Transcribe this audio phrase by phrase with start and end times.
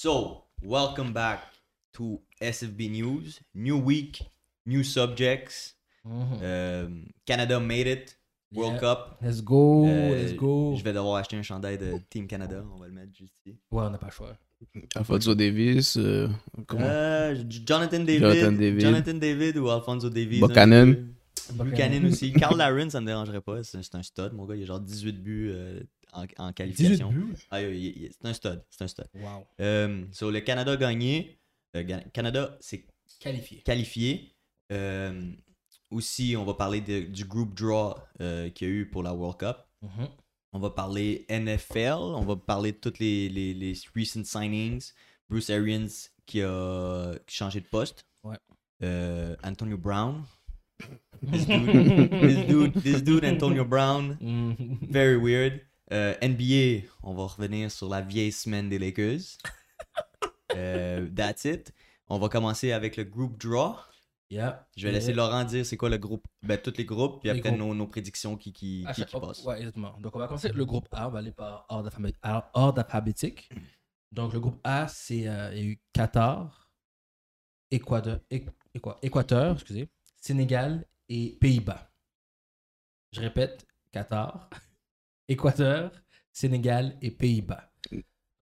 [0.00, 1.40] So, welcome back
[1.94, 3.40] to SFB News.
[3.54, 4.22] New week,
[4.64, 5.74] new subjects.
[6.04, 8.16] Um, Canada made it.
[8.52, 8.80] World Yeah.
[8.80, 9.18] Cup.
[9.22, 10.74] Let's go, Euh, let's go.
[10.76, 12.64] Je vais devoir acheter un chandail de Team Canada.
[12.74, 13.56] On va le mettre juste ici.
[13.70, 14.36] Ouais, on n'a pas le choix.
[14.94, 16.28] Alfonso Davis, euh,
[16.66, 16.84] comment?
[16.84, 18.20] Euh, Jonathan David.
[18.20, 18.80] Jonathan David.
[18.80, 20.40] Jonathan David ou Alfonso Davies.
[20.40, 20.94] Buchanan.
[21.52, 22.32] Buchanan aussi.
[22.32, 23.62] Carl Laren, ça me dérangerait pas.
[23.62, 24.32] C'est un stud.
[24.32, 25.80] Mon gars, il a genre 18 buts euh,
[26.12, 27.10] en, en 18 qualification.
[27.12, 27.34] buts?
[27.50, 28.62] Ah, c'est un stud.
[28.70, 29.04] C'est un stud.
[29.14, 29.46] Wow.
[29.60, 31.38] Euh, so, le Canada gagné.
[31.74, 32.84] Le Ga- Canada s'est
[33.20, 33.60] Qualifié.
[33.62, 34.34] qualifié.
[34.72, 35.30] Euh,
[35.90, 39.12] aussi, on va parler de- du group draw euh, qu'il y a eu pour la
[39.14, 39.56] World Cup.
[39.82, 40.08] Mhm.
[40.52, 41.92] On va parler NFL.
[41.98, 44.90] On va parler de toutes les, les, les recent signings.
[45.28, 45.86] Bruce Arians
[46.26, 48.04] qui a changé de poste.
[48.24, 48.36] Ouais.
[48.82, 50.24] Euh, Antonio Brown.
[51.22, 54.16] This dude, this dude, this dude, Antonio Brown.
[54.20, 54.78] Mhm.
[54.90, 55.60] Very weird.
[55.92, 59.38] Euh, NBA, on va revenir sur la vieille semaine des Lakers.
[60.56, 61.72] Euh, that's it.
[62.08, 63.76] On va commencer avec le group draw.
[64.30, 64.66] Yeah.
[64.76, 66.24] Je vais laisser Laurent dire c'est quoi le groupe.
[66.42, 67.60] Ben, tous les groupes, puis Les après groupes.
[67.68, 69.44] nos, nos prédictions qui, qui, qui, qui passent.
[69.44, 69.96] Ouais, exactement.
[70.00, 71.06] Donc, on va commencer le groupe A.
[71.06, 73.48] On va aller par ordre, alphabétique.
[74.10, 76.68] Donc, le groupe A, c'est euh, il y a eu Qatar,
[77.70, 79.88] Équateur, Équ- Équa- Équateur, excusez,
[80.20, 81.92] Sénégal et Pays-Bas.
[83.12, 84.48] Je répète, Qatar,
[85.28, 85.92] Équateur,
[86.32, 87.70] Sénégal et Pays-Bas.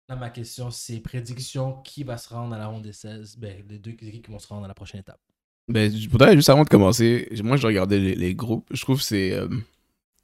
[0.10, 3.64] Là, ma question, c'est prédiction qui va se rendre à la ronde des 16 Ben,
[3.68, 5.20] les deux équipes qui vont se rendre à la prochaine étape?
[5.68, 9.04] Ben, voudrais juste avant de commencer, moi je regardais les, les groupes, je trouve que
[9.04, 9.34] c'est.
[9.34, 9.50] euh,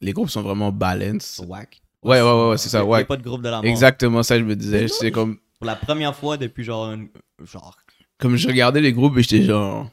[0.02, 1.42] les groupes sont vraiment balance.
[1.46, 1.82] Whack.
[2.04, 3.06] Ouais, ouais, ouais, ouais, c'est Il ça, y a ouais.
[3.06, 3.66] pas de groupe de la mort.
[3.66, 4.88] Exactement ça, je me disais.
[4.88, 5.38] C'est comme.
[5.60, 6.92] Pour la première fois depuis genre.
[6.92, 7.10] une-
[7.44, 7.78] genre
[8.18, 9.90] Comme je regardais les groupes et j'étais genre.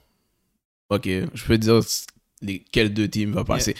[0.90, 1.80] Ok, je peux dire
[2.40, 3.74] les, quels deux teams va passer.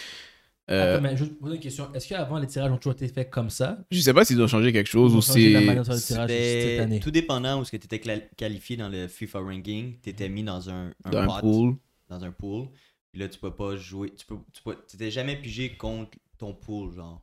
[0.70, 1.92] Euh, Attends, mais poser une question.
[1.92, 3.78] Est-ce qu'avant, les tirages ont toujours été faits comme ça?
[3.91, 5.52] Je sais pas s'ils ont changé quelque chose ou si.
[7.02, 10.44] tout dépendant où ce que tu étais qualifié dans le FIFA ranking, tu étais mis
[10.44, 11.75] dans un, un Dans un pool.
[12.08, 12.69] dans un pool.
[13.11, 14.12] Puis là, tu peux pas jouer.
[14.14, 17.20] Tu peux, tu peux, jamais pigé contre ton pool, genre.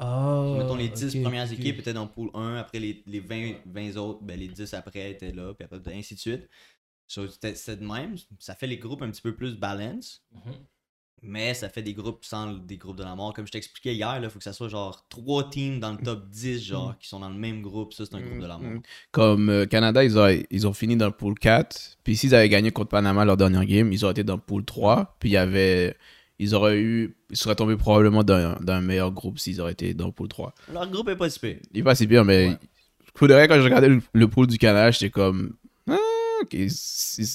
[0.00, 1.52] Oh, Mettons, les 10 ok, premières ok.
[1.52, 4.74] équipes étaient dans le pool 1, après les, les 20, 20 autres, ben les 10
[4.74, 6.48] après étaient là, puis après, ainsi de suite.
[7.06, 8.16] So, c'était de même.
[8.38, 10.52] Ça fait les groupes un petit peu plus balance, Mhm.
[11.22, 13.32] mais ça fait des groupes sans des groupes de la mort.
[13.34, 16.28] Comme je t'expliquais hier, il faut que ça soit genre 3 teams dans le top
[16.30, 17.92] 10, genre, qui sont dans le même groupe.
[17.92, 18.72] Ça, c'est un groupe de la mort.
[18.72, 18.82] Mm.
[19.10, 21.98] Comme euh, Canada, ils ont, ils ont fini dans le pool 4.
[22.04, 24.64] Puis s'ils avaient gagné contre Panama leur dernière game, ils auraient été dans le pool
[24.64, 25.16] 3.
[25.20, 25.96] Puis il y avait.
[26.40, 27.16] Ils auraient eu.
[27.30, 30.52] Ils seraient tombés probablement d'un d'un meilleur groupe s'ils auraient été dans le pool 3.
[30.72, 31.58] Leur groupe est pas si pire.
[31.72, 32.48] Il est pas si bien, mais.
[32.48, 32.58] Ouais.
[33.14, 35.54] Faudrait, quand je regardais le, le pool du Canada, j'étais comme.
[36.52, 36.68] Ils,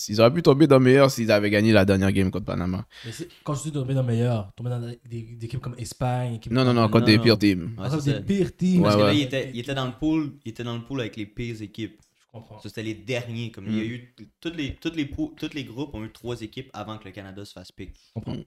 [0.10, 2.86] ils auraient pu tomber dans le meilleur s'ils avaient gagné la dernière game contre Panama.
[3.06, 3.12] Mais
[3.44, 6.52] quand je dis tomber dans le meilleur, tomber dans des, des équipes comme Espagne, équipes
[6.52, 7.24] Non, non, non, contre Non, des non.
[7.24, 7.76] pires teams.
[8.06, 8.82] Des pires teams.
[8.84, 9.18] Parce Ouais, que là, ouais.
[9.18, 11.62] il était, il était dans le pool, il était dans le pool avec les pires
[11.62, 12.00] équipes.
[12.20, 12.60] Je comprends.
[12.62, 13.52] C'était les derniers.
[13.52, 13.88] Comme il y a Mm.
[13.88, 17.12] eu toutes les, toutes les, tous les groupes ont eu trois équipes avant que le
[17.12, 17.96] Canada se fasse pick.
[17.96, 18.36] Je comprends.
[18.36, 18.42] Mm.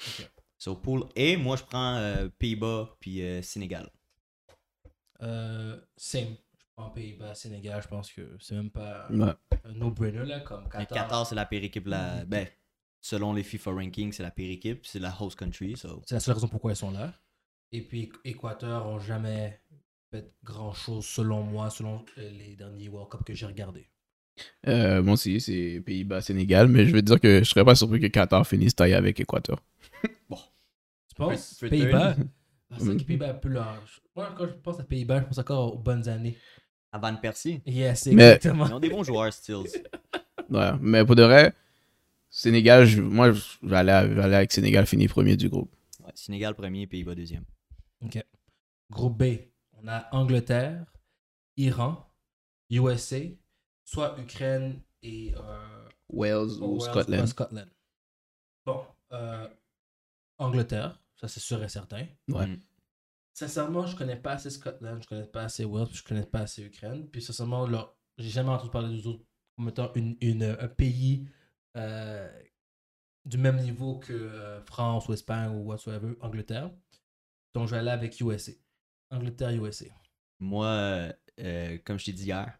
[0.00, 0.30] Ok.
[0.58, 3.90] So, pool A, moi je prends euh, Pays-Bas puis euh, Sénégal.
[5.22, 6.36] Euh, same.
[6.76, 9.32] Prends Pays-Bas, Sénégal, je pense que c'est même pas Ouais.
[9.64, 11.04] un no-brainer là, comme Mais Qatar.
[11.04, 11.86] Qatar, c'est la pire équipe.
[11.86, 12.22] La...
[12.26, 12.46] Ben,
[13.00, 14.84] selon les FIFA rankings, c'est la pire équipe.
[14.84, 15.74] C'est la host country.
[15.78, 16.02] So.
[16.04, 17.14] C'est la seule raison pourquoi ils sont là.
[17.72, 19.58] Et puis Équateur ont jamais
[20.10, 23.88] fait grand chose selon moi, selon les derniers World Cup que j'ai regardés.
[24.66, 26.68] Euh, moi aussi, c'est Pays-Bas, Sénégal.
[26.68, 29.62] Mais je veux dire que je serais pas surpris que Qatar finisse taille avec Équateur.
[31.08, 31.54] Tu penses?
[31.54, 32.16] Pays-Bas?
[32.18, 32.22] Ah,
[32.80, 33.00] Mm.
[33.04, 34.02] Pays-Bas est peu large.
[34.14, 36.36] Moi, quand je pense à Pays-Bas, je pense encore aux bonnes années.
[36.92, 37.60] À Van Persie.
[37.66, 38.66] Yes, Mais- exactement.
[38.68, 39.82] Ils ont des bons joueurs, Stills.
[40.48, 40.70] Ouais.
[40.80, 41.52] Mais pour de vrai,
[42.30, 45.48] Sénégal, je- moi, je vais aller, à- je vais aller avec Sénégal fini premier du
[45.48, 45.74] groupe.
[46.04, 47.44] Ouais, Sénégal premier, Pays-Bas deuxième.
[48.02, 48.22] Ok.
[48.90, 49.38] Groupe B,
[49.72, 50.84] on a Angleterre,
[51.56, 52.06] Iran,
[52.70, 53.18] USA,
[53.84, 57.22] soit Ukraine et euh, Wales ou Wales Scotland.
[57.24, 57.70] ou Scotland.
[58.64, 59.48] Bon, euh,
[60.38, 62.06] Angleterre, ça c'est sûr et certain.
[62.28, 62.46] Ouais.
[63.38, 66.62] Sincèrement, je connais pas assez Scotland, je connais pas assez Wales, je connais pas assez
[66.64, 67.06] Ukraine.
[67.10, 69.22] Puis sincèrement, là, j'ai jamais entendu parler des autres
[69.56, 71.28] comme étant une, une- un pays
[71.76, 72.26] euh,
[73.26, 76.70] du même niveau que euh, France ou Espagne ou whatsoever, Angleterre.
[77.54, 78.52] Donc je vais aller avec USA.
[79.10, 79.84] Angleterre, USA.
[80.40, 82.58] Moi, euh, euh, comme je t'ai dit hier,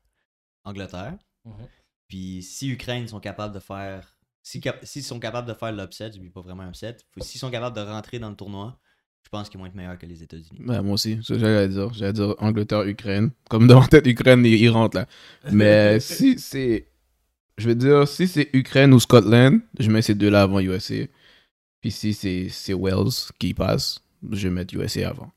[0.64, 1.16] Angleterre.
[1.46, 1.68] Mhm.
[2.06, 4.18] Puis si Ukraine sont capables de faire.
[4.42, 7.50] Si cap- S'ils sont capables de faire l'upset, je dis pas vraiment upset, s'ils sont
[7.50, 8.78] capables de rentrer dans le tournoi,
[9.26, 10.60] je pense qu'ils vont être meilleurs que les États-Unis.
[10.64, 11.92] Ouais, moi aussi, c'est ça que j'allais dire.
[11.92, 13.32] J'allais dire Angleterre, Ukraine.
[13.50, 15.08] Comme dans ma tête, Ukraine, ils ils rentrent là.
[15.50, 16.86] Mais si c'est.
[17.58, 21.06] Je veux dire, si c'est Ukraine ou Scotland, je mets ces deux-là avant USA.
[21.80, 24.00] Puis si c'est c'est Wales qui passe,
[24.30, 25.32] je vais mettre USA avant.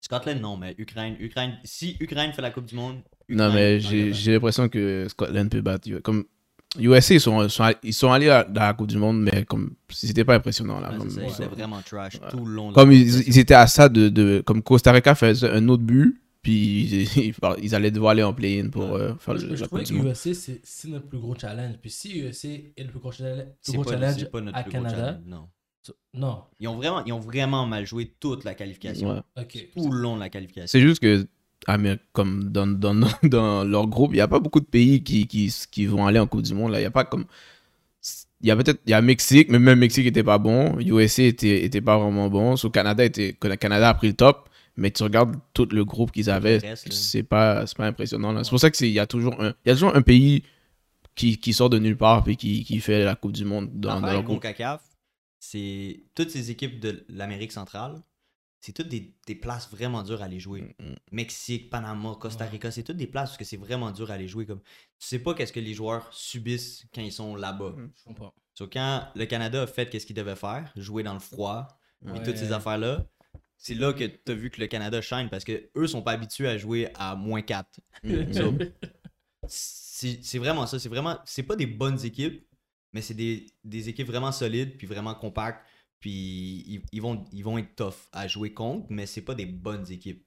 [0.00, 1.58] Scotland, non, mais Ukraine, Ukraine.
[1.64, 5.90] Si Ukraine fait la Coupe du Monde, Non, mais j'ai l'impression que Scotland peut battre.
[5.98, 6.24] Comme
[6.78, 9.74] USA, ils sont, sont- ils sont allés à- dans la Coupe du Monde, mais comme
[9.90, 10.92] c'était pas impressionnant là.
[10.98, 12.28] Ouais, c'était vraiment trash Ouais.
[12.30, 12.70] tout le long.
[12.70, 16.20] de comme ils, étaient à ça de, de- Comme Costa Rica faisait un autre but,
[16.42, 19.00] puis ils, ils, ils allaient devoir aller en play-in pour Ouais.
[19.00, 20.06] euh, faire Moi, je, le, je trouvais Coupe que.
[20.08, 21.76] USA, c'est c'est notre plus gros challenge.
[21.80, 24.58] Puis si USA est le plus gros challenge, C'est plus gros pas, challenge pas notre
[24.58, 25.48] à plus gros Canada, challenge, non.
[26.14, 26.42] non.
[26.60, 29.22] Ils ont, vraiment, ils ont vraiment mal joué toute la qualification.
[29.36, 29.46] Ouais.
[29.76, 30.66] Tout le long de la qualification.
[30.66, 31.26] C'est juste que
[32.12, 35.52] comme dans, dans, dans leur groupe, il n'y a pas beaucoup de pays qui, qui,
[35.70, 36.72] qui vont aller en Coupe du Monde.
[36.72, 36.80] Là.
[36.80, 37.24] Il y a pas comme.
[38.40, 38.80] Il y a peut-être.
[38.86, 40.78] Il y a Mexique, mais même Mexique était pas bon.
[40.80, 42.56] USA était, était pas vraiment bon.
[42.56, 44.48] Sur Canada, était, Canada a pris le top.
[44.76, 46.58] Mais tu regardes tout le groupe qu'ils avaient,
[46.90, 48.42] c'est pas, pas impressionnant.
[48.42, 50.42] C'est pour ça qu'il y a toujours un, il y a toujours un pays
[51.14, 54.00] qui, qui sort de nulle part et qui, qui fait la Coupe du Monde dans,
[54.00, 54.44] dans leur groupe.
[55.38, 58.00] C'est toutes ces équipes de l'Amérique centrale,
[58.64, 60.74] c'est toutes des, des places vraiment dures à aller jouer.
[60.80, 64.14] Mm, Mexique, Panama, Costa Rica, c'est toutes des places où que c'est vraiment dur à
[64.14, 64.46] aller jouer.
[64.46, 67.72] Comme, tu sais pas qu'est-ce que les joueurs subissent quand ils sont là-bas.
[67.76, 67.92] Mm.
[67.94, 68.32] Je comprends.
[68.54, 71.68] So, quand le Canada a fait qu'est-ce qu'il devait faire, jouer dans le froid,
[72.02, 72.22] puis Ouais.
[72.22, 73.04] toutes ces affaires-là,
[73.58, 76.12] c'est là que tu as vu que le Canada shine parce que eux sont pas
[76.12, 77.68] habitués à jouer à moins 4.
[78.02, 78.54] Mm, So,
[79.46, 80.78] c'est c'est vraiment ça.
[80.78, 81.18] C'est vraiment.
[81.26, 82.46] C'est pas des bonnes équipes,
[82.94, 85.62] mais c'est des, des équipes vraiment solides, puis vraiment compactes.
[86.04, 89.46] Puis ils, ils vont, ils vont être tough à jouer contre, mais c'est pas des
[89.46, 90.22] bonnes équipes.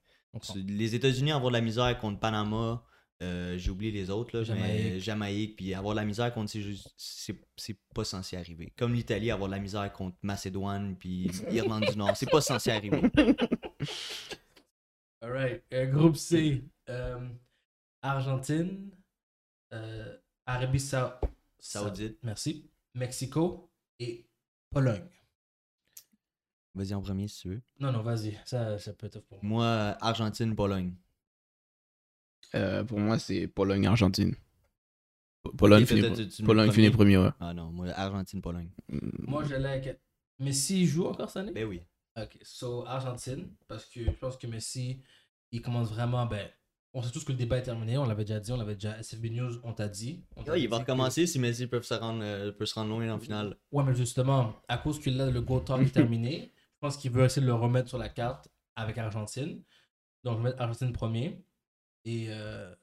[0.55, 2.83] Les États-Unis avoir de la misère contre Panama,
[3.21, 5.01] euh, j'ai oublié les autres, là, mais Jamaïque.
[5.03, 8.73] Jamaïque, puis avoir de la misère contre ces jeux, c'est pas censé arriver.
[8.75, 12.71] Comme l'Italie, avoir de la misère contre Macédoine, puis Irlande du Nord, c'est pas censé
[12.71, 13.03] arriver.
[15.21, 15.63] Alright.
[15.73, 16.63] Euh, groupe C.
[16.89, 17.19] euh,
[18.01, 18.89] Argentine.
[19.73, 21.21] euh, Arabie Sa-
[21.59, 22.17] Saoudite.
[22.23, 22.67] Merci.
[22.95, 23.69] Mexico
[23.99, 24.25] et
[24.71, 25.03] Pologne.
[26.77, 27.61] Vas-y en premier si tu veux.
[27.79, 28.37] Non, non, vas-y.
[28.45, 29.65] Ça, ça peut être pour moi.
[29.65, 30.93] Moi, Argentine, Pologne.
[32.55, 34.35] Euh, pour moi, c'est Pologne-Argentine.
[35.57, 36.01] Pologne, finit,
[36.43, 37.29] Pologne finit premier, ouais.
[37.39, 38.69] Ah non, moi, Argentine, Pologne.
[38.89, 39.99] Moi, j'allais avec.
[40.39, 41.51] Messi il joue encore cette année?
[41.51, 41.81] Ben oui.
[42.15, 45.01] Ok, so Argentine, parce que je pense que Messi,
[45.51, 46.47] il commence vraiment, ben,
[46.93, 48.97] on sait tous que le débat est terminé, on l'avait déjà dit, on l'avait déjà,
[48.99, 50.23] SFB News, on t'a dit.
[50.35, 52.65] On t'a Ouais, il dit va que- recommencer si Messi peut se rendre, euh, peut
[52.67, 53.57] se rendre loin en finale.
[53.71, 57.11] Ouais, mais justement, à cause que là, le Go Talk est terminé, je pense qu'il
[57.11, 59.61] veut essayer de le remettre sur la carte avec Argentine.
[60.23, 61.43] Donc, je vais mettre Argentine premier.
[62.05, 62.73] Et, euh,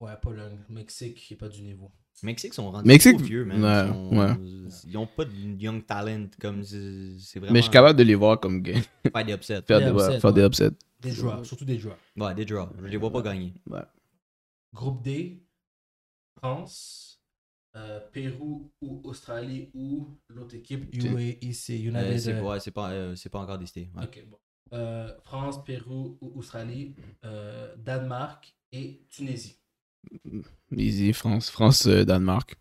[0.00, 1.92] ouais, Pologne, Mexique, qui n'est pas du niveau.
[2.22, 3.62] Mexique sont rendus Mexique, trop vieux, man.
[3.62, 4.80] ouais, Ils, sont- ouais.
[4.92, 8.14] ils ont pas de young talent comme c'est vraiment Mais je suis capable de les
[8.14, 8.80] voir comme ga-
[9.12, 9.62] faire des upsets.
[9.62, 10.70] faire, Des upsets, faire des upsets.
[11.00, 11.98] Des joueurs, surtout des joueurs.
[12.16, 12.70] Ouais, des draws.
[12.80, 13.52] Je les vois pas gagner.
[13.68, 13.82] Ouais.
[14.72, 15.42] Groupe D,
[16.38, 17.13] France,
[17.76, 22.18] euh, Pérou ou Australie ou l'autre équipe, UAE, c'est Euh, United.
[22.18, 23.90] c'est euh, ouais, c'est pas, euh, c'est pas encore décidé.
[23.96, 24.04] ouais.
[24.04, 24.38] Ok, bon.
[24.72, 26.94] Euh, France, Pérou ou Australie,
[27.24, 29.58] euh, Danemark et Tunisie.
[30.76, 32.56] Easy, France, France, euh, Danemark.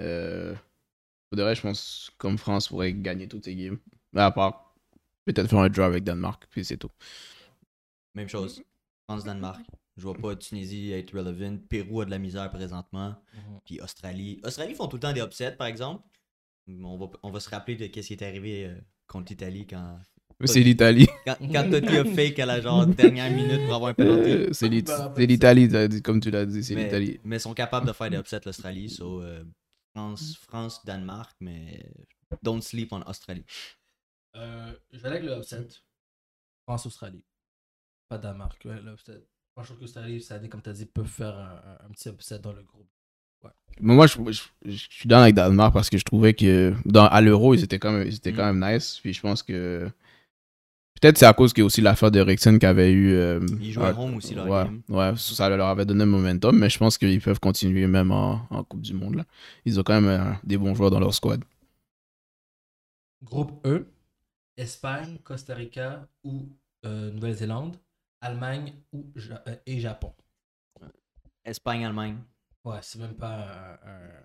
[0.00, 0.54] Euh,
[1.30, 3.78] pour de vrai, je pense comme France pourrait gagner toutes ces games.
[4.12, 4.74] Mais à part
[5.24, 6.90] peut-être faire un draw avec Danemark, puis c'est tout.
[8.14, 8.62] Même chose.
[9.08, 9.64] France-Danemark.
[9.98, 11.58] Je vois pas Tunisie être relevant.
[11.68, 13.16] Pérou a de la misère présentement.
[13.64, 14.40] Puis Australie.
[14.44, 16.02] Australie font tout le temps des upsets, par exemple.
[16.68, 19.98] On va, on va se rappeler de ce qui est arrivé euh, contre l'Italie quand,
[20.44, 21.08] c'est l'Italie.
[21.26, 24.30] quand, quand Totti a fake à la genre dernière minute pour avoir un penalty.
[24.30, 27.20] Euh, c'est l'It- c'est l'Italie, comme tu l'as dit, c'est mais, l'Italie.
[27.24, 28.88] mais sont capables de faire des upsets l'Australie.
[28.90, 29.42] So, euh,
[29.96, 31.82] France, France, Danemark, mais
[32.42, 33.44] don't sleep on Australie.
[34.36, 35.66] Euh, je vais avec le upset.
[36.66, 37.24] France-Australie.
[38.08, 39.26] Pas Danemark, ouais, l'upset.
[39.58, 42.38] Moi, je trouve que l'Australie, ça, comme tu as dit, peut faire un, petit upset
[42.38, 42.86] dans le groupe.
[43.80, 47.06] Mais moi, je, je, je suis dans avec Danemark parce que je trouvais que dans,
[47.08, 49.00] à l'Euro, ils étaient quand même, ils étaient quand même nice.
[49.02, 49.90] Puis je pense que.
[51.00, 53.14] Peut-être c'est à cause qu'il y a aussi l'affaire de Eriksen qui avait eu.
[53.14, 54.80] euh, Ils jouaient ouais, home aussi, leur ouais, game.
[54.90, 58.46] ouais, ça leur avait donné un momentum, mais je pense qu'ils peuvent continuer même en,
[58.50, 59.16] en Coupe du Monde.
[59.16, 59.24] Là.
[59.64, 61.42] Ils ont quand même euh, des bons joueurs dans leur squad.
[63.24, 63.86] Groupe E,
[64.56, 66.48] Espagne, Costa Rica ou
[66.84, 67.76] euh, Nouvelle-Zélande,
[68.20, 70.12] Allemagne ou Ja- euh, et Japon.
[71.44, 72.18] Espagne, Allemagne.
[72.64, 73.88] Ouais, c'est même pas un.
[73.90, 74.22] un-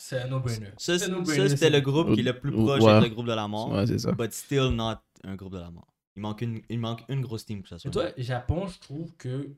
[0.00, 0.70] C'est un no-brainer.
[0.78, 3.00] Ça, c'était c'est- le groupe qui est le plus proche Ouais.
[3.00, 3.72] le groupe de la mort.
[3.72, 4.12] Ouais, c'est ça.
[4.12, 4.94] But still not
[5.24, 5.92] un groupe de la mort.
[6.14, 7.76] Il manque une, il manque une grosse team pour ça.
[7.84, 9.50] Et toi, Japon, je trouve que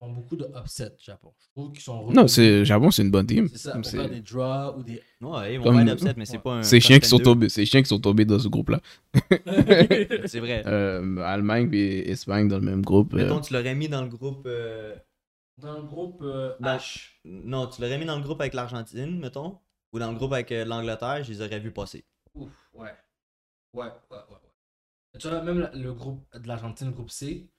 [0.00, 1.32] font beaucoup de upset, Japon.
[1.38, 3.48] Je trouve qu'ils sont Non, c'est Japon, c'est une bonne team.
[3.48, 5.00] C'est ça, faire des draws ou des.
[5.20, 6.42] Ouais, ils vont Comme- faire d'upset, mais c'est Ouais.
[6.42, 6.62] pas un.
[6.62, 8.80] C'est chiens qui sont tombés, c'est chiens qui sont tombés dans ce groupe-là.
[10.26, 10.62] C'est vrai.
[10.66, 13.14] Euh, Allemagne et Espagne dans le même groupe.
[13.14, 14.44] euh, Mettons, tu l'aurais mis dans le groupe.
[14.46, 14.96] euh,
[15.58, 17.10] Dans le groupe euh, dans- H.
[17.24, 19.58] Non, tu l'aurais mis dans le groupe avec l'Argentine, mettons.
[19.92, 22.04] Ou dans le groupe avec euh, l'Angleterre, je les aurais vus passer.
[22.34, 22.88] Ouf, ouais.
[23.74, 24.16] Ouais, ouais, ouais.
[24.30, 25.18] ouais.
[25.18, 27.50] Tu vois, même le groupe de l'Argentine, le groupe C,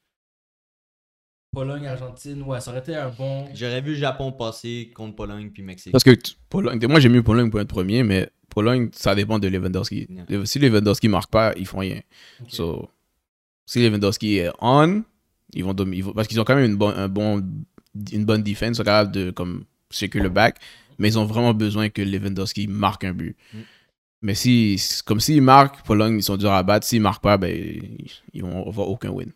[1.53, 3.45] Pologne, Argentine, ouais, ça aurait été un bon.
[3.53, 5.91] J'aurais vu Japon passer contre Pologne puis Mexique.
[5.91, 6.11] Parce que
[6.49, 10.07] Pologne, moi j'ai mis Pologne pour être premier, mais Pologne, ça dépend de Lewandowski.
[10.29, 10.45] Yeah.
[10.45, 11.99] Si Lewandowski marque pas, ils font rien.
[12.41, 12.47] Ok.
[12.51, 12.89] So,
[13.65, 15.03] si Lewandowski est on,
[15.53, 17.43] ils vont, ils vont- parce qu'ils ont quand même une, un bon,
[18.13, 20.57] une bonne défense, ils sont capables de comme secure le back,
[20.99, 23.35] mais ils ont vraiment besoin que Lewandowski marque un but.
[23.53, 23.57] Mm.
[24.21, 26.87] Mais si, comme s'ils marquent, Pologne, ils sont durs à battre.
[26.87, 29.33] S'ils marquent pas, ben, ils, ils vont avoir aucun win.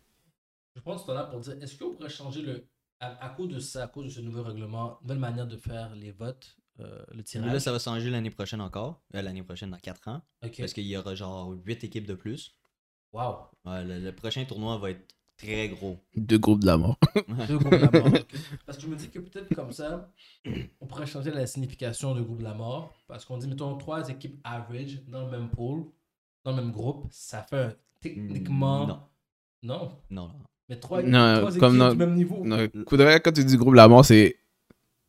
[0.86, 2.64] Pense tu là pour dire est-ce qu'on pourrait changer le.
[3.00, 5.94] À, à cause de ça, à cause de ce nouveau règlement, nouvelle manière de faire
[5.96, 7.52] les votes, euh, le tirage.
[7.52, 9.02] là, ça va changer l'année prochaine encore.
[9.14, 10.22] Euh, l'année prochaine, dans 4 ans.
[10.40, 12.56] Parce qu'il y aura genre 8 équipes de plus.
[13.12, 13.36] Wow.
[13.64, 15.98] Ouais, le, le prochain tournoi va être très gros.
[16.14, 16.96] Deux groupes de la mort.
[17.48, 18.12] Deux groupes de la mort.
[18.64, 20.10] Parce que je me dis que peut-être comme ça,
[20.80, 22.94] on pourrait changer la signification de groupe de la mort.
[23.08, 25.84] Parce qu'on dit, mettons, trois équipes average dans le même pool,
[26.44, 28.86] dans le même groupe, ça fait un- techniquement.
[28.86, 29.02] Non.
[29.62, 29.98] Non?
[30.10, 30.34] Non, non.
[30.68, 32.42] Mais trois, Non, trois équipes comme dans- du même niveau.
[32.44, 34.36] Non, quand tu dis groupe de la mort, c'est.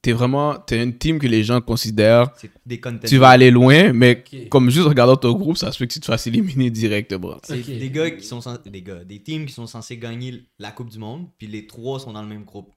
[0.04, 0.56] T'es vraiment.
[0.60, 2.30] T'es une team que les gens considèrent.
[2.38, 3.10] C'est des contenders.
[3.10, 6.00] Tu vas aller loin, mais comme juste regardant ton groupe, ça se fait que tu
[6.00, 7.38] te fasses éliminer directement.
[7.44, 10.72] C'est des gars qui sont censés, des gars, des teams qui sont censés gagner la
[10.72, 12.72] Coupe du Monde, puis les trois sont dans le même groupe.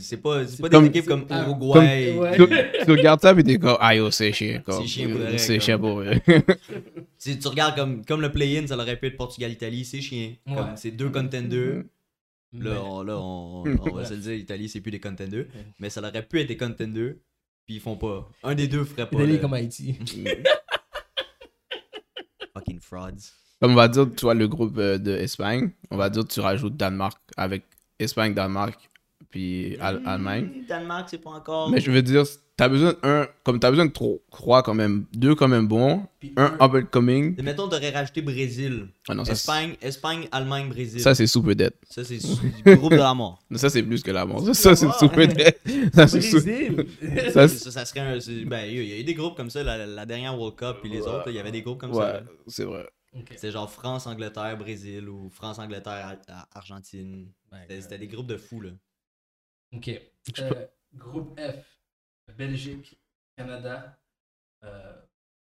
[0.00, 2.16] C'est pas, pas des comme- équipes comme Ah, Uruguay.
[2.18, 2.36] Ouais.
[2.36, 2.46] Tu,
[2.84, 4.60] tu regardes ça, puis t'es comme, ah yo, c'est chiant.
[4.66, 6.20] C'est chiant pour vrai, C'est chiant pour vrai.
[7.20, 10.32] Tu, tu regardes comme, comme le play-in, ça aurait pu être Portugal-Italie, c'est chiant.
[10.48, 10.56] Ouais.
[10.74, 11.84] c'est deux contenders.
[12.54, 15.46] Mais- Là, on, là, on, on va se le dire, l'Italie, c'est plus des contenders.
[15.78, 17.14] Mais ça aurait pu être des contenders,
[17.64, 18.28] puis ils font pas.
[18.42, 19.16] Un des deux ferait pas.
[19.18, 19.96] Italie le- comme Haïti.
[22.54, 23.32] Fucking frauds.
[23.60, 26.40] Comme on va dire, tu vois, le groupe euh, de Espagne, on va dire, tu
[26.40, 27.62] rajoutes Danemark avec
[27.98, 28.90] Espagne, Danemark,
[29.32, 30.44] puis Al- Allemagne.
[30.62, 31.68] Hmm, Danemark, c'est pas encore.
[31.70, 32.22] Mais je veux dire,
[32.56, 36.06] t'as besoin d'un, comme t'as besoin de trois, trois quand même, deux quand même bons,
[36.20, 37.34] Puis un up and coming.
[37.38, 38.88] Et Mettons, t'aurais rajouté Brésil.
[39.08, 41.00] Ah non, ça, c'est- Espagne, Espagne, Allemagne, Brésil.
[41.00, 41.72] ça c'est super dead.
[41.88, 43.42] Ça, c'est du groupe de la mort.
[43.56, 44.44] Ça c'est plus que la mort.
[44.44, 45.56] Ça, ça, c'est super dead.
[45.94, 46.42] Ça c'est super.
[46.42, 46.86] Brésil.
[47.00, 48.20] Ça, Ça, c'est- ça serait un.
[48.20, 50.76] c'est- Ben, il y a eu des groupes comme ça, la, la dernière World Cup,
[50.82, 51.98] puis les autres, il y avait des groupes comme ça.
[52.00, 52.22] Ouais, là.
[52.48, 52.86] c'est vrai.
[53.14, 53.32] Ok.
[53.36, 57.28] C'est genre France, Angleterre, Brésil ou France, Angleterre, Ar- Ar- Argentine.
[57.62, 58.70] C'était c'était des groupes de fous, là.
[59.74, 59.88] Ok.
[60.40, 61.78] Euh, groupe F.
[62.36, 62.98] Belgique,
[63.36, 63.98] Canada.
[64.64, 64.92] Euh,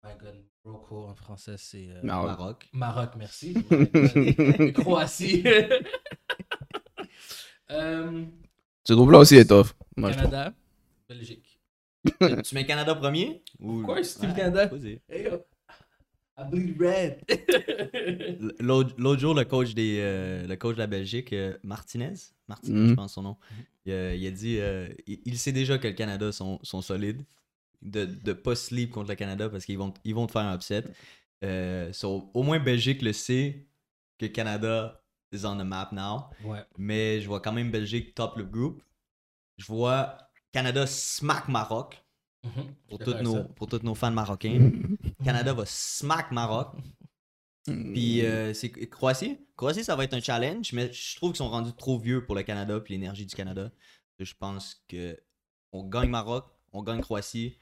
[0.04, 1.88] my God, Morocco en français, c'est.
[1.90, 2.28] euh, Maroc.
[2.38, 2.68] Maroc.
[2.72, 3.54] Maroc, merci.
[4.74, 5.44] Croatie.
[7.70, 8.24] Euh,
[8.86, 9.72] Ce groupe-là aussi est tough.
[9.96, 10.10] Moi.
[10.12, 10.52] Canada,
[11.08, 11.58] Belgique.
[12.44, 13.42] tu mets Canada premier?
[13.60, 13.80] Ou...
[13.80, 14.70] Of course, Team Canada.
[15.08, 15.42] Hey yo,
[16.36, 17.18] I bleed red.
[18.60, 22.12] L'autre l'autre jour, le coach, des, euh, le coach de la Belgique, euh, Martinez,
[22.48, 23.36] Martinez, je pense son nom,
[23.86, 26.82] il, a- il a dit euh, il, il sait déjà que le Canada sont, sont
[26.82, 27.24] solides,
[27.82, 30.54] de ne pas sleep contre le Canada parce qu'ils vont, ils vont te faire un
[30.54, 30.84] upset.
[31.44, 33.66] Euh, so, au moins, Belgique le sait
[34.18, 36.60] que Canada is on the map now, ouais.
[36.78, 38.82] mais je vois quand même Belgique top le groupe.
[39.58, 40.18] Je vois
[40.52, 41.98] Canada smack Maroc
[42.44, 42.74] Mhm.
[42.88, 43.44] pour, d'accord nos, ça.
[43.56, 44.72] pour tous nos fans marocains.
[45.24, 46.74] Canada va smack Maroc.
[47.64, 49.38] Puis euh, c'est Croatie.
[49.56, 52.34] Croatie, ça va être un challenge, mais je trouve qu'ils sont rendus trop vieux pour
[52.34, 53.70] le Canada puis l'énergie du Canada.
[54.18, 55.16] Je pense que
[55.72, 57.56] on gagne Maroc, on gagne Croatie,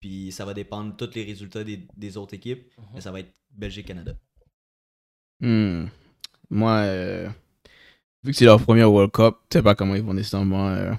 [0.00, 2.84] puis ça va dépendre de tous les résultats des, des autres équipes, Mhm.
[2.94, 4.14] mais ça va être Belgique-Canada.
[5.40, 5.86] Hmm.
[6.50, 7.28] Moi, euh,
[8.24, 10.92] vu que c'est leur premier World Cup, je sais pas comment ils vont nécessairement euh,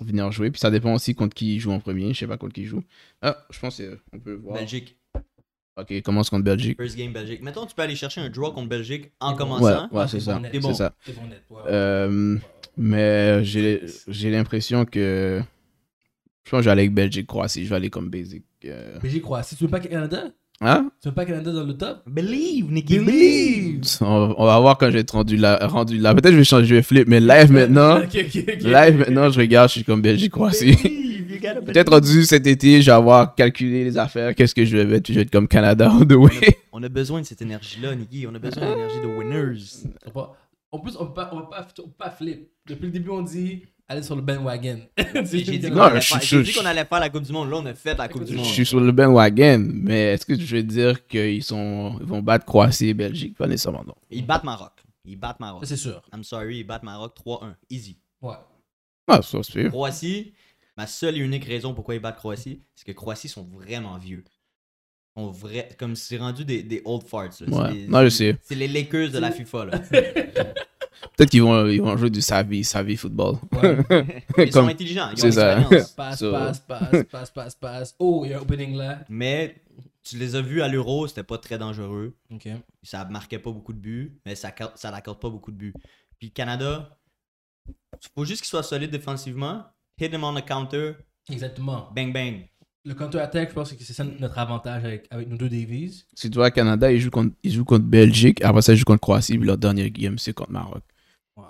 [0.00, 0.50] venir jouer.
[0.50, 2.12] Puis ça dépend aussi contre qui joue en premier.
[2.12, 2.84] Je sais pas contre qui joue.
[3.22, 3.80] Ah, je pense
[4.10, 4.56] qu'on peut voir.
[4.58, 4.97] Belgique,
[5.78, 6.76] Ok, commence contre Belgique.
[6.80, 7.42] first game Belgique.
[7.42, 9.88] Mettons, tu peux aller chercher un draw contre Belgique en Ouais, commençant.
[9.92, 10.40] ouais, c'est ça.
[10.52, 10.68] C'est bon.
[10.70, 10.92] C'est ça.
[11.06, 11.42] C'est bon net.
[11.50, 11.60] ouais.
[11.68, 12.36] Euh,
[12.76, 15.40] mais j'ai j'ai l'impression que.
[16.44, 17.64] Je pense que je vais aller avec Belgique-Croatie.
[17.64, 18.42] Je vais aller comme basic.
[18.64, 18.98] euh.
[19.00, 19.54] Belgique, Croatie.
[19.56, 20.24] Tu veux pas Canada?
[20.60, 20.90] Hein?
[21.00, 22.02] Tu veux pas Canada dans le top?
[22.08, 23.82] Believe, Nicky, Believe.
[24.00, 25.58] On, on va voir quand je vais être rendu là.
[25.66, 26.14] Rendu là.
[26.14, 27.06] Peut-être je vais changer, je vais flip.
[27.06, 27.98] Mais live maintenant.
[28.02, 28.62] Ok, ok, ok.
[28.62, 30.76] Live maintenant, je regarde, je suis comme Belgique-Croatie.
[31.40, 35.04] Peut-être rendu cet été, je vais avoir calculé les affaires, qu'est-ce que je vais mettre,
[35.04, 36.58] puis je vais être comme Canada all the way.
[36.72, 38.26] On a besoin de cette énergie-là, Nicky.
[38.26, 39.62] On a besoin de l'énergie de winners.
[40.70, 42.48] En plus, on peut pas, on va pas, on peut pas flip.
[42.66, 44.80] Depuis le début, on dit aller sur le bandwagon.
[45.24, 47.08] C'est J'ai dit qu'on allait, je faire- suis- j'ai je- dit qu'on allait faire la
[47.08, 47.48] Coupe du Monde.
[47.50, 48.44] Là, on a fait la Coupe du Je Monde.
[48.46, 52.44] suis sur le bandwagon, mais est-ce que je vais dire qu'ils sont, ils vont battre
[52.44, 53.36] Croatie et Belgique?
[53.38, 53.94] Pas nécessairement, non.
[54.10, 54.72] Ils battent Maroc.
[55.06, 55.62] Ils battent Maroc.
[55.64, 56.02] C'est sûr.
[56.14, 57.54] I'm sorry, ils battent Maroc 3-1.
[57.70, 57.96] Easy.
[58.20, 58.34] Ouais.
[59.06, 59.68] Ah, ça fait.
[59.70, 60.34] Croatie,
[60.78, 64.24] ma seule et unique raison pourquoi ils battent Croatie, c'est que Croatie sont vraiment vieux.
[65.16, 67.30] Ils sont vrai, comme c'est rendu des, des old farts.
[67.46, 67.72] Ouais.
[67.72, 68.36] des- Non, je sais.
[68.42, 69.64] C'est les Lakers de la FIFA.
[69.66, 69.78] Là.
[71.16, 73.36] Peut-être qu'ils vont, ils vont jouer du savvy, savvy football.
[73.60, 74.24] ouais.
[74.46, 75.08] Ils sont intelligents.
[75.10, 75.56] Ils ont c'est ça.
[75.56, 75.90] l'expérience.
[75.96, 77.94] Passe, So- passe, passe, passe, passe, passe.
[77.98, 79.04] Oh, il y a un opening là.
[79.08, 79.56] Mais
[80.04, 82.14] tu les as vus à l'Euro, c'était pas très dangereux.
[82.32, 82.48] Ok.
[82.84, 85.74] Ça marquait pas beaucoup de buts, mais ça, ça n'accorde pas beaucoup de buts.
[86.20, 86.96] Puis Canada,
[88.14, 89.64] Faut juste qu'il soit solide défensivement.
[90.00, 90.92] Hit him on the counter.
[91.30, 91.90] Exactement.
[91.94, 92.46] Bang bang.
[92.84, 96.04] Le counter-attack, je pense que c'est ça notre avantage avec, avec nos deux Davies.
[96.14, 98.84] Si tu vois, Canada, ils jouent contre, ils jouent contre Belgique, après ça, ils jouent
[98.84, 100.82] contre Croatie, puis leur dernier game, c'est contre Maroc.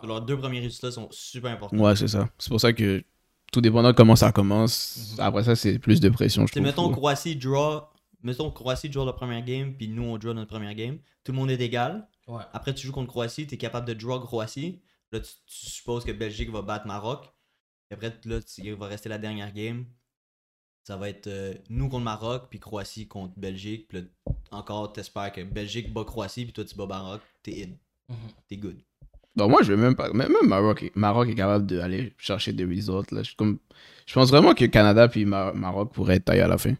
[0.03, 1.79] Leurs deux premiers résultats sont super importants.
[1.79, 2.29] Ouais, c'est ça.
[2.39, 3.05] C'est pour ça que,
[3.53, 5.21] tout dépendant de comment ça commence, Mhm.
[5.25, 6.67] après ça, c'est plus de pression, je T'sais, trouve.
[6.67, 7.83] mettons Croatie draw.
[8.23, 10.99] Mettons Croatie draw la première game, puis nous on draw notre première game.
[11.25, 12.09] Tout le monde est égal.
[12.27, 12.43] Ouais.
[12.53, 14.81] Après, tu joues contre Croatie, t'es capable de draw Croatie.
[15.13, 17.33] Là, tu, tu supposes que Belgique va battre Maroc.
[17.91, 19.85] Et après, là, tu- il va rester la dernière game.
[20.85, 23.89] Ça va être euh, nous contre Maroc, puis Croatie contre Belgique.
[23.89, 24.05] Puis là,
[24.51, 27.21] encore, t'espères que Belgique bat Croatie, puis toi, tu bats Maroc.
[27.43, 28.13] T'es in.
[28.15, 28.19] Mhm.
[28.49, 28.79] T'es good.
[29.37, 30.13] Donc moi, je vais même pas.
[30.13, 33.11] Même Maroc, est- Maroc est capable d'aller chercher des results.
[33.13, 33.23] Là.
[33.23, 33.59] Je, suis comme,
[34.07, 36.75] je pense vraiment que Canada puis Ma- Maroc pourraient être taillés à la fin.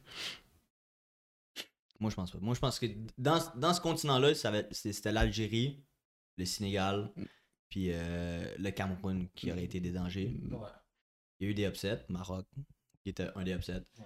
[2.01, 2.39] Moi, je pense pas.
[2.41, 2.87] Moi, je pense que
[3.17, 4.33] dans, dans ce continent-là,
[4.71, 5.83] c'était l'Algérie,
[6.37, 7.11] le Sénégal,
[7.69, 10.41] puis euh, le Cameroun qui aurait été des dangers.
[10.51, 10.59] Ouais.
[11.41, 12.05] Il y a eu des upsets.
[12.09, 12.47] Maroc,
[13.03, 13.85] qui était un des upsets.
[13.99, 14.05] Ouais.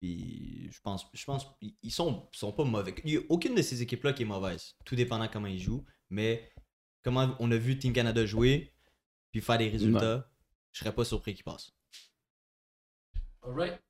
[0.00, 1.46] Puis je pense, je pense
[1.82, 2.94] ils- sont, ils sont pas mauvais.
[3.04, 4.74] Il y a aucune de ces équipes-là qui est mauvaise.
[4.84, 5.84] Tout dépendant comment ils jouent.
[6.10, 6.52] Mais
[7.02, 8.72] comment on a vu Team Canada jouer,
[9.30, 10.30] puis faire des résultats,
[10.72, 11.72] je serais pas surpris qu'ils passent.
[13.42, 13.80] Alright.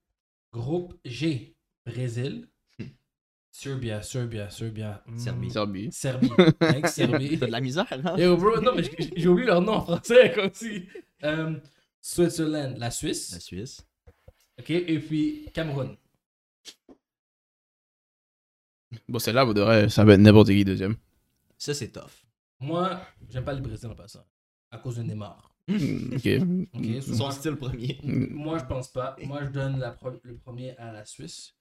[0.52, 1.56] Groupe G.
[1.86, 2.48] Brésil.
[2.78, 2.86] Hmm.
[3.50, 5.02] Serbia, Serbia, Serbia.
[5.06, 5.18] Hmm.
[5.18, 5.50] Serbie.
[5.50, 5.92] Serbie.
[5.92, 6.28] Serbie.
[6.88, 7.38] Serbie.
[7.38, 8.16] T'as de la misère, hein?
[8.18, 8.82] Yo, bro, non, mais
[9.16, 10.88] j'ai oublié leur nom en français, comme si.
[12.06, 13.32] Switzerland, la Suisse.
[13.32, 13.80] La Suisse.
[14.58, 15.96] Ok, et puis Cameroun.
[19.08, 20.96] Bon, celle-là, vous devrez, ça va être n'importe qui deuxième.
[21.56, 22.12] Ça, c'est tough.
[22.60, 24.24] Moi, j'aime pas le Brésil en passant.
[24.70, 25.50] À cause de Neymar.
[25.66, 26.28] Mm, ok.
[26.74, 27.98] Ok, so Son style premier.
[28.02, 29.16] Moi, je pense pas.
[29.24, 31.54] Moi, je donne la pro- le premier à la Suisse.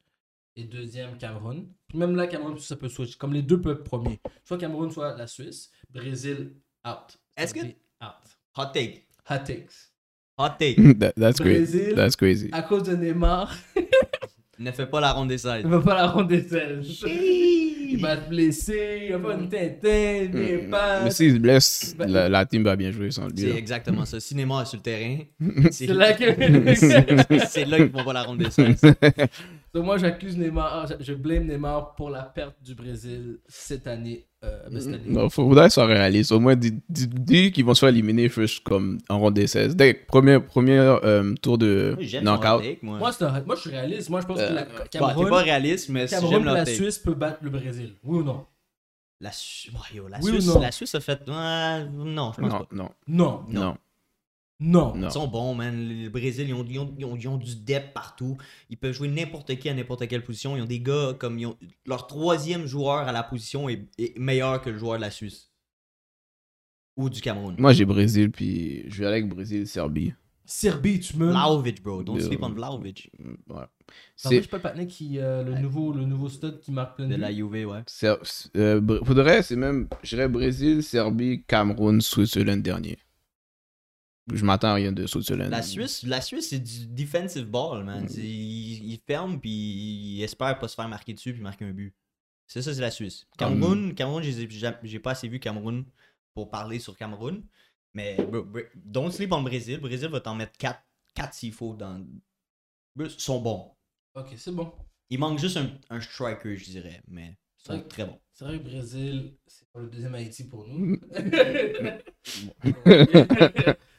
[0.57, 1.73] Et deuxième, Cameroun.
[1.93, 3.15] Même là, Cameroun, ça peut switch.
[3.15, 4.19] Comme les deux peuvent être premiers.
[4.43, 5.71] Soit Cameroun, soit la Suisse.
[5.89, 6.53] Brésil,
[6.85, 7.17] out.
[7.37, 8.37] Est-ce que- Out.
[8.57, 9.07] Hot take.
[9.29, 9.92] Hot takes.
[10.43, 10.75] Hot take.
[10.99, 11.57] That- that's great.
[11.57, 12.49] Brésil, That's crazy.
[12.51, 13.53] à cause de Neymar,
[14.59, 15.61] ne fais pas la ronde des 16.
[15.63, 17.03] il va pas la ronde des 16.
[17.95, 21.03] Il va te blesser, il va pas une tintin, Mm, pas.
[21.03, 23.33] Mais s'il se blesse, la, la team va bien jouer sans lui.
[23.37, 23.55] C'est là.
[23.55, 24.19] exactement ça.
[24.19, 25.17] Si Neymar est sur le terrain,
[25.69, 26.75] c'est C'est là que.
[26.75, 28.81] c'est- là qu'ils vont pas la ronde des 16.
[29.73, 34.25] Donc moi j'accuse Neymar, je blâme Neymar pour la perte du Brésil cette année.
[34.43, 34.99] Euh, cette année.
[35.07, 36.31] Non, faudrait être réaliste.
[36.31, 36.55] Au moins,
[36.89, 39.75] dis qu'ils vont se faire éliminer first, comme en ronde des 16.
[39.75, 42.61] Dès le premier, premier euh, tour de knockout.
[42.61, 42.97] take, moi.
[42.99, 45.29] Moi, un- moi je suis réaliste, moi je pense que la Euh, Bon, t'es Cameroun,
[45.29, 46.75] pas réaliste, mais si Cameroun la take.
[46.75, 47.93] Suisse peut battre le Brésil.
[48.03, 48.45] Oui ou non?
[49.21, 50.59] La, Su- oh, yo, la, Oui ou Suisse, non?
[50.59, 51.19] la Suisse a fait.
[51.27, 52.67] Ouais, non, je pense Non, pas.
[52.73, 53.41] non, Non.
[53.47, 53.77] non, Non.
[54.59, 54.93] Non.
[54.95, 55.75] Ils sont bons, man.
[55.89, 58.37] Le Brésil, ils ont, ils ont- ils ont- ils ont du depth partout.
[58.69, 60.55] Ils peuvent jouer n'importe qui à n'importe quelle position.
[60.55, 61.37] Ils ont des gars comme.
[61.39, 65.01] ils ont- leur troisième joueur à la position est, est meilleur que le joueur de
[65.01, 65.49] la Suisse.
[66.95, 67.55] Ou du Cameroun.
[67.57, 70.13] Moi, j'ai Brésil, puis je vais aller avec Brésil, Serbie.
[70.45, 71.29] Serbie, tu me.
[71.31, 72.03] Vlaovic, bro.
[72.03, 73.09] Don't De- sleep on Vlaovic.
[73.17, 73.63] Mm, Ouais.
[74.15, 75.17] C'est pas le patinet qui.
[75.17, 77.33] euh, le, nouveau, le nouveau stud qui marque plein de De la.
[77.33, 77.81] Juve, ouais.
[77.87, 78.17] Ser-
[78.57, 82.97] euh, Br- de vrai, c'est même, je dirais Brésil, Serbie, Cameroun, Switzerland dernier.
[84.31, 85.49] Je m'attends à rien de Switzerland.
[85.51, 87.85] La Suisse, la Suisse c'est du defensive ball, Mm.
[87.85, 88.07] man.
[88.07, 91.71] C'est- Ils, ils ferment puis ils espèrent pas se faire marquer dessus puis marquer un
[91.71, 91.93] but.
[92.47, 93.25] C'est ça, c'est la Suisse.
[93.37, 95.85] Cameroun, Cameroun, j'ai pas assez vu Cameroun
[96.33, 97.43] pour parler sur Cameroun.
[97.93, 99.79] Mais bro, bro, don't sleep on Brésil.
[99.79, 100.81] Brésil va t'en mettre 4,
[101.15, 102.03] 4 s'il faut dans.
[102.99, 103.71] Ils sont bons.
[104.15, 104.71] Ok, c'est bon.
[105.09, 108.19] Il manque juste un, un striker, je dirais, mais ils sont très bons.
[108.33, 110.97] C'est vrai que Brésil, c'est pas le deuxième Haïti pour nous.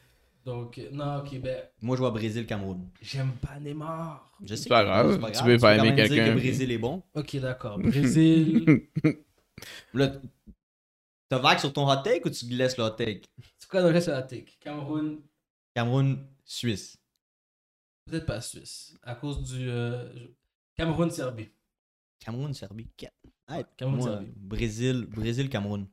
[0.45, 2.87] Donc, non, ok, ben, Moi, je vois Brésil-Cameroun.
[3.01, 4.31] j'aime pas Neymar.
[4.43, 6.33] Je sais pas que- grave, c'est tu peux pas aimer quelqu'un.
[6.35, 7.01] que Brésil est bon.
[7.15, 7.79] Ok, d'accord.
[7.79, 8.87] Brésil.
[9.93, 10.11] Là,
[11.29, 13.23] t'as vague sur ton hot take ou tu laisses le hot take?
[13.57, 14.53] c'est quoi le reste de la take?
[14.59, 15.21] Cameroun,
[15.73, 16.97] Cameroun, Suisse.
[18.05, 18.95] peut-être pas Suisse.
[19.01, 19.67] À cause du.
[19.69, 20.27] euh, je-
[20.75, 21.49] Cameroun, Serbie.
[22.19, 23.13] Cameroun, Serbie, 4.
[23.77, 24.31] Cameroun, moi, Serbie.
[24.35, 25.87] Brésil, Brésil, Cameroun.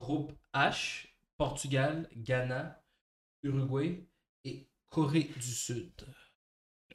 [0.00, 1.06] Groupe H,
[1.44, 2.80] Portugal, Ghana,
[3.42, 4.06] Uruguay
[4.46, 5.92] et Corée du Sud.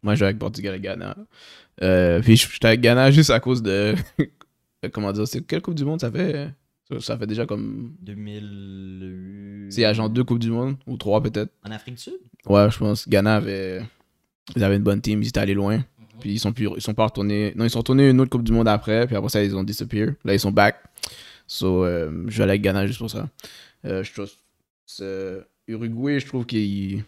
[0.02, 1.16] Moi, je vais avec Portugal et Ghana.
[1.84, 3.94] Euh, puis, j'étais avec Ghana juste à cause de.
[4.92, 6.50] Comment dire C'est quelle Coupe du Monde ça fait?
[7.00, 7.94] Ça, fait déjà comme.
[8.02, 9.68] 2000.
[9.70, 11.54] C'est à genre deux Coupes du Monde, ou trois peut-être.
[11.64, 12.20] En Afrique du Sud?
[12.48, 13.08] Ouais, je pense.
[13.08, 13.84] Ghana avait.
[14.56, 15.86] Ils avaient une bonne team, ils étaient allés loin.
[16.22, 16.70] Puis ils sont, plus...
[16.76, 17.54] ils sont pas retournés.
[17.56, 19.64] Non, ils sont retournés une autre Coupe du Monde après, puis après ça, ils ont
[19.64, 20.16] disappear.
[20.26, 20.78] Là, ils sont back.
[21.46, 23.28] So, euh, je vais aller avec Ghana juste pour ça.
[23.86, 24.30] Euh, je trouve.
[25.68, 27.04] Uruguay, je trouve qu'ils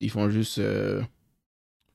[0.00, 0.58] ils font juste.
[0.58, 1.02] euh,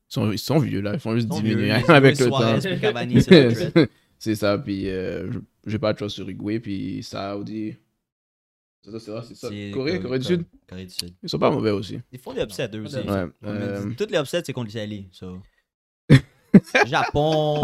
[0.10, 0.32] Ils, sont...
[0.32, 3.88] ils sont vieux là, ils font juste diminuer avec le temps.
[4.19, 5.30] c'est ça, puis euh,
[5.65, 7.75] j'ai pas de choix sur Uruguay, puis Saudi.
[8.84, 9.49] C'est ça, c'est ça.
[9.49, 11.13] C'est Corée, Corée du Sud, Corée du Sud.
[11.21, 11.99] ils sont pas mauvais aussi.
[12.10, 12.95] Ils font des upsets eux aussi.
[12.99, 15.10] Ouais, euh, Toutes les upsets, c'est contre l'Italie.
[15.12, 15.41] So.
[16.88, 17.62] Japon,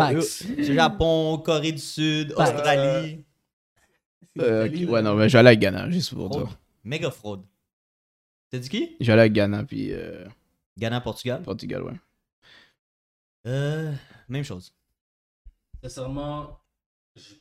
[0.60, 2.34] Japon, Corée du Sud.
[2.36, 3.24] Australie.
[4.40, 6.48] Euh, ouais, non, mais j'allais à Ghana, juste pour Fraude.
[6.48, 6.58] dire.
[6.84, 7.46] Méga fraude.
[8.50, 8.96] T'as dit qui?
[9.00, 10.26] J'allais à Ghana, puis euh,
[10.78, 11.42] Ghana, Portugal.
[11.44, 11.94] Portugal, ouais.
[13.46, 13.94] Euh,
[14.30, 14.74] même chose.
[15.82, 16.60] Sincèrement,
[17.16, 17.36] je-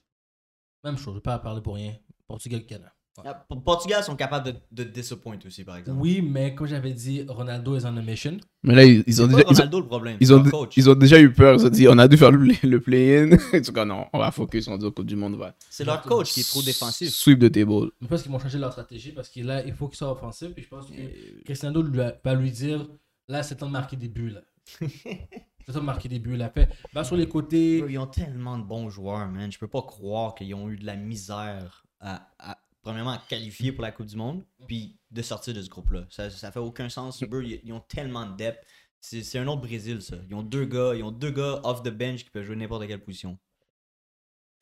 [0.85, 1.96] même chose, je vais pas parler pour rien.
[2.26, 2.92] Portugal, Ghana.
[3.18, 3.25] Ouais.
[3.27, 6.01] Ah, Portugal sont capables de, de disappoint aussi, par exemple.
[6.01, 8.38] Oui, mais comme j'avais dit, Ronaldo est on a mission.
[8.62, 9.44] Mais là, ils, ils ont C'est déjà.
[9.44, 10.16] pas Ils ont, Ronaldo le problème.
[10.18, 10.77] ils ont, leur coach.
[10.79, 11.57] ils ont déjà eu peur.
[11.61, 13.37] Ils ont dit on a dû faire le, le play-in.
[13.55, 15.35] En tout cas, non, on va focus, on dit au Coupe du Monde.
[15.37, 15.55] Va.
[15.68, 17.11] C'est leur coach qui est trop défensif.
[17.11, 17.90] Sweep de table.
[18.01, 20.48] Je pense qu'ils vont changer leur stratégie parce que là, il faut qu'il soit offensif.
[20.57, 22.88] Et je pense que Cristiano lui a- va lui dire
[23.29, 24.31] là, c'est temps de marquer des buts.
[24.31, 24.40] Là.
[24.81, 26.37] c'est temps de marquer des buts.
[26.38, 26.48] Là.
[26.48, 27.85] Fait, va sur les côtés.
[27.88, 29.53] Ils ont tellement de bons joueurs, man.
[29.53, 33.83] Je peux pas croire qu'ils ont eu de la misère à, à- premièrement, qualifier pour
[33.83, 36.07] la Coupe du Monde, puis de sortir de ce groupe-là.
[36.11, 37.21] Ça, ça fait aucun sens.
[37.21, 38.64] Ils, ils ont tellement de depth.
[39.01, 40.16] C'est un autre Brésil, ça.
[40.29, 42.87] Ils ont deux gars, ils ont deux gars off the bench qui peuvent jouer n'importe
[42.87, 43.38] quelle position.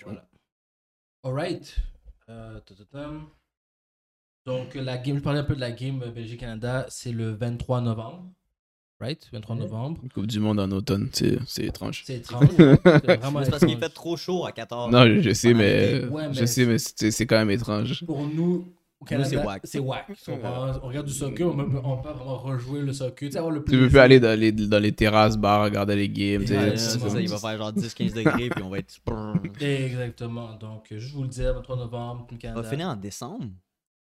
[0.02, 0.28] Voilà.
[1.22, 1.76] Alright.
[2.30, 2.60] Euh.
[4.46, 7.82] Donc, la game, je parlais un peu de la game euh, Belgique-Canada, c'est le 23
[7.82, 8.32] novembre.
[9.00, 9.28] Right?
[9.32, 10.00] 23 novembre.
[10.12, 12.02] Coupe du Monde en automne, c'est c'est étrange.
[12.04, 12.48] C'est étrange.
[12.56, 12.64] C'est
[13.20, 14.92] vraiment C'est parce qu'il fait trop chaud à 14.
[14.92, 16.06] Non, je, je sais, mais, l'été.
[16.08, 18.04] Ouais, mais- je sais, mais c'est c'est quand même étrange.
[18.04, 18.68] Pour nous,
[19.00, 19.62] au Canada, c'est whack.
[19.64, 20.04] c'est whack.
[20.28, 20.32] On,
[20.82, 23.28] on regarde du soccer, on peut, on peut vraiment rejouer le soccer.
[23.28, 25.96] Tu sais, avoir le Tu peux plus aller dans les, dans les terrasses, bars, regarder
[25.96, 26.42] les games.
[26.42, 28.94] Ouais, c'est ça, il va faire genre 10-15 degrés, puis on va être.
[29.62, 30.56] Exactement.
[30.56, 33.46] Donc, juste vous le dire, 23 novembre, On va finir en décembre.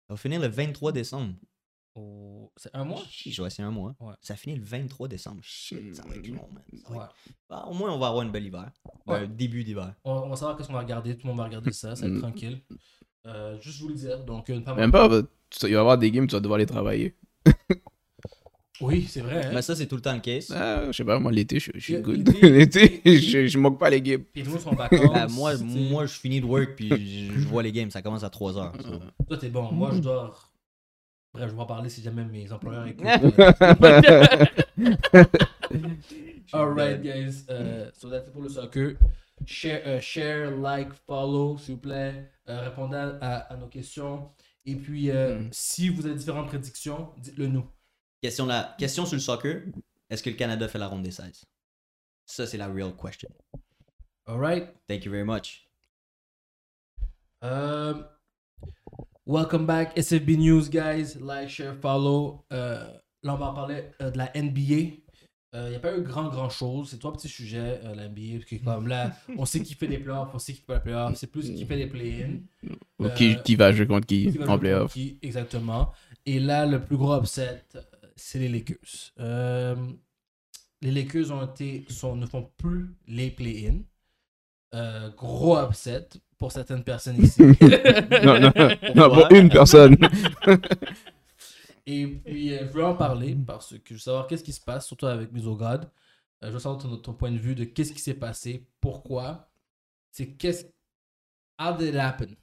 [0.09, 1.33] On va finir le 23 décembre.
[1.95, 3.01] Au- C'est un mois?
[3.09, 3.95] Chiche, ouais, c'est un mois.
[3.99, 4.13] Ouais.
[4.21, 5.39] Ça finit le 23 décembre.
[5.41, 6.63] Shit, ça va être long, man.
[6.83, 7.03] Ça va Ouais.
[7.05, 7.15] être-
[7.49, 8.69] Bah, au moins, on va avoir une belle hiver.
[9.07, 9.15] Ouais.
[9.19, 9.93] Un début d'hiver.
[10.03, 11.15] On, on va savoir qu'est-ce qu'on va regarder.
[11.15, 11.95] Tout le monde va regarder ça.
[11.95, 12.21] Ça va être Mm.
[12.21, 12.61] tranquille.
[13.27, 14.23] Euh, juste vous le dire.
[14.23, 15.09] Donc, euh, pas Même pas,
[15.49, 17.15] tu- il va y avoir des games, tu vas devoir les travailler.
[18.81, 19.45] Oui, c'est vrai.
[19.45, 19.51] Hein?
[19.53, 20.51] Mais ça, c'est tout le temps le case.
[20.53, 22.27] Ah, je sais pas, moi, l'été, je, je suis good.
[22.41, 24.21] l'été- je, je moque pas les games.
[24.33, 24.99] Puis nous, sont vacances.
[25.13, 27.89] Bah, moi, moi, je finis de work puis je, je vois les games.
[27.89, 28.73] Ça commence à 3 heures.
[28.83, 28.99] so.
[29.29, 29.71] Toi, t'es bon.
[29.71, 30.35] Moi, je dois.
[31.35, 33.05] Bref, je vais en parler si jamais mes employeurs écoutent.
[36.53, 37.45] Alright, guys.
[37.49, 38.95] Euh, so that's it pour le soccer.
[39.45, 42.31] Share, euh, share like, follow, s'il vous plaît.
[42.47, 44.31] Euh, répondez à, à- à nos questions.
[44.65, 45.49] Et puis, euh, Mm.
[45.51, 47.69] si vous avez différentes prédictions, dites-le nous.
[48.21, 48.75] Question, la...
[48.79, 49.63] Question sur le soccer.
[50.09, 51.43] Est-ce que le Canada fait la ronde des 16?
[52.25, 53.29] Ça, c'est la real question.
[54.25, 54.69] Alright.
[54.87, 55.69] Thank you very much.
[57.43, 57.93] Euh,
[59.25, 61.15] welcome back, SFB News, guys.
[61.19, 62.45] Like, share, follow.
[62.51, 62.85] Euh,
[63.23, 65.01] là, on va parler euh, de la NBA.
[65.57, 66.89] Il n'y a pas eu grand, grand chose.
[66.89, 68.39] C'est trois petits sujets, euh, la NBA.
[68.39, 70.79] Parce que, comme là, on sait qui fait les playoffs, on sait qui fait les
[70.81, 71.15] playoffs.
[71.15, 72.39] C'est plus qui fait les play-in.
[72.99, 74.97] Ou qui, Euh, qui va jouer contre qui, Qui en playoff.
[75.21, 75.93] exactement.
[76.25, 77.81] Et là, le plus gros upset, euh,
[78.17, 79.13] c'est les Lakers.
[79.19, 79.75] Euh,
[80.81, 83.77] les Lakers ont été, sont, ne font plus les play-in.
[84.73, 87.41] Euh, gros upset pour certaines personnes ici.
[88.23, 88.51] non, non,
[88.95, 89.95] non, pour une personne.
[91.87, 94.59] Et puis, euh, je veux en parler parce que je veux savoir qu'est-ce qui se
[94.61, 95.83] passe, surtout avec Misogod.
[96.43, 99.47] Euh, je veux savoir ton, ton point de vue de qu'est-ce qui s'est passé, pourquoi.
[100.11, 100.65] C'est qu'est-ce.
[101.59, 102.35] How did it happen?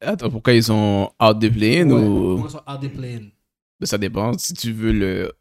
[0.00, 2.36] Attends, pourquoi ils sont out de play-in Ouais, ou.
[2.38, 3.28] Pourquoi ils sont out des play-in?
[3.80, 4.32] Ben, Ça dépend.
[4.38, 5.32] Si tu veux le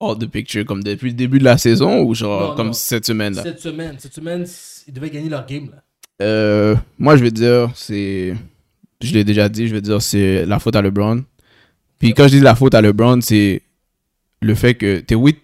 [0.00, 2.72] out the picture comme depuis le début de la saison ou genre Non, comme non.
[2.72, 3.42] cette semaine-là?
[3.42, 4.46] Cette semaine, cette semaine,
[4.86, 5.70] ils devaient gagner leur game.
[5.70, 5.82] Là.
[6.20, 8.34] Euh, moi, je vais dire, c'est.
[9.02, 11.24] Je l'ai déjà dit, je vais dire, c'est la faute à LeBron.
[11.98, 13.62] Puis quand je dis la faute à LeBron, c'est
[14.42, 15.36] le fait que, oui,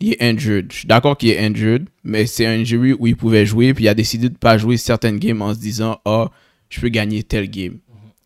[0.00, 0.70] il est injured.
[0.70, 3.84] Je suis d'accord qu'il est injured, mais c'est un injury où il pouvait jouer, puis
[3.84, 6.30] il a décidé de pas jouer certaines games en se disant, ah,
[6.68, 7.78] je peux gagner telle game.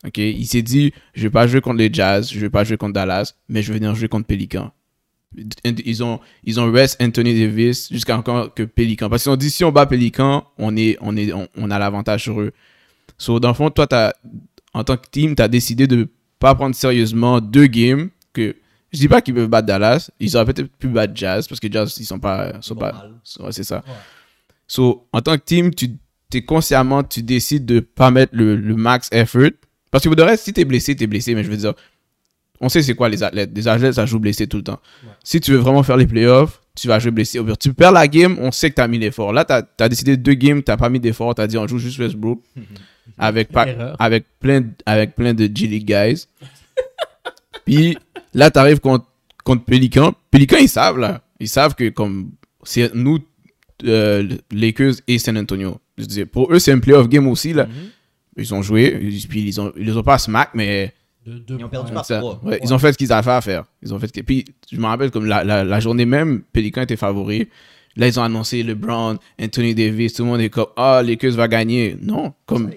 [0.06, 2.76] Ok, il s'est dit, je vais pas jouer contre les Jazz, je vais pas jouer
[2.76, 4.70] contre Dallas, mais je vais venir jouer contre Pelican.
[5.64, 9.10] Ils ont, ils ont rest Anthony Davis jusqu'à encore que Pelican.
[9.10, 11.78] Parce qu'ils ont dit, si on bat Pelican, on, est, on, est, on, on a
[11.78, 12.52] l'avantage sur eux.
[13.18, 14.12] So, dans le fond, toi, t'as,
[14.72, 16.08] en tant que team, tu as décidé de
[16.38, 18.54] pas prendre sérieusement deux games que
[18.92, 21.70] je dis pas qu'ils peuvent battre Dallas, ils auraient peut-être pu battre Jazz parce que
[21.70, 23.08] Jazz ils sont pas sont pas
[23.40, 23.76] ouais, c'est ça.
[23.86, 23.94] Ouais.
[24.66, 25.90] So en tant que team, tu
[26.32, 29.50] es consciemment tu décides de pas mettre le, le max effort
[29.90, 31.56] parce que pour de reste si tu es blessé, tu es blessé mais je veux
[31.56, 31.74] dire
[32.60, 33.50] on sait c'est quoi les athlètes.
[33.54, 34.80] Les athlètes ça joue blessé tout le temps.
[35.04, 35.10] Ouais.
[35.24, 37.40] Si tu veux vraiment faire les playoffs, tu vas jouer blessé.
[37.60, 39.32] Tu perds la game, on sait que tu as mis l'effort.
[39.32, 41.66] Là, tu as, décidé de deux games, tu pas mis d'effort, tu as dit on
[41.66, 42.40] joue juste Westbrook
[43.18, 43.48] avec
[43.98, 46.26] avec plein, de- avec plein de G League guys.
[47.64, 47.96] Puis
[48.34, 49.06] là, tu arrives contre,
[49.44, 50.14] contre Pelican.
[50.30, 51.22] Pelican, ils savent, là.
[51.40, 52.30] Ils savent que comme
[52.62, 53.18] c'est nous,
[53.84, 55.78] euh, Lakers et San Antonio.
[55.98, 57.66] Je disais, pour eux, c'est un playoff game aussi, là.
[57.66, 57.72] Mhm.
[58.38, 60.92] Ils ont joué, ils- puis ils ont, ils les ont pas smack, mais
[61.26, 62.40] De Ils ont perdu par Ça- trois.
[62.44, 63.64] ouais, Ils ont fait ce qu'ils avaient à faire.
[63.82, 66.82] Ils ont fait ce Puis, je me rappelle, comme la, la, la journée même, Pelican
[66.82, 67.48] était favori.
[67.96, 70.12] Là, ils ont annoncé LeBron, Anthony Davis.
[70.14, 71.96] Tout le monde est comme, ah, les Lakers va gagner.
[72.00, 72.70] Non, comme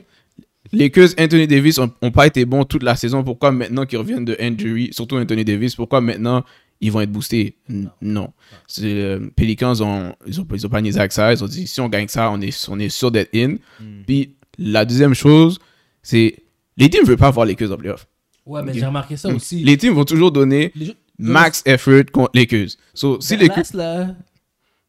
[0.72, 3.24] les Lakers, Anthony Davis ont, ont pas été bons toute la saison.
[3.24, 6.44] Pourquoi maintenant qu'ils reviennent de injury, surtout Anthony Davis, pourquoi maintenant
[6.82, 7.56] ils vont être boostés?
[7.70, 8.32] N- Non.
[8.66, 11.32] C'est, euh, Pelicans, ont, ils, ont, ils ont pas niaisé avec ça.
[11.34, 13.56] Ils ont dit, si on gagne ça, on est, on est sûr d'être in.
[13.80, 14.04] Hmm.
[14.08, 15.60] Puis, la deuxième chose,
[16.02, 16.38] c'est
[16.78, 18.08] les teams ne veulent pas voir les Lakers en playoff.
[18.50, 19.64] Ouais, mais j'ai remarqué ça aussi.
[19.64, 22.70] Les teams vont toujours donner Les max effort contre les Lakers.
[22.94, 24.16] So, si les Dallas, là,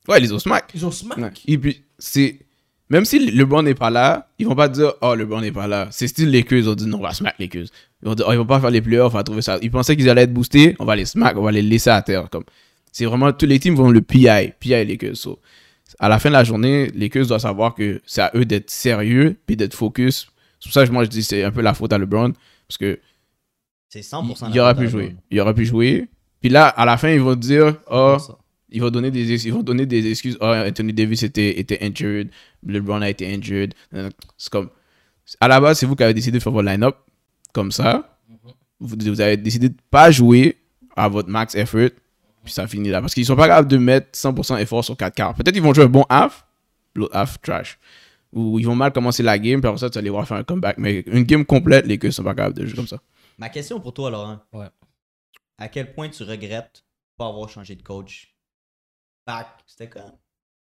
[0.08, 0.70] Ouais, ils ont smack.
[0.74, 1.18] ils ont smack.
[1.18, 1.30] Ouais.
[1.46, 2.38] Et puis, c'est.
[2.88, 5.88] Même si LeBron n'est pas là, ils vont pas dire, oh, LeBron n'est pas là.
[5.92, 7.66] C'est style Lakers, ils ont dit, non, on va smack les Lakers.
[8.02, 9.58] Ils vont dire, oh, ils vont pas faire les playoffs, on va trouver ça.
[9.62, 12.02] Ils pensaient qu'ils allaient être boostés, on va les smack, on va les laisser à
[12.02, 12.28] terre.
[12.30, 12.44] Comme.
[12.90, 15.16] C'est vraiment, tous les teams vont le PI, PI Lakers.
[15.16, 15.38] So,
[16.00, 18.70] à la fin de la journée, les Lakers doivent savoir que c'est à eux d'être
[18.70, 20.26] sérieux, puis d'être focus.
[20.58, 22.32] C'est pour ça que moi, je dis, c'est un peu la faute à LeBron,
[22.66, 22.98] parce que
[23.90, 25.16] C'est 100% il, la aurait pu jouer.
[25.32, 26.08] Il aurait pu jouer.
[26.40, 28.16] Puis là, à la fin, ils vont dire, oh,
[28.70, 30.38] ils vont donner des, ils vont donner des excuses.
[30.40, 32.30] Oh, Anthony Davis était, était injured.
[32.64, 33.74] LeBron a été injured.
[34.38, 34.70] C'est comme.
[35.40, 36.96] À la base, c'est vous qui avez décidé de faire votre line-up
[37.52, 38.16] comme ça.
[38.78, 40.56] Vous, vous avez décidé de pas jouer
[40.96, 41.90] à votre max effort.
[42.44, 43.00] Puis ça finit là.
[43.00, 45.34] Parce qu'ils sont pas capables de mettre 100% effort sur 4 quarts.
[45.34, 46.46] Peut-être qu'ils vont jouer un bon half.
[46.94, 47.76] L'autre half, trash.
[48.32, 49.60] Ou ils vont mal commencer la game.
[49.60, 50.78] Puis après ça, tu vas les voir faire un comeback.
[50.78, 53.00] Mais une game complète, les Lakers sont pas capables de jouer comme ça.
[53.40, 54.38] Ma question pour toi, Laurent.
[54.52, 54.68] Ouais.
[55.56, 56.84] À quel point tu regrettes
[57.16, 58.36] pas avoir changé de coach?
[59.26, 60.18] Back, c'était quand?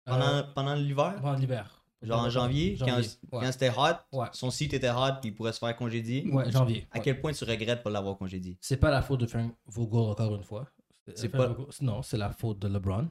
[0.05, 1.15] Pendant, Euh, pendant l'hiver?
[1.21, 1.84] Pendant l'hiver.
[2.01, 3.39] Genre en janvier, quand, Janvier, ouais.
[3.41, 4.27] quand c'était hot, Ouais.
[4.34, 6.25] son site était hot, puis il pourrait se faire congédier?
[6.32, 6.88] Ouais, janvier.
[6.91, 7.03] À ouais.
[7.03, 8.58] quel point tu regrettes pas l'avoir congédié?
[8.62, 10.67] C'est pas la faute de Frank Vogel encore une fois.
[11.15, 13.10] C'est pas- Vogel- Non, c'est la faute de LeBron.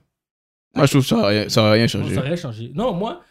[0.75, 2.15] Moi, je trouve que ça n'aurait rien, ça rien changé.
[2.15, 2.71] ça aurait changé.
[2.75, 3.23] Non, moi,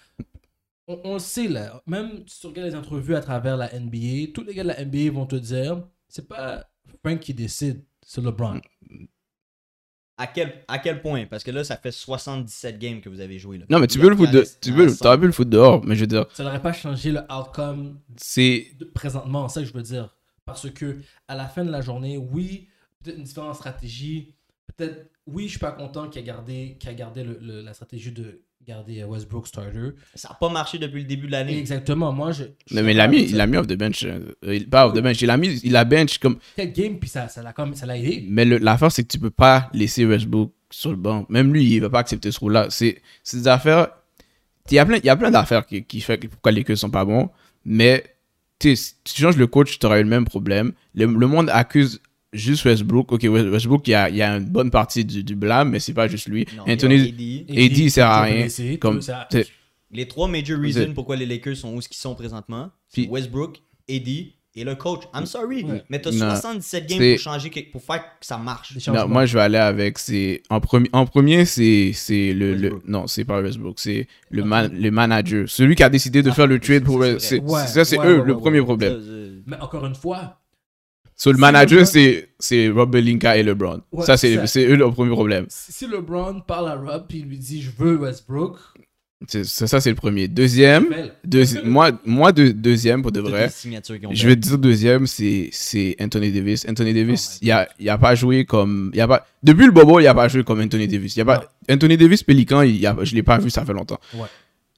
[0.87, 1.81] on, on le sait là.
[1.87, 4.81] Même si tu regardes les entrevues à travers la NBA, tous les gars de la
[4.85, 6.69] NBA vont te dire c'est pas
[7.03, 8.61] Frank qui décide, c'est LeBron.
[10.19, 11.25] à quel, à quel point?
[11.27, 13.59] Parce que là, ça fait 77 games que vous avez joué.
[13.59, 13.65] Là.
[13.69, 15.03] Non, mais tu a- le de, a- tu il y en peux, a le- 100.
[15.03, 17.99] t'aurais pu le foutre dehors, mais je veux dire, Ça n'aurait pas changé le outcome
[18.17, 20.15] c'est, de- présentement, c'est ça que je veux dire.
[20.45, 22.67] Parce que à la fin de la journée, oui,
[23.03, 24.33] peut-être une différente stratégie.
[24.75, 27.73] Peut-être, oui, je suis pas content qu'il a gardé, qu'il a gardé le- le- la
[27.73, 29.91] stratégie de garder euh, Westbrook starter.
[30.13, 31.57] Ça n'a pas marché depuis le début de l'année.
[31.57, 32.43] Exactement, moi, je.
[32.65, 34.87] je non, mais il l'a mis, il l'a mis off the bench, euh, il- pas
[34.87, 37.41] off the bench, il l'a mis, il a bench comme, Quel game, puis ça, ça
[37.41, 38.25] l'a comme ça l'a aidé.
[38.27, 41.25] mais le- l'affaire, c'est que tu peux pas laisser Westbrook sur le banc.
[41.29, 42.67] Même lui, il va pas accepter ce rôle-là.
[42.69, 43.87] C'est, c'est des affaires,
[44.69, 46.59] il y a plein, il y a plein d'affaires qui, qui fait que pourquoi les
[46.59, 47.29] Lakers sont pas bons,
[47.63, 48.03] mais,
[48.59, 50.73] tu si tu changes le coach, tu auras eu le même problème.
[50.93, 52.01] Le, le monde accuse
[52.33, 53.11] juste Westbrook.
[53.11, 55.69] Ok, West- Westbrook, il y a, il y a une bonne partie du, du blâme,
[55.71, 56.45] mais c'est pas juste lui.
[56.55, 58.47] Non, Anthony, AD, il sert à rien.
[58.79, 59.27] comme, ça.
[59.91, 63.57] Les trois major reasons pourquoi les Lakers sont où ce qu'ils sont présentement, c'est Westbrook,
[63.89, 64.07] AD
[64.59, 65.03] et le coach.
[65.15, 65.83] I'm sorry, Ouais.
[65.89, 66.31] mais t'as Non.
[66.31, 68.75] 77 games pour changer, pour faire que ça marche.
[68.87, 69.97] Non, moi, je vais aller avec.
[69.99, 74.43] C'est en premier, en premier, c'est c'est le, le non, c'est pas Westbrook, c'est le
[74.43, 77.01] man, le manager, celui qui a décidé de Ah, faire le trade pour.
[77.19, 78.65] c'est- ça, c'est Ouais, eux ouais, le ouais, premier ouais.
[78.65, 79.43] problème.
[79.45, 80.39] Mais encore une fois,
[81.19, 83.81] So, le manager, c'est c'est Rob Pelinka et LeBron.
[83.91, 84.35] Ouais, ça, c'est
[84.67, 85.45] eux le premier problème.
[85.49, 88.57] si si LeBron parle à Rob puis il lui dit je veux Westbrook,
[89.27, 90.27] C'est- Ça, ça, c'est le premier.
[90.27, 90.85] Deuxième,
[91.27, 93.49] deuxi- moi, moi de, deuxième pour de vrai.
[94.13, 96.67] Je vais te dire deuxième, c'est c'est Anthony Davis.
[96.69, 98.91] Anthony Davis, il a, il a pas joué comme.
[98.93, 101.15] Il a pas, depuis le Bobo, il a pas joué comme Anthony Davis.
[101.15, 103.73] Il y a pas, Anthony Davis, Pélican, il a, je l'ai pas vu, ça fait
[103.73, 103.99] longtemps.
[104.13, 104.27] Ouais.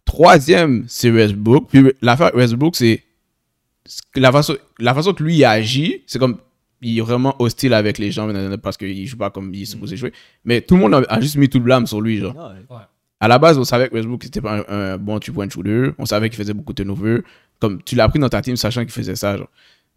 [0.06, 1.67] Troisième, c'est Westbrook.
[1.69, 3.04] Puis l'affaire Westbrook, c'est.
[4.15, 6.38] La façon, la façon que lui agit, c'est comme.
[6.82, 8.32] Il est vraiment hostile avec les gens
[8.63, 10.13] parce qu'il joue pas comme il est supposé jouer.
[10.45, 12.19] Mais tout le monde a, juste mis tout le blâme sur lui.
[12.19, 12.34] Genre.
[12.69, 12.78] Ouais.
[13.19, 15.89] À la base, on savait que Westbrook c'était pas un, un bon two-point shooter.
[15.97, 17.19] On savait qu'il faisait beaucoup de turnovers.
[17.60, 19.36] Comme tu l'as pris dans ta team sachant qu'il faisait ça.
[19.36, 19.49] Genre.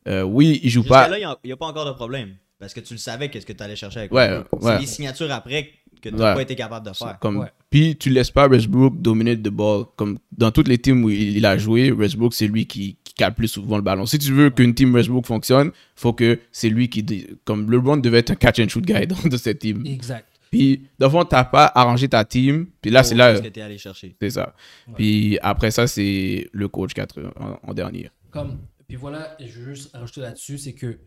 [0.08, 1.08] Euh, oui, il joue pas.
[1.08, 2.34] là, il n'y a, pas encore de problème.
[2.58, 4.44] Parce que tu le savais qu'est-ce que tu allais chercher avec Ouais, ouais.
[4.60, 5.70] C'est les signatures après
[6.02, 6.34] que tu n'as Ouais.
[6.34, 7.18] pas été capable de faire.
[7.18, 7.48] Comme, Ouais.
[7.70, 9.84] Puis tu laisses pas Westbrook dominer the ball.
[9.96, 13.14] Comme dans toutes les teams où il, il a joué, Westbrook c'est lui qui, qui
[13.14, 14.04] capte plus souvent le ballon.
[14.04, 17.04] Si tu veux qu'une team Westbrook fonctionne, faut que c'est lui qui.
[17.44, 19.84] Comme LeBron devait être un catch and shoot guy dans de cette team.
[19.86, 20.26] Exact.
[20.50, 22.66] Puis, dans le fond, t'as pas arrangé ta team.
[22.82, 23.36] Puis là, c'est là.
[23.36, 24.14] ce que tu es allé chercher.
[24.20, 24.54] C'est ça.
[24.86, 24.94] Ouais.
[24.96, 28.10] Puis après ça, c'est le coach 4 en, en dernier.
[28.30, 30.98] Comme, puis voilà, je veux juste rajouter là-dessus, c'est que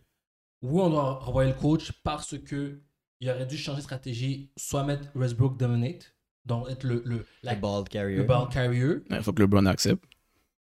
[0.63, 2.79] oui, on doit renvoyer le coach parce que
[3.25, 6.13] il aurait dû changer de stratégie, soit mettre Westbrook dominate,
[6.45, 8.17] donc être le, le, la- Le ball carrier.
[8.17, 8.97] le ball carrier.
[9.09, 10.03] Il faut que LeBron accepte.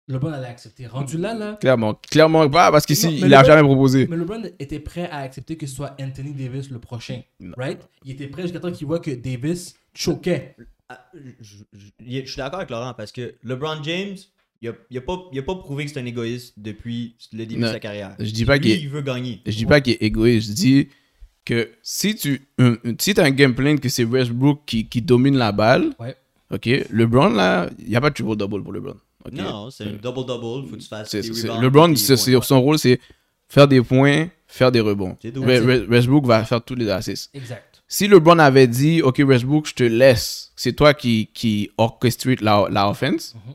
[0.09, 0.87] LeBron allait accepter.
[0.87, 4.07] Rendu là, là, Clairement, clairement pas, parce qu'ici, il a LeBron- jamais proposé.
[4.09, 7.21] mais LeBron était prêt à accepter que ce soit Anthony Davis le prochain.
[7.41, 7.53] Non.
[7.59, 7.87] Right?
[8.05, 10.57] Il était prêt jusqu'à temps qu'il voit que Davis choquait.
[10.89, 14.17] Ah, je, je- je- je suis d'accord avec Laurent parce que LeBron James,
[14.61, 17.47] Il a, il a pas, il a pas prouvé que c'est un égoïste depuis le
[17.47, 17.69] début Non.
[17.69, 18.17] de sa carrière.
[18.19, 19.41] Je dis pas Lui, qu'il veut gagner.
[19.47, 20.89] Je dis pas qu'il est égoïste, je dis
[21.49, 25.37] que si tu un- si as un game plan que c'est Westbrook qui, qui domine
[25.37, 26.15] la balle, Ouais.
[26.53, 28.97] ok, LeBron là, il n'y a pas de triple-double pour LeBron.
[29.25, 29.33] ok?
[29.33, 30.69] Non, c'est un double-double.
[30.69, 32.41] Faut que tu fasses C'est- des c'est- rebounds, LeBron, des points.
[32.43, 33.01] son rôle c'est
[33.49, 35.17] faire des points, faire des rebonds.
[35.89, 37.31] Westbrook va faire tous les assists.
[37.35, 37.65] Exact.
[37.91, 42.67] Si LeBron avait dit, ok Westbrook, je te laisse, c'est toi qui, qui orchestrate la,
[42.71, 43.55] la offense, Mhm.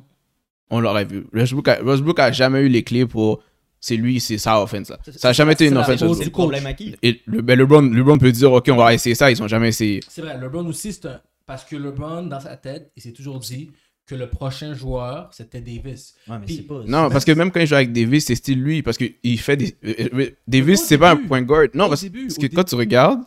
[0.72, 1.26] on l'aurait vu.
[1.32, 3.44] Westbrook a, Westbrook a jamais eu les clés pour,
[3.86, 4.98] c'est lui, c'est sa offense là.
[5.04, 6.00] C'est- Ça a jamais c'est été une offense.
[6.18, 6.96] C'est le problème à qui?
[7.04, 9.68] Et le, ben LeBron, LeBron peut dire, ok, on va essayer ça, ils ont jamais
[9.68, 10.00] essayé.
[10.08, 11.20] C'est vrai, LeBron aussi, c'est un.
[11.46, 13.70] Parce que LeBron, dans sa tête, il s'est toujours dit
[14.08, 16.16] que le prochain joueur, c'était Davis.
[16.30, 16.82] Ouais, mais Puis- c'est pas.
[16.88, 19.58] Non, parce que même quand il joue avec Davis, c'est style lui, parce qu'il fait
[19.58, 19.76] des.
[19.86, 21.68] euh, euh, Davis, c'est pas un point guard.
[21.74, 22.56] Non, Au parce, début, parce au que début.
[22.56, 23.22] quand tu regardes,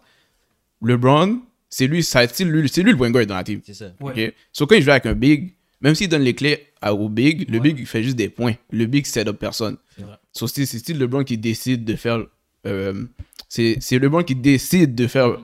[0.83, 3.61] LeBron, c'est lui, ça style lui, c'est lui le point guard dans la team.
[3.65, 3.87] C'est ça.
[4.01, 4.29] Ouais.
[4.29, 4.35] Ok?
[4.53, 7.49] Sauf quand il joue avec un big, même s'il donne les clés à- au big,
[7.51, 7.63] le Ouais.
[7.63, 8.55] big il fait juste des points.
[8.71, 9.77] Le big set up personne.
[9.97, 10.05] C'est.
[10.33, 12.25] So, c'est c'est style LeBron qui décide de faire.
[12.67, 13.05] euh,
[13.49, 15.39] c'est c'est LeBron qui décide de faire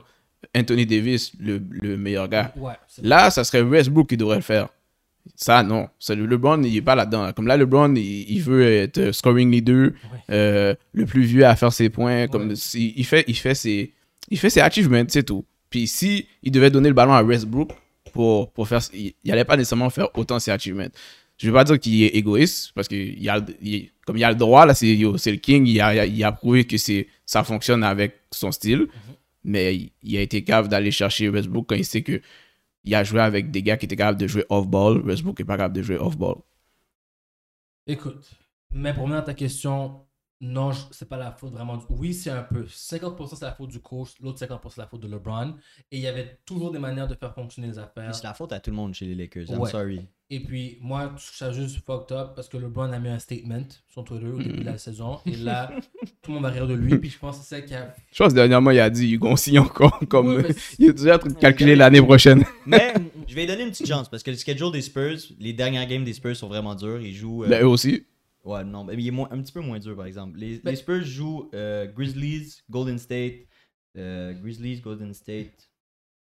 [0.56, 2.52] Anthony Davis le, le meilleur gars.
[2.56, 2.72] Ouais.
[2.88, 3.04] c'est.
[3.04, 4.68] Là, ça serait Westbrook qui devrait le faire.
[5.36, 5.88] Ça, non.
[6.00, 7.32] Ça, le LeBron, il est pas là-dedans.
[7.32, 9.90] Comme là, LeBron, il, il veut être euh, scoring leader,
[10.30, 12.26] euh, le plus vieux à faire ses points.
[12.26, 12.54] Comme Ouais.
[12.74, 13.92] il, fait, il, fait ses,
[14.30, 15.44] il fait ses achievements, c'est tout.
[15.70, 17.70] Puis si il devait donner le ballon à Westbrook
[18.12, 18.80] pour, pour faire...
[18.92, 20.88] Il n'allait pas nécessairement faire autant ses achievements.
[21.38, 24.30] Je veux pas dire qu'il est égoïste, parce que il a, il- comme il a
[24.30, 27.82] le droit, là, c'est le king, il a, il a prouvé que c'est ça fonctionne
[27.82, 28.86] avec son style.
[29.44, 32.20] Mais il, il a été capable d'aller chercher Westbrook quand il sait que
[32.84, 35.02] il a joué avec des gars qui étaient capables de jouer off-ball.
[35.04, 36.36] Westbrook est pas capable de jouer off-ball.
[37.86, 38.30] Écoute,
[38.72, 40.00] mais pour revenir à ta question,
[40.44, 41.84] non, c'est pas la faute vraiment du.
[41.88, 42.64] Oui, c'est un peu.
[42.64, 45.54] 50% c'est la faute du coach, l'autre 50% c'est la faute de LeBron.
[45.92, 48.12] Et il y avait toujours des manières de faire fonctionner les affaires.
[48.14, 49.48] C'est la faute à tout le monde chez les Lakers.
[49.48, 49.70] I'm Ouais.
[49.70, 50.00] sorry.
[50.30, 53.18] Et puis, moi, je trouve ça juste fucked up parce que LeBron a mis un
[53.18, 55.18] statement sur Twitter au début de la saison.
[55.26, 55.70] Et là,
[56.22, 56.96] tout le monde va rire de lui.
[56.98, 57.94] Puis je pense que c'est ça qui a.
[58.10, 60.00] Je pense que dernièrement, il a dit ils vont signer encore.
[60.08, 62.44] Comme, Ouais, mais c'est- il est déjà en train de calculer l'année prochaine.
[62.66, 62.94] Mais
[63.28, 65.86] je vais lui donner une petite chance parce que le schedule des Spurs, les dernières
[65.86, 67.00] games des Spurs sont vraiment durs.
[67.02, 67.44] Ils jouent.
[67.44, 68.06] euh, Ben, eux aussi.
[68.44, 70.36] Ouais, non, mais il est moins- un petit peu moins dur par exemple.
[70.38, 73.46] Les, Ben- les Spurs jouent euh, Grizzlies, Golden State,
[73.96, 75.70] euh, Grizzlies, Golden State,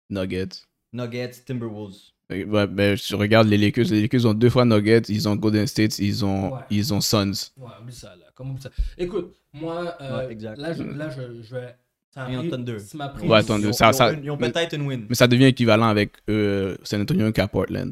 [0.09, 0.63] Nuggets.
[0.91, 1.95] Nuggets, Timberwolves.
[2.29, 3.85] Ouais, ben, je regarde les Lakers.
[3.89, 6.59] Les Lakers ont deux fois Nuggets, ils ont Golden State, ils ont, Ouais.
[6.69, 7.31] ils ont Suns.
[7.57, 8.25] Ouais, oublie ça, là.
[8.35, 8.69] Comme oublie ça?
[8.97, 10.57] Écoute, moi, euh, Ouais, exact.
[10.57, 11.75] là, je, là, je, je vais.
[12.13, 14.87] ça Ils ont pris- Ouais, Ils Thunder, ont- ça- ils ont ont mais- peut-être une
[14.87, 15.05] win.
[15.09, 17.91] Mais ça devient équivalent avec euh, San Antonio qu'à Portland.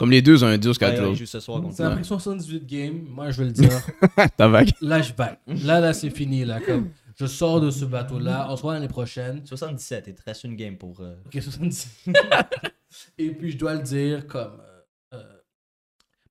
[0.00, 1.88] Comme les deux ont un 10 Ouais, ouais, 4 ils jouent ce soir contre Ça
[1.88, 1.94] Ouais.
[1.94, 3.04] pris 78 games.
[3.08, 3.70] Moi, je vais le dire.
[4.36, 4.70] Ta vague.
[4.80, 5.40] là, je back.
[5.46, 6.60] Là, là, c'est fini, là.
[6.60, 8.46] Comme, je sors de ce bateau-là.
[8.50, 9.44] On se voit l'année prochaine.
[9.46, 11.00] 77, il te reste une game pour.
[11.00, 12.06] euh, Ok, 70.
[13.18, 14.60] Et puis, je dois le dire comme.
[14.60, 14.80] euh,
[15.14, 15.36] euh,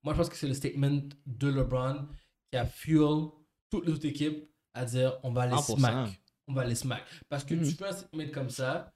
[0.02, 2.06] moi, je pense que c'est le statement de LeBron
[2.50, 3.28] qui a fuel
[3.70, 5.76] toute les autres équipes à dire on va les 100%.
[5.76, 6.20] smack.
[6.48, 7.04] On va les smack.
[7.28, 7.64] Parce que Mhm.
[7.68, 8.92] tu fais un statement comme ça,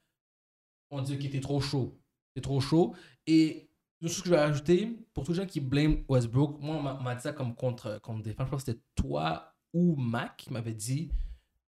[0.91, 1.97] on dit que t'es trop chaud.
[2.35, 2.95] T'es trop chaud.
[3.27, 3.69] Et
[4.03, 7.03] une chose que je vais rajouter, pour tous les gens qui blâment Westbrook, moi, on
[7.03, 8.47] m'a- dit ça comme contre, contre défense.
[8.47, 11.11] Je pense que c'était toi ou Mac qui m'avait dit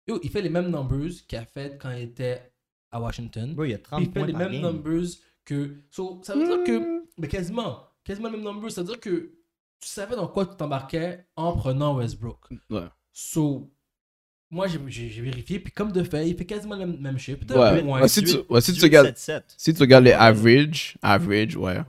[0.07, 2.53] Yo, il fait les mêmes numbers qu'il a fait quand il était
[2.91, 3.55] à Washington.
[3.55, 4.61] Bro, il y a Puis 30 il fait les mêmes game.
[4.63, 5.09] numbers
[5.45, 5.77] que.
[5.91, 7.03] So, ça veut dire que.
[7.19, 7.85] Mais quasiment.
[8.05, 8.71] Quasiment les mêmes numbers.
[8.71, 9.33] Ça veut dire que
[9.81, 12.39] tu savais dans quoi tu t'embarquais en prenant Westbrook.
[12.71, 12.85] Ouais.
[13.13, 13.71] So,
[14.51, 15.59] moi, j'ai- vérifié.
[15.59, 17.41] Puis comme de fait, il fait quasiment le même, même chiffre.
[17.45, 17.83] Peut-être Ouais.
[17.83, 18.03] moins.
[18.03, 19.55] Ouais, si tu- 18, ouais, si tu 18, regardes- 7-7.
[19.57, 21.79] Si tu regardes les average, average, ouais.
[21.79, 21.85] Ouais.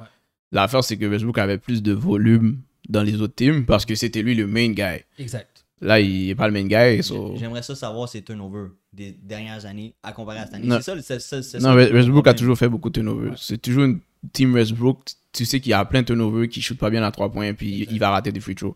[0.55, 4.21] L'affaire, c'est que Westbrook avait plus de volume dans les autres teams parce que c'était
[4.21, 5.03] lui le main guy.
[5.19, 5.65] Exact.
[5.81, 7.03] Là, il est pas le main guy.
[7.03, 10.67] so- J'aimerais ça savoir ses turnovers des dernières années à comparer à cette année.
[10.67, 10.79] Non.
[10.81, 13.31] C'est ça, c'est ça, Non, Westbrook a toujours fait beaucoup de turnovers.
[13.31, 13.37] Ouais.
[13.37, 13.99] C'est toujours une
[14.31, 14.99] team Westbrook.
[15.33, 17.53] Tu sais qu'il y a plein de turnovers qui shoot pas bien à 3 points
[17.53, 17.91] puis Exact.
[17.93, 18.75] il va rater des free throws.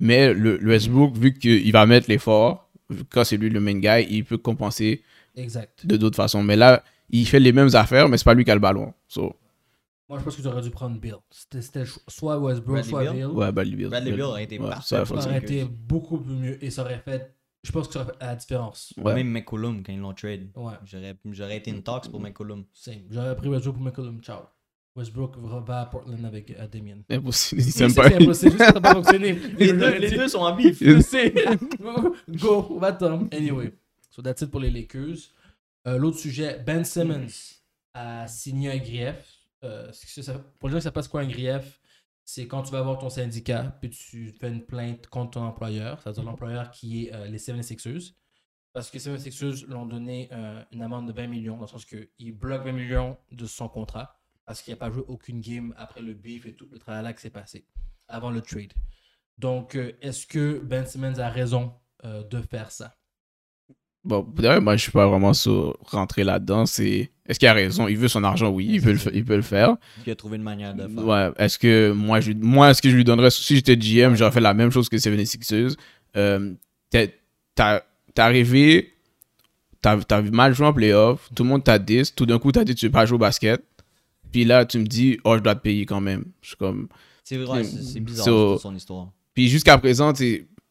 [0.00, 2.68] Mais le, le Westbrook, vu qu'il va mettre l'effort,
[3.10, 5.02] quand c'est lui le main guy, il peut compenser
[5.36, 5.86] Exact.
[5.86, 6.42] de d'autres façons.
[6.42, 8.92] Mais là, il fait les mêmes affaires, mais c'est pas lui qui a le ballon.
[9.06, 9.36] So,
[10.10, 11.14] Moi, je pense que j'aurais dû prendre Bill.
[11.30, 13.12] C'était soit Westbrook, Bradley soit Bill?
[13.12, 13.26] Bill.
[13.26, 13.88] ouais, Bradley Beal.
[13.90, 16.64] Bradley Beal aurait été Ouais, parfait ça, aurait été beaucoup plus mieux.
[16.64, 17.32] Et ça aurait fait.
[17.62, 18.92] Je pense que ça aurait fait la différence.
[18.96, 19.14] Ouais.
[19.14, 20.50] Même McCollum, quand ils l'ont trade.
[20.56, 20.72] Ouais.
[20.84, 22.64] J'aurais, j'aurais été une taxe pour McCollum.
[22.72, 23.02] Same.
[23.08, 24.20] J'aurais pris Westbrook pour McCollum.
[24.20, 24.40] Ciao.
[24.96, 27.02] Westbrook va à Portland avec euh, Damien.
[27.08, 27.62] Impossible.
[27.62, 29.34] C'est impossible, juste que ça n'a pas fonctionné.
[29.58, 30.82] Les deux, les deux sont en bif.
[30.82, 31.32] Je sais.
[32.28, 33.28] Go, va-t'en.
[33.30, 33.72] Anyway,
[34.10, 35.30] so that's it pour les Lakers.
[35.86, 37.28] Euh, L'autre sujet, Ben Simmons
[37.94, 39.39] a signé un grief.
[39.64, 41.80] Euh, ça- pour les gens qui ne savent pas c'est quoi un grief,
[42.24, 46.00] c'est quand tu vas voir ton syndicat puis tu fais une plainte contre ton employeur,
[46.00, 48.14] c'est-à-dire l'employeur qui est euh, les 76ers.
[48.72, 51.84] Parce que les 76ers l'ont donné euh, une amende de 20 millions, dans le sens
[51.84, 56.00] qu'il bloque 20 millions de son contrat parce qu'il n'a pas joué aucune game après
[56.02, 57.66] le beef et tout le travail qui s'est passé,
[58.08, 58.72] avant le trade.
[59.38, 62.96] Donc, est-ce que Ben Simmons a raison de faire ça?
[64.02, 66.64] Bon, d'ailleurs, moi, je suis pas vraiment sur rentrer là-dedans.
[66.66, 67.86] C'est est-ce qu'il a raison?
[67.86, 69.76] Il veut son argent, oui, il peut le, il peut le faire.
[70.06, 71.06] Il a trouvé une manière de faire.
[71.06, 71.30] Ouais.
[71.36, 74.40] Est-ce que moi, je, moi, est-ce que je lui donnerais si j'étais GM, j'aurais fait
[74.40, 75.76] la même chose que 76ers.
[76.16, 76.54] Euh,
[76.88, 77.14] t'es-
[78.16, 78.92] arrivé,
[79.82, 82.74] t'as mal joué en playoff, tout le monde t'a dit, tout d'un coup, t'as dit
[82.74, 83.62] tu veux pas jouer au basket.
[84.32, 86.24] Puis là, tu me dis, oh, je dois te payer quand même.
[86.40, 86.88] Je suis comme.
[87.24, 89.08] C'est vrai, c'est c'est bizarre So- c'est son histoire.
[89.34, 90.12] Puis jusqu'à présent,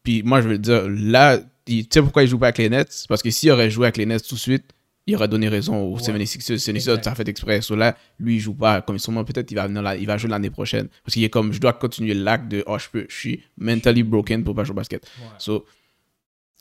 [0.04, 1.40] puis moi, je veux dire, là,
[1.84, 3.06] tu sais pourquoi il joue pas avec les Nets?
[3.08, 4.66] Parce que s'il aurait joué avec les Nets tout de suite,
[5.08, 6.02] il aurait donné raison aux Ouais.
[6.02, 6.58] 76ers.
[6.58, 7.04] 76ers, Exact.
[7.04, 7.62] ça a fait exprès.
[7.62, 8.82] So là, lui, il joue pas.
[8.82, 10.88] Comme sûrement, peut-être, il va venir là, il va jouer l'année prochaine.
[11.04, 14.04] Parce qu'il est comme, je dois continuer l'acte de, oh, je peux, je suis mentally
[14.04, 15.10] broken pour pas jouer au basket.
[15.20, 15.28] Ouais.
[15.40, 15.66] So,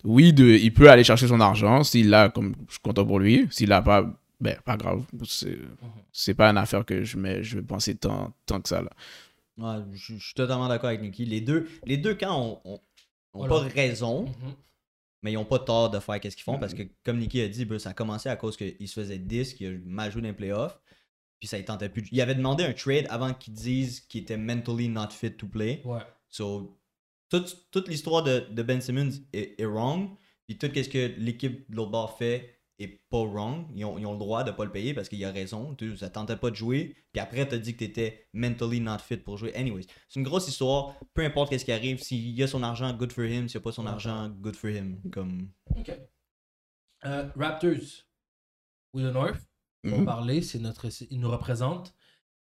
[0.04, 1.82] oui, de, il peut aller chercher son argent.
[1.84, 3.46] S'il l'a, comme, je suis content pour lui.
[3.50, 4.08] S'il l'a pas,
[4.40, 5.02] ben, pas grave.
[5.26, 5.66] C'est, Mhm.
[6.12, 8.90] c'est pas une affaire que je, mets, je vais penser tant, tant que ça, là.
[9.58, 11.24] Ouais, je, je suis totalement d'accord avec Nicky.
[11.26, 12.80] Les deux, les deux camps ont, ont-
[13.34, 13.68] ont Voilà.
[13.68, 14.52] pas raison, Mhm.
[15.22, 17.48] Mais ils ont pas tort de faire qu'est-ce qu'ils font parce que, comme Nicky a
[17.48, 20.28] dit, ça a commencé à cause qu'il se faisait 10, qu'il a mal joué dans
[20.28, 20.78] les playoffs.
[21.40, 22.02] Puis ça, il tentait plus.
[22.02, 25.46] de- Il avait demandé un trade avant qu'ils disent qu'il était mentally not fit to
[25.46, 25.82] play.
[25.84, 26.00] Ouais.
[26.28, 26.80] So,
[27.28, 30.10] toute, toute l'histoire de, de Ben Simmons est, est wrong.
[30.46, 33.66] Puis tout ce que l'équipe de l'autre bord fait est pas wrong.
[33.74, 35.74] Ils ont, ils ont le droit de pas le payer parce qu'il a raison.
[35.74, 36.96] Tu, ça tentait pas de jouer.
[37.12, 39.54] Puis après, t'as dit que t'étais mentally not fit pour jouer.
[39.54, 40.94] Anyways, c'est une grosse histoire.
[41.14, 42.02] Peu importe qu'est-ce qui arrive.
[42.02, 43.48] S'il a son argent, good for him.
[43.48, 45.00] S'il a pas son argent, good for him.
[45.12, 45.50] Comme...
[45.76, 45.90] OK.
[47.04, 48.04] Euh, Raptors.
[48.94, 49.48] With the North.
[49.84, 50.04] Mhm.
[50.04, 51.94] parler, c'est notre, ils nous représentent.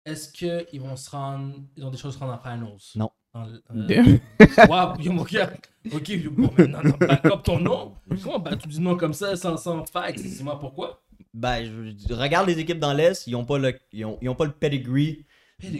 [0.05, 2.79] Est-ce qu'ils vont se rendre, ils ont des choses à se rendre en finals?
[2.97, 3.11] Non.
[3.35, 4.18] Euh.
[4.68, 5.51] Wow, yo, mon gars.
[5.93, 7.95] Ok, yo, bon, maintenant, non, back up ton nom.
[8.22, 10.20] Comment bah, tu dis non comme ça, sans, sans facts?
[10.20, 11.03] Dis-moi pourquoi.
[11.33, 13.26] Ben, je- regarde les équipes dans l'Est.
[13.26, 15.24] Ils ont pas le, ils ont, ils ont pas le pedigree.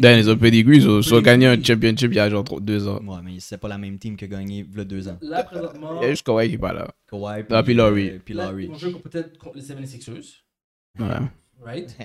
[0.01, 1.23] Dan, ils ont pedigree, ils ont Pedigree.
[1.23, 3.01] gagné un championship il y a genre deux ans.
[3.05, 5.19] Ouais, mais c'est pas la même team qui a gagné il y a deux ans.
[5.21, 6.89] Là, présentement, Il y a juste Kawhi qui est pas là.
[7.11, 7.45] Kawhi.
[7.51, 8.11] Ah, puis Laurie.
[8.11, 8.65] euh, puis là, Laurie.
[8.65, 10.37] ils vont jouer peut-être contre les 76ers.
[11.01, 11.07] Ouais.
[11.65, 11.97] Right?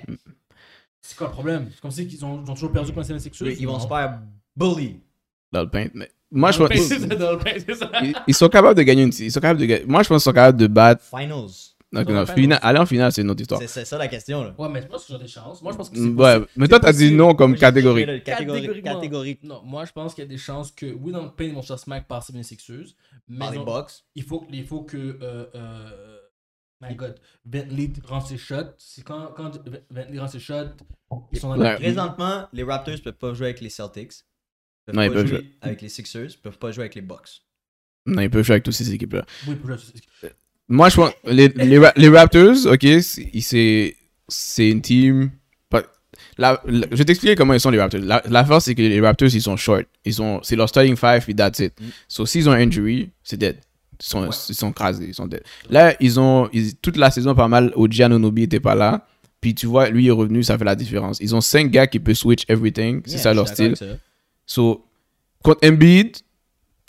[1.00, 1.68] C'est quoi le problème?
[1.72, 3.56] C'est comme si ils ont, ils ont toujours perdu contre les 76ers.
[3.60, 4.20] Ils vont se faire
[4.56, 5.00] bully.
[5.52, 5.88] Dans le paint.
[5.94, 6.88] Mais moi, je Dans le pense.
[6.88, 7.90] pain, c'est dans le pain, c'est ça.
[8.02, 9.12] Ils, ils sont capables de gagner une.
[9.18, 9.84] Ils sont capables de gagner.
[9.86, 11.02] Moi, je pense qu'ils sont capables de battre.
[11.04, 11.48] Finals.
[11.90, 13.62] Donc, non, aller en finale, c'est une autre histoire.
[13.66, 14.54] C'est ça la question là.
[14.58, 15.62] Ouais, mais je pense qu'ils ont des chances.
[15.62, 18.04] Moi, je pense que c'est Ouais, mais toi, t'as dit non comme catégorie.
[18.22, 18.60] Catégorie.
[18.60, 18.94] Catégoriquement.
[18.94, 19.38] Catégorie.
[19.42, 21.54] Non, moi je pense qu'il y a des chances que, oui, dans le pain, ils
[21.54, 22.94] vont se faire smack par 76ers.
[23.26, 23.92] Mais Par les Bucks.
[24.14, 24.98] il faut, il faut que.
[24.98, 26.18] Euh, euh,
[26.82, 28.74] my god, Bentley rend ses shots.
[28.76, 29.52] C'est quand, quand
[29.90, 30.76] Bentley rend ses shots,
[31.32, 31.76] ils sont dans la.
[31.76, 34.12] Présentement, les Raptors peuvent pas jouer avec les Celtics.
[34.88, 35.50] Peuvent Non, ils peuvent jouer jouer.
[35.60, 36.28] avec les Sixers.
[36.42, 37.42] peuvent pas jouer avec les Bucks.
[38.06, 39.24] Non, ils peuvent jouer avec toutes ces équipes-là.
[39.46, 40.28] Oui, le-
[40.66, 41.12] Moi, je pense.
[41.26, 45.30] Les, les, Ra- les Raptors, ok, c'est une team.
[46.38, 48.00] la- la- je vais t'expliquer comment ils sont les Raptors.
[48.00, 49.84] La- L'affaire, c'est que les Raptors, ils sont short.
[50.04, 51.78] Ils sont, c'est leur starting five, puis that's it.
[51.80, 51.84] Mm.
[52.08, 53.58] So, s'ils ont un injury, c'est dead.
[54.00, 55.42] Ils sont, ils sont crasés, ils sont dead.
[55.68, 56.48] Là, ils ont.
[56.52, 59.06] ils- toute la saison, pas mal, OG Anunoby était pas là.
[59.40, 61.18] Puis tu vois, lui est revenu, ça fait la différence.
[61.20, 63.02] Ils ont cinq gars qui peuvent switch everything.
[63.04, 63.74] C'est Yeah, ça leur style.
[64.48, 64.84] So,
[65.44, 66.16] contre Embiid,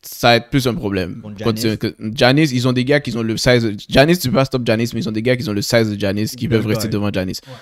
[0.01, 1.21] ça va être plus un problème.
[1.21, 1.77] Contre Giannis.
[2.15, 3.63] Giannis, ils ont des gars qui ont le size.
[3.63, 5.61] de- Giannis, tu peux pas stop Giannis, mais ils ont des gars qui ont le
[5.61, 7.39] size de Giannis qui peuvent rester devant Giannis.
[7.45, 7.53] Ouais.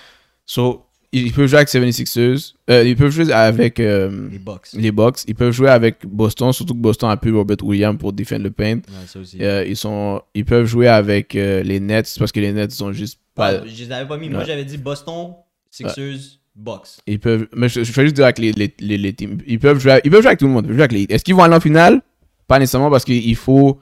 [0.46, 2.52] So, ils peuvent jouer avec 76ers.
[2.70, 5.18] euh, ils peuvent jouer avec euh, Les les Bucks.
[5.26, 8.50] Ils peuvent jouer avec Boston, surtout que Boston a plus Robert Williams pour défendre le
[8.50, 8.76] paint.
[8.76, 9.40] Ouais.
[9.40, 13.18] Euh, ils, sont, ils peuvent jouer avec les Nets parce que les Nets sont juste
[13.34, 13.54] pas.
[13.54, 14.28] Ouais, je les avais pas mis.
[14.28, 15.32] Moi, j'avais dit Boston,
[15.70, 16.98] Sixers, Bucks.
[17.06, 17.46] Ils peuvent.
[17.54, 19.38] Mais je, je vais juste dire avec les, les, les, les teams.
[19.46, 20.64] Ils peuvent, jouer, ils peuvent jouer avec tout le monde.
[20.64, 22.02] Ils peuvent jouer avec les- Est-ce qu'ils vont aller en finale?
[22.46, 23.80] Pas nécessairement parce qu'il faut.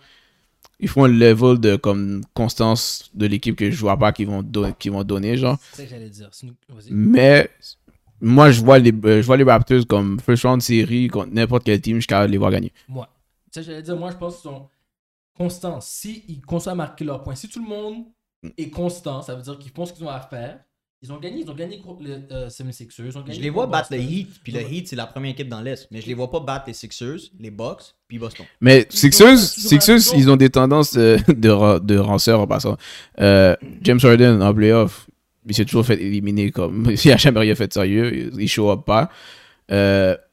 [0.78, 4.42] Il faut un level de comme, constance de l'équipe que je vois pas qu'ils vont,
[4.42, 5.56] don- qu'ils vont donner, genre.
[5.72, 6.30] C'est ça que j'allais dire.
[6.90, 7.48] Mais
[8.20, 11.64] moi, je vois les, euh, je vois les Raptors comme first round série contre n'importe
[11.64, 12.72] quel team, de les voir gagner.
[12.88, 13.08] Moi.
[13.50, 14.68] Ça, j'allais dire, moi, je pense qu'ils sont
[15.34, 15.80] constants.
[15.80, 18.04] Si ils continuent à marquer leurs points, si tout le monde
[18.58, 20.60] est constant, ça veut dire qu'ils font ce qu'ils ont à faire.
[21.02, 23.02] Ils ont gagné, ils ont gagné contre les euh, 76ers.
[23.06, 23.98] Ils ont gagné Je les vois battre le.
[23.98, 24.60] Heat, puis le.
[24.60, 25.86] Heat, c'est la première équipe dans l'Est.
[25.90, 28.46] Mais je les vois pas battre les Sixers, les Bucks, puis Boston.
[28.60, 32.40] Mais Ils Sixers, ont- ils ont- Sixers, ils ont- des tendances euh, de, de ranceur
[32.40, 32.76] en passant.
[33.20, 35.06] Euh, James Harden en playoff,
[35.46, 36.90] il s'est toujours fait éliminer comme.
[37.04, 39.10] Il a jamais rien fait de sérieux, il, il show up pas.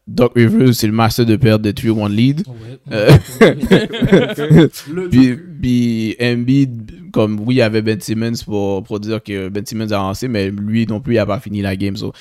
[0.05, 2.43] Doc Rivers, c'est le master de perdre de 3-1 lead.
[2.47, 2.79] Ouais.
[2.91, 4.67] Euh,
[5.09, 9.65] Puis, puis Embiid, comme oui, il y avait Ben Simmons pour, pour dire que Ben
[9.65, 11.95] Simmons a avancé, mais lui non plus, il a pas fini la game.
[11.95, 12.11] So.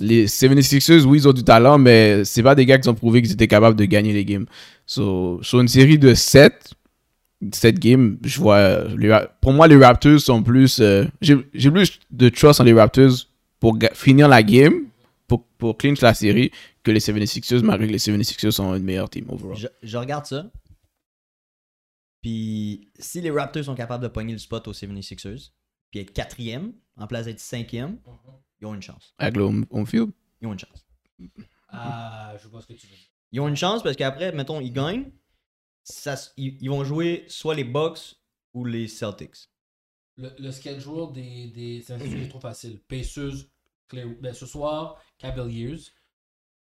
[0.00, 3.22] Les 76ers, oui, ils ont du talent, mais c'est pas des gars qui ont prouvé
[3.22, 4.46] qu'ils étaient capables de gagner les games.
[4.86, 6.72] So, sur une série de 7,
[7.52, 8.84] 7 games, je vois.
[8.98, 10.80] les pour moi, les Raptors sont plus.
[10.80, 13.12] euh, J'ai plus de trust en les Raptors
[13.60, 14.74] pour finir la game,
[15.28, 16.50] pour, pour clinch la série,
[16.84, 19.56] que les 76ers, malgré que les 76ers sont une meilleure team overall.
[19.56, 20.50] Je, je regarde ça.
[22.22, 25.50] Puis si les Raptors sont capables de pogner le spot aux 76ers,
[25.90, 27.98] puis être quatrième, en place d'être cinquième,
[28.60, 29.14] ils ont une chance.
[29.18, 30.10] Avec le home, home field?
[30.40, 30.86] Ils ont une chance.
[31.68, 33.06] Ah, je vois ce que tu veux dire.
[33.32, 35.10] Ils ont une chance parce qu'après, mettons, ils gagnent.
[35.82, 38.16] Ça, ils, ils vont jouer soit les Bucks
[38.54, 39.50] ou les Celtics.
[40.16, 42.80] Le, le schedule des, des c'est un sujet trop facile.
[42.88, 43.32] Pacers,
[43.88, 45.76] Clay- ben, ce soir, Cavaliers.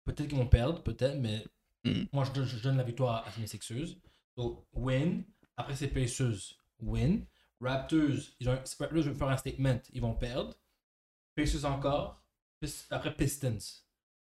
[0.06, 1.44] Peut-être qu'ils vont perdre, peut-être, mais
[1.86, 2.04] Mm.
[2.14, 3.96] moi, je, donne- je donne la victoire à mes Sixers.
[4.38, 5.24] Donc, win.
[5.58, 7.26] Après, c'est Pacers, win.
[7.62, 8.00] Raptors,
[8.40, 10.54] ils ont, Raptors vont faire un statement, ils vont perdre.
[11.36, 12.22] Pacers encore.
[12.90, 13.58] Après, Pistons.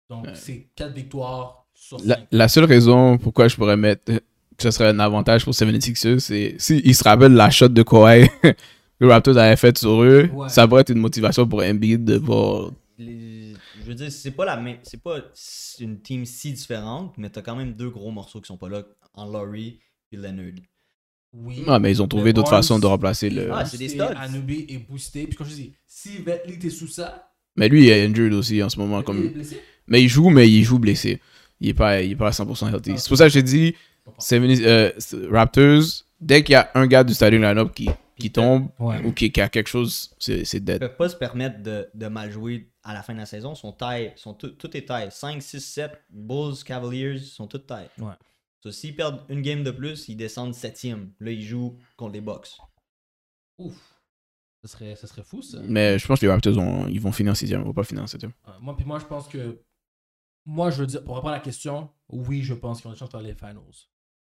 [0.09, 0.35] Donc, Ouais.
[0.35, 2.07] c'est 4 victoires sur 5.
[2.07, 4.05] La, la seule raison pourquoi je pourrais mettre
[4.57, 8.27] que ce serait un avantage pour 76ers, c'est s'ils se rappellent la shot de Kawhi
[8.99, 10.49] que Raptors avaient faite sur eux, Ouais.
[10.49, 12.71] ça pourrait être une motivation pour Embiid de voir.
[12.97, 13.40] Les-
[13.81, 14.77] je veux dire, c'est pas la même.
[14.83, 15.19] C'est pas
[15.79, 18.83] une team si différente, mais t'as quand même deux gros morceaux qui sont pas là
[19.13, 19.79] en Laurie
[20.11, 20.61] et Leonard.
[21.33, 21.63] Oui.
[21.67, 23.51] Ah, mais ils ont trouvé d'autres façons de remplacer le.
[23.51, 24.01] Ah, c'est des studs.
[24.01, 25.25] Anubi est boosté.
[25.27, 28.61] Puis, comme je dis, si Vettel est sous ça, Mais lui, il est injured aussi
[28.61, 28.97] en ce moment.
[28.97, 29.27] il est Comme...
[29.29, 29.61] blessé?
[29.87, 31.19] Mais il joue, mais il joue blessé.
[31.59, 32.93] Il est pas, il est pas à 100% healthy.
[32.97, 34.21] C'est pour ça que j'ai dit, Je comprends.
[34.21, 34.91] 70 euh,
[35.29, 35.83] Raptors,
[36.19, 37.89] dès qu'il y a un gars du starting lineup qui,
[38.21, 39.03] qui tombe Ouais.
[39.05, 40.79] ou qui, qui a quelque chose, c'est c'est Ils dead.
[40.79, 43.53] peuvent pas se permettre de, de mal jouer à la fin de la saison.
[43.55, 45.09] Sont taille, sont tout, tout est taille.
[45.11, 47.89] 5, 6, 7, Bulls, Cavaliers sont toutes taille.
[47.99, 48.13] Ouais.
[48.63, 51.11] So, s'ils perdent une game de plus, ils descendent septième.
[51.19, 52.49] Là, ils jouent contre les Bucks.
[53.57, 53.75] Ouf.
[54.63, 55.57] Ça serait, ça serait fou, ça.
[55.63, 57.61] Mais je pense que les Raptors, vont- ils vont finir en sixième.
[57.61, 58.33] Ils vont pas finir en septième.
[58.59, 59.59] Moi, puis moi, je pense que.
[60.45, 62.97] Moi, je veux dire, pour répondre à la question, oui, je pense qu'ils ont des
[62.99, 63.57] chances de faire les finals.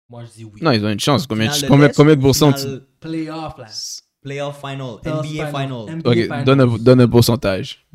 [0.10, 0.62] Moi, je dis oui.
[0.62, 1.26] Non, ils ont une chance.
[1.28, 3.66] Combien, de combien, combien de pourcents tu- finale- Playoff, là.
[4.22, 5.90] Playoff final, Playoff NBA final.
[5.98, 7.86] NBA Ok, donne un, donne un pourcentage.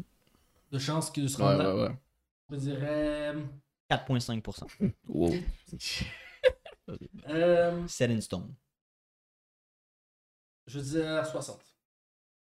[0.72, 1.74] De chances qu'ils se Ouais, rendent là.
[1.76, 1.96] ouais, ouais.
[2.50, 3.34] Je dirais.
[3.90, 4.66] 4,5%.
[5.08, 5.34] Wow.
[7.28, 8.52] Euh, Set in stone.
[10.66, 11.60] je veux dire 60.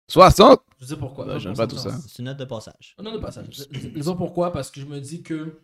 [0.07, 1.25] 60 Je veux dire pourquoi.
[1.25, 1.97] Ouais, Non, j'aime pas tout ça.
[2.07, 2.95] C'est une note de passage.
[3.01, 3.43] Non, non, pas ça.
[3.49, 4.51] Je je- je veux dire pourquoi?
[4.51, 5.61] Parce que je me dis que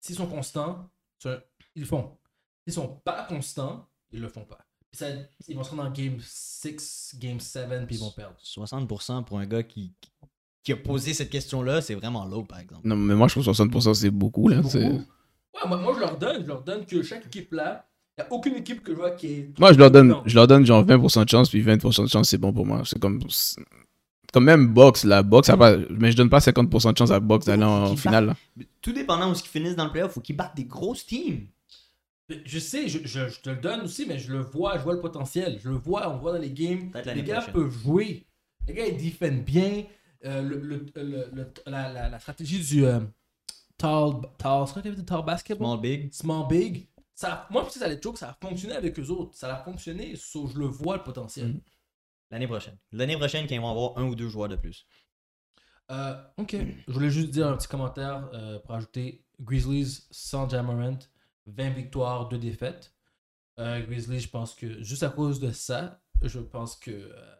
[0.00, 0.88] s'ils sont constants,
[1.24, 1.40] ils
[1.76, 2.16] le font.
[2.64, 4.58] S'ils sont pas constants, ils le font pas.
[4.92, 5.06] Ça,
[5.48, 8.36] ils vont se rendre en game 6, game 7, puis ils vont perdre.
[8.44, 9.94] 60% pour un gars qui,
[10.62, 12.86] qui a posé cette question-là, c'est vraiment low, par exemple.
[12.86, 14.48] Non, mais moi, je trouve 60% c'est beaucoup.
[14.48, 14.60] Là.
[14.60, 14.76] Beaucoup.
[14.76, 16.42] Ouais, moi, moi, je leur donne.
[16.42, 17.86] Je leur donne que chaque équipe là,
[18.18, 19.58] il n'y a aucune équipe que je vois qui est.
[19.58, 20.22] Moi, je leur donne, Non.
[20.26, 22.82] je leur donne genre 20% de chance, puis 20% de chance, c'est bon pour moi.
[22.84, 23.18] C'est comme.
[24.40, 27.46] même box, la box, a pas, mais je donne pas 50% de chance à box
[27.46, 28.26] d'aller en, finale.
[28.26, 28.36] là.
[28.82, 31.46] Tout dépendant où ils finissent dans le playoff, faut qu'ils battent des grosses teams.
[32.46, 34.94] Je sais, je, je- je te le donne aussi, mais je le vois, je vois
[34.94, 35.58] le potentiel.
[35.62, 36.90] Je le vois, on voit dans les games.
[37.14, 37.52] Les gars prochaine.
[37.54, 38.26] peuvent jouer.
[38.66, 39.84] Les gars, ils défendent bien.
[40.24, 43.00] Euh, le, le- le- le- la, la- la stratégie du euh,
[43.76, 44.66] tall, tall,
[45.04, 45.66] tall basketball?
[45.66, 46.12] Small big.
[46.12, 46.88] Small big.
[47.14, 49.34] Ça, moi, je sais, ça allait joke, ça a fonctionné avec eux autres.
[49.36, 51.48] Ça a fonctionné, so, je le vois le potentiel.
[51.48, 51.60] Mhm.
[52.30, 52.78] L'année prochaine.
[52.92, 54.86] L'année prochaine, quand ils vont avoir un ou deux joueurs de plus.
[55.90, 56.56] Euh, ok.
[56.88, 60.98] Je voulais juste dire un petit commentaire euh, pour ajouter Grizzlies sans Jamarant,
[61.46, 62.92] 20 victoires, 2 défaites.
[63.58, 67.34] Euh, Grizzlies, je pense que juste à cause de ça, je pense que euh,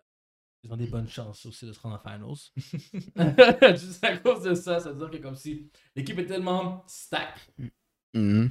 [0.62, 3.76] ils ont des bonnes chances aussi de se rendre en finals.
[3.78, 7.38] juste à cause de ça, ça veut dire que comme si l'équipe est tellement stack.
[8.14, 8.50] Mhm.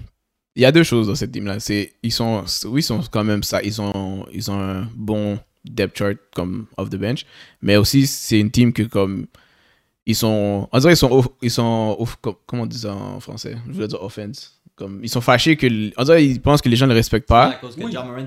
[0.56, 1.60] Il y a deux choses dans cette team-là.
[1.62, 3.62] C'est, ils sont, oui, ils sont quand même ça.
[3.64, 7.26] Ils ont, ils ont un bon depth chart comme off the bench,
[7.62, 9.28] mais aussi c'est une team que comme
[10.06, 12.94] ils sont, on dirait ils sont, off- ils sont, off- com- comment on dit ça
[12.96, 13.56] en français?
[13.68, 14.61] Je voulais dire offense.
[14.76, 15.68] Comme ils sont fâchés que,
[16.00, 17.52] on dirait ils pensent que les gens ne respectent À pas.
[17.62, 17.92] cause que Oui.
[17.94, 18.26] John Morant,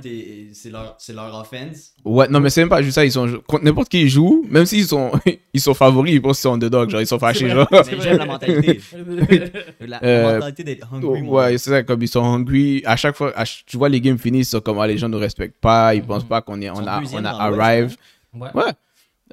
[0.52, 1.92] c'est leur, c'est leur offense.
[2.04, 3.04] Ouais, non mais c'est même pas juste ça.
[3.04, 5.10] Ils sont contre n'importe qui ils jouent, même s'ils sont,
[5.54, 6.90] ils sont favoris, ils pensent qu'ils sont underdog.
[6.90, 7.66] Genre ils sont fâchés, C'est genre.
[7.70, 7.82] vrai.
[7.90, 8.80] Mais j'aime la mentalité.
[9.80, 11.22] La, la Euh, mentalité d'être hungry.
[11.22, 12.82] Ouais, c'est ça, comme ils sont hungry.
[12.84, 15.08] À chaque fois, à tu vois les games finissent, ils sont comme ah, les gens
[15.08, 16.06] ne nous respectent pas, ils Mhm.
[16.06, 17.96] pensent pas qu'on est, on a, on a arrive.
[18.34, 18.48] Ouais.
[18.54, 18.72] Ouais.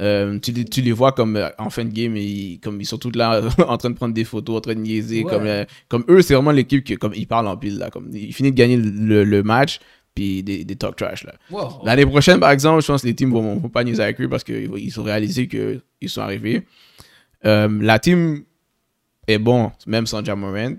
[0.02, 2.86] Euh, tu, les- tu les vois comme euh, en fin de game, ils, comme ils
[2.86, 5.24] sont tous là en train de prendre des photos, en train de niaiser.
[5.24, 5.30] Ouais.
[5.30, 7.78] Comme, euh, comme eux, c'est vraiment l'équipe qui comme, ils parlent en pile.
[7.78, 9.80] Là, comme, ils finissent de gagner le, le match,
[10.16, 11.24] puis des, des talk trash.
[11.24, 11.34] Là.
[11.52, 11.82] Wow.
[11.86, 14.28] L'année prochaine, par exemple, je pense que les teams vont, vont pas niaiser avec eux
[14.28, 16.64] parce qu'ils ils ont réalisé qu'ils sont arrivés.
[17.44, 18.44] La team
[19.28, 20.74] est bon, même sans Jamorant.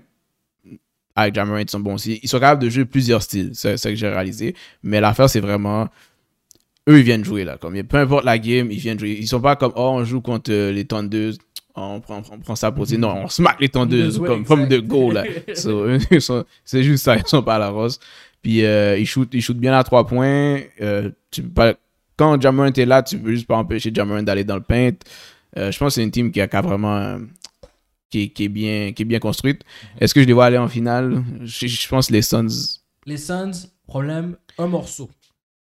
[1.15, 2.19] Avec Jamorant, ils sont bons aussi.
[2.23, 4.55] Ils sont capables de jouer plusieurs styles, c'est c'est ça que j'ai réalisé.
[4.81, 5.87] Mais l'affaire, c'est vraiment.
[6.89, 7.57] Eux, ils viennent jouer là.
[7.57, 9.17] Comme, peu importe la game, ils viennent jouer.
[9.19, 11.37] Ils sont pas comme, oh, on joue contre euh, les tondeuses.
[11.75, 14.77] On prend, on prend ça pour non, on smack les tondeuses Ouais, comme, comme de
[14.77, 15.23] go là.
[15.55, 15.87] So,
[16.63, 17.99] c'est juste ça, ils sont pas à la rose.
[18.43, 20.61] Puis euh, ils, shootent, ils shootent bien à trois points.
[20.81, 21.73] Euh, tu peux pas,
[22.15, 24.91] quand Jamorant est là, tu peux juste pas empêcher Jamorant d'aller dans le paint.
[25.57, 27.17] Euh, je pense que c'est une team qui a, qui a vraiment,
[28.09, 29.61] qui est, qui est bien, qui est bien construite.
[29.99, 31.23] Est-ce que je les vois aller en finale?
[31.41, 32.81] Je, je pense les Suns.
[33.05, 33.51] Les Suns,
[33.87, 35.09] problème, un morceau.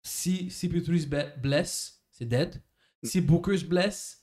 [0.07, 2.61] Si CP3 se ba- blesse, c'est dead.
[3.03, 4.19] Si Booker se blesse,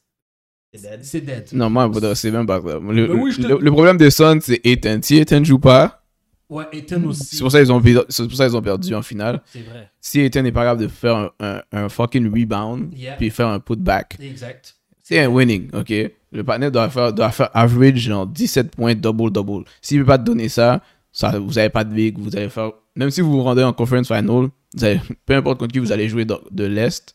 [0.73, 1.05] C'est dead.
[1.05, 1.49] c'est dead.
[1.53, 2.75] Non, moi, c'est même pas ça.
[2.75, 5.01] Le, Mais oui, je te- le- le problème des Suns, c'est Ethan.
[5.03, 6.05] Si Ethan joue pas,
[6.49, 7.37] Ouais, Ethan aussi.
[7.37, 9.43] c'est pour ça qu'ils ont, perdu en finale.
[9.47, 9.91] C'est vrai.
[10.01, 13.17] Si Ethan n'est pas capable de faire un, un, un fucking rebound, Yeah.
[13.17, 14.77] puis faire un putback, Exact.
[15.03, 15.93] c'est un winning, ok?
[16.31, 19.65] Le partenaire doit faire, doit faire average, genre 17 points, double-double.
[19.81, 20.81] S'il ne peut pas te donner ça,
[21.11, 22.71] ça vous n'avez pas de big, vous allez faire.
[22.97, 25.93] Même si vous vous rendez en conference final, vous allez- peu importe contre qui vous
[25.93, 27.15] allez jouer de, de l'Est,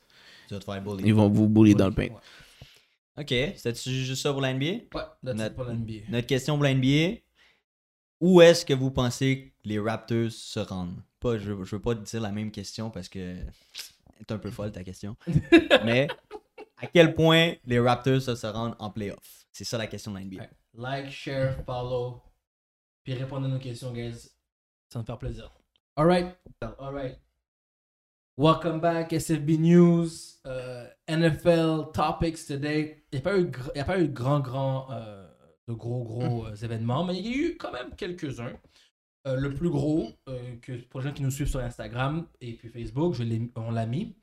[1.03, 2.07] ils vont vous bully dans le pain.
[2.07, 4.65] Ouais, Ok, c'était juste ça pour la NBA?
[4.65, 5.93] ouais that's Notre- it pour l'NBA.
[6.09, 7.19] Notre question pour la NBA.
[8.19, 11.01] Où est-ce que vous pensez que les Raptors se rendent?
[11.19, 13.35] Pas, je, je veux pas te dire la même question parce que
[14.19, 15.15] c'est un peu folle ta question.
[15.85, 16.07] Mais
[16.77, 19.45] à quel point les Raptors se, se rendent en playoff?
[19.51, 20.37] C'est ça la question de la NBA.
[20.43, 20.49] Ouais.
[20.75, 22.21] Like, share, follow.
[23.03, 24.29] Puis répondez à nos questions, guys.
[24.89, 25.51] Ça me fait plaisir.
[25.95, 26.35] Alright.
[26.79, 27.17] Alright.
[28.37, 30.09] Welcome back, SFB News.
[30.45, 33.03] euh, NFL Topics today.
[33.11, 35.27] Il n'y a, pas eu il y a pas eu grand, grand, euh,
[35.67, 38.53] de gros, gros euh, événements, mais il y a eu quand même quelques-uns.
[39.27, 42.53] Euh, le plus gros, euh, que pour les gens qui nous suivent sur Instagram et
[42.53, 43.23] puis Facebook, je
[43.55, 44.15] on l'a mis.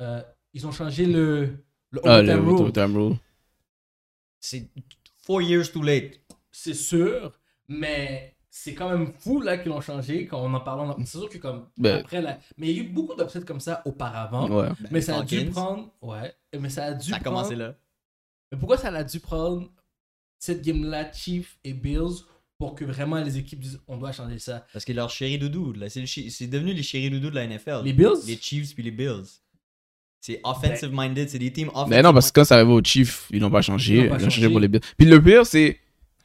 [0.00, 0.22] Euh,
[0.54, 2.60] ils ont changé le, le Ah, le overtime rule.
[2.60, 3.16] overtime rule.
[4.40, 4.68] C'est
[5.22, 6.20] four years too late.
[6.50, 7.38] c'est sûr,
[7.68, 10.94] mais c'est quand même fou là qu'ils l'ont changé quand on en parle.
[11.00, 13.60] C'est sûr que comme Ben- après là, mais il y a eu beaucoup d'upsets comme
[13.60, 14.48] ça auparavant.
[14.48, 14.68] Ouais.
[14.80, 17.36] Ben, Mais ça a dû prendre, ouais, mais ça a dû Ça a prendre.
[17.36, 17.74] commencé là.
[18.50, 19.68] Mais pourquoi ça a dû prendre
[20.38, 22.24] cette game-là, Chiefs et Bills,
[22.58, 24.64] pour que vraiment les équipes disent on doit changer ça?
[24.72, 27.34] Parce que leur chéri doudou, là, c'est, le chi- c'est devenu les chéri doudou de
[27.34, 27.82] la NFL.
[27.84, 28.24] Les Bills?
[28.26, 29.24] Les Chiefs puis les Bills.
[30.20, 31.90] C'est offensive minded, c'est des teams offensive.
[31.90, 33.98] Mais non, parce que quand ça arrive aux Chiefs, ils l'ont pas changé.
[33.98, 34.48] Ils pas changé changé.
[34.50, 34.80] pour les Bills.
[34.96, 35.78] Puis le pire, c'est.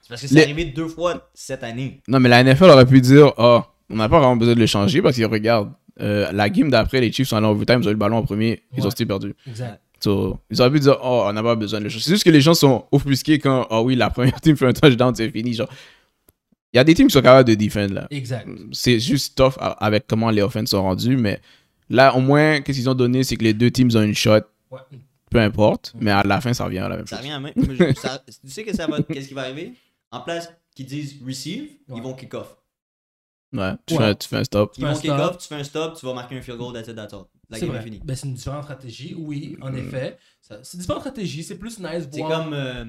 [0.04, 2.02] C'est parce que c'est les- arrivé deux fois cette année.
[2.08, 4.66] Non, mais la NFL aurait pu dire Oh, on n'a pas vraiment besoin de le
[4.68, 5.72] changer parce qu'ils regardent.
[6.02, 8.18] euh, la game d'après, les Chiefs sont allés en overtime, ils ont eu le ballon
[8.18, 9.34] en premier, ils ont still perdu.
[9.48, 9.80] Exact.
[10.00, 12.04] So, ils auraient pu dire Oh, on n'a pas besoin de le changer.
[12.04, 14.74] C'est juste que les gens sont offusqués quand Oh oui, la première team fait un
[14.74, 15.54] touchdown, c'est fini.
[15.54, 15.70] Genre,
[16.74, 18.08] il y a des teams qui sont capables de défendre là.
[18.12, 18.48] Exact.
[18.74, 21.40] C'est juste tough avec comment les offenses sont rendus, mais
[21.90, 24.40] là, au moins, qu'est-ce qu'ils ont donné, c'est que les deux teams ont une shot,
[24.72, 24.80] Ouais.
[25.30, 27.26] peu importe, mais à la fin, ça revient à la même Ça chose.
[27.32, 29.02] revient à ça- tu sais que ça va.
[29.04, 29.74] Qu'est-ce qui va arriver?
[30.14, 31.98] En place qu'ils disent receive, Ouais.
[31.98, 32.56] ils vont kick off.
[33.52, 34.00] Ouais, tu, Ouais.
[34.00, 34.74] Fais, un- tu fais un stop.
[34.78, 36.74] Ils fais vont kick off, tu fais un stop, tu vas marquer un field goal,
[36.74, 37.26] that's it, that's all.
[37.50, 38.00] La C'est game est finie.
[38.04, 39.78] Ben, c'est une différente stratégie, oui, en Mm.
[39.78, 40.18] effet.
[40.42, 42.44] C'est une différente stratégie, c'est plus nice C'est voir.
[42.46, 42.86] comme, euh,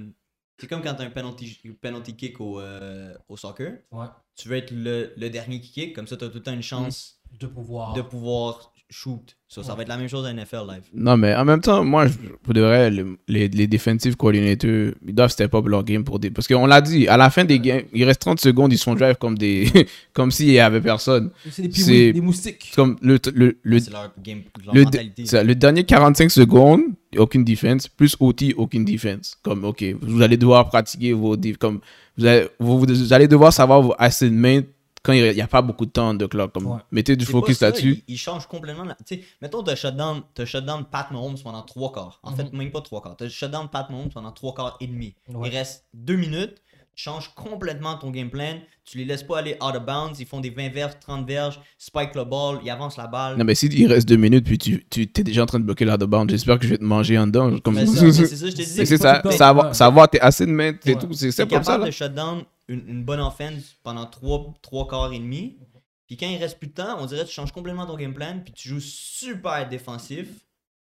[0.59, 3.79] c'est comme quand t'as un penalty, penalty kick au, euh, au soccer.
[3.91, 4.07] Ouais,
[4.37, 6.63] Tu veux être le, le dernier qui kick, comme ça t'as tout le temps une
[6.63, 7.93] chance de pouvoir.
[7.95, 9.37] de pouvoir shoot.
[9.49, 9.77] So, Ça Ouais.
[9.77, 10.83] va être la même chose à NFL live.
[10.95, 14.95] Non, mais en même temps, moi, je- pour de vrai, les, les, les defensive coordinators,
[15.07, 16.31] ils doivent step up leur game pour des.
[16.31, 18.85] Parce qu'on l'a dit, à la fin des games, il reste 30 secondes, ils se
[18.85, 19.69] font drive comme des.
[20.13, 21.31] comme s'il n'y avait personne.
[21.51, 22.67] C'est des, des moustiques.
[22.71, 25.27] C'est Comme le, le, le, C'est leur game, leur le, mentalité.
[25.27, 26.83] ça, le dernier 45 secondes,
[27.17, 29.37] aucune defense, plus OT, aucune defense.
[29.43, 31.37] Comme, ok, vous allez devoir pratiquer vos.
[31.61, 31.81] Comme,
[32.17, 34.63] vous, allez, vous, vous allez devoir savoir vos assez de main
[35.05, 36.53] quand il n'y a pas beaucoup de temps de clock.
[36.53, 36.79] Comme, Ouais.
[36.91, 38.03] Mettez du C'est focus ça, là-dessus.
[38.09, 38.85] Il, il change complètement.
[38.85, 42.19] la- Tu sais, mettons, t'as shutdown, t'as shutdown Pat Mahomes pendant trois quarts.
[42.25, 42.37] En Mhm.
[42.37, 43.17] fait, même pas trois quarts.
[43.17, 45.15] T'as shutdown Pat Mahomes pendant trois quarts et demi.
[45.29, 45.49] Ouais.
[45.49, 46.57] Il reste deux minutes.
[46.97, 48.55] Tu changes complètement ton game plan.
[48.85, 50.21] Tu les laisses pas aller out of bounds.
[50.21, 51.61] Ils font des 20 verges, 30 verges.
[51.77, 52.61] Spike le ball.
[52.65, 53.37] Ils avancent la balle.
[53.37, 55.65] Non, mais si il reste deux minutes, puis tu, tu es déjà en train de
[55.65, 57.59] bloquer la de bande, j'espère que je vais te manger en dedans.
[57.59, 57.75] Comme...
[57.75, 58.65] Mais ça, c'est ça, je te dis.
[58.87, 59.33] C'est ça, temps.
[59.33, 59.75] savoir, Ouais.
[59.75, 61.01] savoir t'es assez de main, c'est Ouais.
[61.01, 61.13] tout.
[61.15, 61.87] C'est c'est comme ça, là.
[61.87, 65.59] de shutdown une, une bonne offense pendant trois, trois quarts et demi.
[66.07, 68.13] Puis quand il reste plus de temps, on dirait que tu changes complètement ton game
[68.15, 68.41] plan.
[68.45, 70.29] Puis tu joues super défensif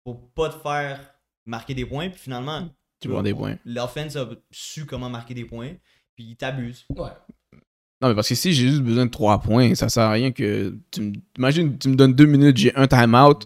[0.04, 1.00] pour pas te faire
[1.46, 2.10] marquer des points.
[2.10, 2.68] Puis finalement,
[3.00, 3.56] Tu prends des points.
[3.64, 5.72] l'offense a su comment marquer des points.
[6.14, 6.84] Puis il t'abuse.
[6.90, 7.10] Ouais.
[8.00, 10.30] Non, mais parce que si j'ai juste besoin de 3 points, ça sert à rien
[10.30, 10.78] que.
[10.92, 13.40] Tu me- Imagine, tu me donnes 2 minutes, j'ai un timeout.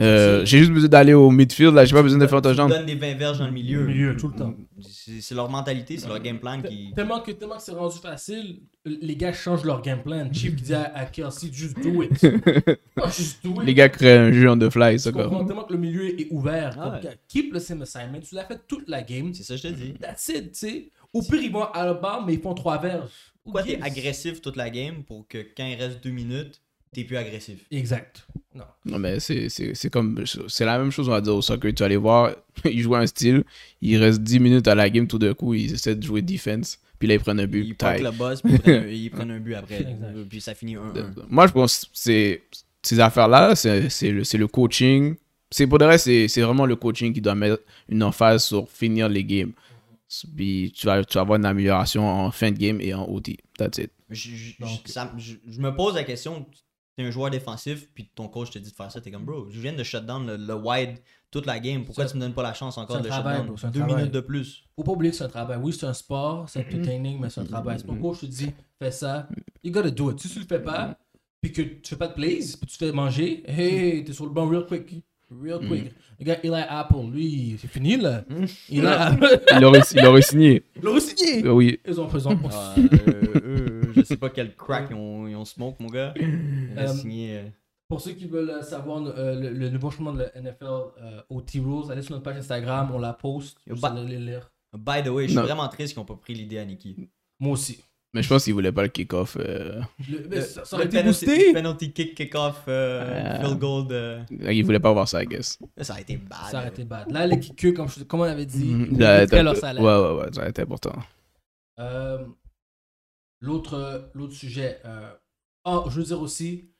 [0.00, 2.70] Euh, j'ai juste besoin d'aller au midfield, là, j'ai pas besoin de faire ton jambe.
[2.70, 4.16] donnes des 20 verges dans le milieu.
[4.16, 4.54] Tout le temps.
[4.80, 6.92] C'est leur mentalité, c'est leur game plan qui.
[6.94, 10.28] Tellement que, tellement que c'est rendu facile, les gars changent leur game plan.
[10.32, 12.10] Chief qui dit à, à Kelsey, just do it.
[12.96, 13.66] Ah, just do it.
[13.66, 15.28] Les gars créent un jeu on the fly, ça quoi.
[15.46, 16.76] tellement que le milieu est ouvert.
[16.80, 17.10] Ah ouais.
[17.28, 18.20] keep le same assignment.
[18.20, 19.32] Tu l'as fait toute la game.
[19.34, 19.94] C'est ça que je te dis.
[20.00, 20.90] That's it, tu sais.
[21.12, 23.10] Au pire, ils vont à la barre, mais ils font trois verges.
[23.44, 26.60] Pourquoi t'es agressif toute la game pour que quand il reste deux minutes,
[26.94, 27.58] t'es plus agressif?
[27.70, 28.26] Exact.
[28.54, 28.64] Non.
[28.86, 30.24] Non, mais c'est- c'est c'est comme.
[30.48, 31.74] C'est la même chose, on va dire, au soccer.
[31.74, 32.34] Tu vas aller voir,
[32.64, 33.44] ils jouent un style,
[33.82, 36.78] il reste 10 minutes à la game, tout d'un coup, ils essaient de jouer defense,
[36.98, 37.64] puis là, ils prennent un but.
[37.66, 39.80] Ils partent le boss, puis ils prennent un- ils prennent un but après.
[39.80, 40.28] Exact.
[40.28, 40.80] Puis ça finit 1-1.
[41.28, 42.42] Moi, je pense que c'est
[42.82, 45.16] ces affaires-là, c'est c'est le, c'est le coaching.
[45.50, 48.68] C'est pour de vrai, c'est c'est vraiment le coaching qui doit mettre une emphase sur
[48.70, 49.52] finir les games.
[50.36, 53.36] Puis tu vas, tu vas avoir une amélioration en fin de game et en OT.
[53.58, 53.90] That's it.
[54.10, 56.46] Je, je- Donc- je- ça- je- je me pose la question,
[56.96, 59.48] t'es un joueur défensif, puis ton coach te dit de faire ça, t'es comme bro,
[59.50, 60.98] je viens de shutdown le, le wide
[61.30, 63.56] toute la game, pourquoi C'est- tu me donnes pas la chance encore de travail, shutdown
[63.56, 63.96] bro, Deux travail.
[63.96, 64.64] minutes de plus.
[64.76, 65.58] Faut pas oublier que c'est un travail.
[65.60, 67.78] Oui, c'est un sport, c'est entertaining, mais c'est un travail.
[67.80, 69.28] C'est pourquoi je te dis, fais ça,
[69.64, 70.20] you gotta do it.
[70.20, 70.96] Si tu le fais pas,
[71.40, 74.30] puis que tu fais pas de plays, puis tu fais manger, hey, t'es sur le
[74.32, 75.04] banc real quick.
[75.42, 75.92] Real quick.
[76.20, 78.24] Le gars Eli Apple, lui, c'est fini là.
[78.70, 79.40] Eli Apple.
[79.56, 80.62] Il aurait, il aurait signé.
[80.76, 81.44] Il l'a signé.
[81.46, 81.78] Euh, Oui.
[81.86, 85.44] Ils ont fait Ah, euh, euh, je sais pas quel crack ils ont, ils ont
[85.44, 86.14] smoke, mon gars.
[86.16, 87.38] Il a Euh, signé.
[87.38, 87.42] euh,
[87.88, 91.50] Pour ceux qui veulent savoir euh, le, le nouveau changement de la NFL euh, OT
[91.56, 93.58] Rules, allez sur notre page Instagram, on la poste.
[93.66, 94.50] Vous allez les lire.
[94.76, 95.42] By the way, je suis Non.
[95.44, 97.08] vraiment triste qu'ils ont pas pris l'idée à Nikki.
[97.38, 97.78] Moi aussi.
[98.14, 99.36] Mais je pense qu'il voulait pas le kick-off.
[99.40, 101.52] euh, Le- ça, ça aurait été penalty, boosté.
[101.52, 103.40] penalty kick, kick-off, euh, Euh.
[103.44, 103.86] field goal.
[103.90, 105.58] euh, Il voulait pas voir ça, I guess.
[105.80, 106.38] Ça a été bad.
[106.50, 107.10] Ça aurait été bad.
[107.10, 109.56] Là, les kickers, comme, je- comme on avait dit, ils Ça a mériteraient été- leur
[109.56, 109.82] salaire.
[109.82, 110.94] Ouais, ouais, ouais, ça a été important.
[111.80, 112.24] Euh,
[113.40, 114.80] L'autre l'autre sujet.
[114.84, 115.10] euh,
[115.64, 116.70] oh, je veux dire aussi,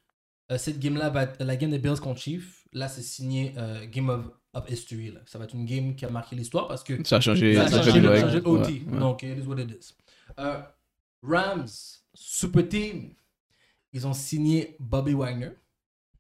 [0.51, 2.67] euh, cette game-là va être la game des Bills contre Chiefs.
[2.73, 4.25] Là, c'est signé euh, Game of,
[4.55, 5.11] of History.
[5.11, 5.21] là.
[5.27, 7.55] Ça va être une game qui a marqué l'histoire parce que Ça a changé.
[7.55, 8.47] ça a ça a changé, changé le- le changé OT.
[8.47, 8.99] Ouais, ouais.
[8.99, 9.95] Donc, it is what it is.
[10.39, 10.61] Euh,
[11.27, 11.67] Rams,
[12.15, 13.11] super team.
[13.93, 15.51] Ils ont signé Bobby Wagner.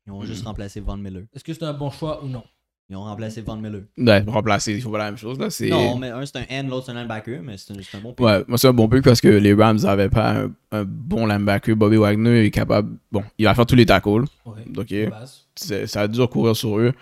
[0.06, 1.24] Ils ont juste remplacé Von Miller.
[1.34, 2.44] Est-ce que c'est un bon choix ou non?
[2.90, 3.82] Ils ont remplacé Von Miller.
[3.96, 5.38] Ouais, remplacer, il faut pas la même chose.
[5.38, 5.48] Là.
[5.48, 7.96] c'est- Non, mais un c'est un end, l'autre c'est un linebacker, mais c'est un, c'est
[7.96, 8.24] un bon pick.
[8.24, 11.26] Ouais, moi c'est un bon pick parce que les Rams n'avaient pas un, un bon
[11.26, 11.74] linebacker.
[11.76, 12.96] Bobby Wagner est capable.
[13.10, 14.24] Bon, il va faire tous les tackles.
[14.44, 15.08] Ouais.
[15.56, 16.92] C'est- Ça a dur courir sur eux.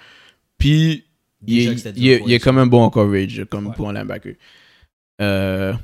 [0.56, 1.04] Puis,
[1.44, 3.74] il Déjà est, il est- il quand même bon en coverage, comme Ouais.
[3.74, 4.36] pour un linebacker.
[5.20, 5.74] Euh,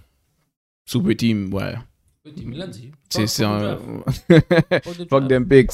[0.86, 1.74] super team, ouais.
[2.28, 2.90] Super team, il l'a dit.
[3.10, 4.78] C'est Fuck- c'est fuck un.
[5.10, 5.70] Fuck them picks.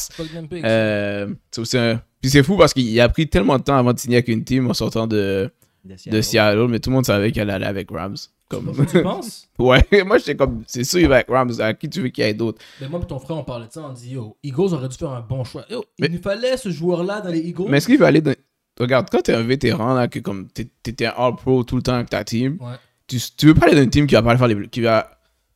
[2.21, 4.45] Puis c'est fou parce qu'il a pris tellement de temps avant de signer avec une
[4.45, 5.51] team en sortant de,
[5.85, 8.17] De de Seattle, mais tout le monde savait qu'elle allait avec Rams.
[8.49, 8.73] Comme...
[8.91, 9.49] Tu penses?
[9.59, 12.25] Ouais, moi j'étais comme, c'est sûr il va avec Rams, à qui tu veux qu'il
[12.25, 12.61] y ait d'autres?
[12.81, 14.97] Ben moi et ton frère, on parlait de ça, on dit yo, Eagles aurait dû
[14.97, 15.65] faire un bon choix.
[15.71, 17.67] Yo, Mais- il nous fallait ce joueur-là dans les Eagles.
[17.69, 18.35] Mais est-ce qu'il va aller dans.
[18.79, 21.95] Regarde, quand t'es un vétéran, là, que comme t'es- t'étais un All-Pro tout le temps
[21.95, 22.75] avec ta team, Ouais.
[23.07, 24.69] tu, tu veux pas aller dans une team qui va pas faire les.
[24.69, 25.14] qui va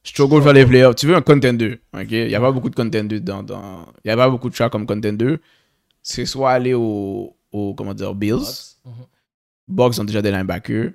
[0.08, 0.96] struggle les playoffs.
[0.96, 2.10] Tu veux un contender, ok?
[2.10, 3.42] Il y a pas beaucoup de contender dans.
[3.42, 3.86] dans...
[4.04, 5.36] Il y a pas beaucoup de choix comme contender.
[6.02, 7.36] C'est soit aller au.
[7.52, 8.76] au comment dire, Bills.
[8.84, 8.92] Mhm.
[9.68, 10.92] Bucks ont déjà des linebackers.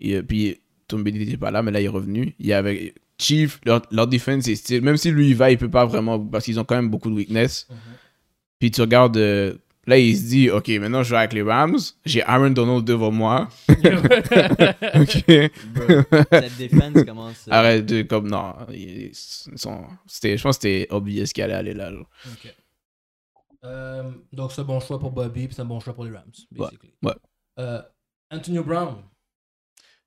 [0.00, 2.34] Et euh, puis, Tom n'était pas là, mais là, il est revenu.
[2.38, 4.82] Il y avait Chief, leur, leur defense est style.
[4.82, 6.18] Même si lui, il va, il peut pas vraiment.
[6.18, 7.66] Parce qu'ils ont quand même beaucoup de weakness.
[7.70, 7.76] Mhm.
[8.58, 9.16] Puis tu regardes.
[9.16, 9.54] euh,
[9.88, 11.78] là, il se dit, OK, maintenant, je vais avec les Rams.
[12.04, 13.48] J'ai Aaron Donald devant moi.
[13.68, 15.24] OK.
[15.74, 17.48] Bro, Cette défense commence.
[17.48, 18.02] euh, Arrête de.
[18.02, 18.54] Comme, non.
[18.72, 21.90] ils- sont- c'était- je pense que c'était obvious qu'il allait aller là.
[21.92, 22.54] Ok.
[23.64, 26.12] Euh, donc, c'est un bon choix pour Bobby, puis c'est un bon choix pour les
[26.12, 26.92] Rams, basically.
[27.02, 27.12] ouais.
[27.58, 27.82] Euh,
[28.30, 28.96] Antonio Brown.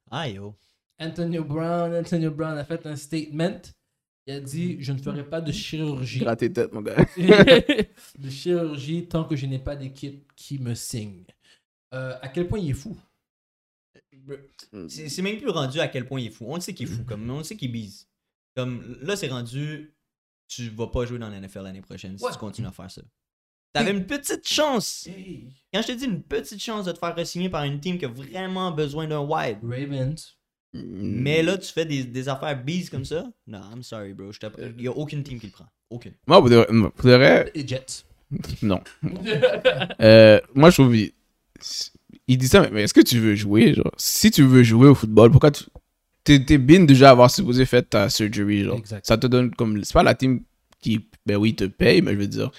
[0.10, 0.56] Ah yo.
[1.00, 3.62] Antonio Brown, Antonio Brown a fait un statement.
[4.32, 6.20] Il a dit Je ne ferai pas de chirurgie.
[6.20, 7.06] Gratter tête, mon gars.
[7.18, 11.26] de chirurgie tant que je n'ai pas d'équipe qui me signe.
[11.94, 12.98] Euh, à quel point il est fou?
[14.88, 16.46] C'est même plus rendu à quel point il est fou.
[16.48, 18.08] On le sait qu'il est fou, comme on le sait qu'il bise.
[18.56, 19.94] Comme là, c'est rendu.
[20.48, 22.32] Tu vas pas jouer dans la NFL l'année prochaine si Ouais.
[22.32, 23.02] tu continues à faire ça.
[23.74, 25.08] T'avais une petite chance.
[25.08, 25.48] Hey.
[25.74, 28.04] Quand je te dis une petite chance de te faire re-signer par une team qui
[28.06, 29.60] a vraiment besoin d'un wide.
[29.64, 30.38] Ravens.
[30.74, 33.26] Mais là, tu fais des, des affaires bise comme ça?
[33.48, 34.32] Non, I'm sorry, bro.
[34.78, 35.66] Il y a aucune team qui le prend.
[35.90, 36.14] Aucune.
[36.28, 38.06] Moi, pour de, pour de vrai, Et Jets.
[38.62, 38.80] non.
[40.02, 40.96] Euh, moi, je trouve.
[40.96, 41.12] Il,
[42.28, 43.92] il dit ça, mais- est-ce que tu veux jouer, genre?
[43.98, 45.66] Si tu veux jouer au football, pourquoi tu.
[46.24, 48.78] T'es t'es bien déjà avoir supposé faire ta surgery, genre?
[48.78, 49.06] Exact.
[49.06, 49.84] Ça te donne comme.
[49.84, 50.42] C'est pas la team
[50.82, 51.08] qui.
[51.26, 52.52] Ben oui, te paye, mais je veux dire.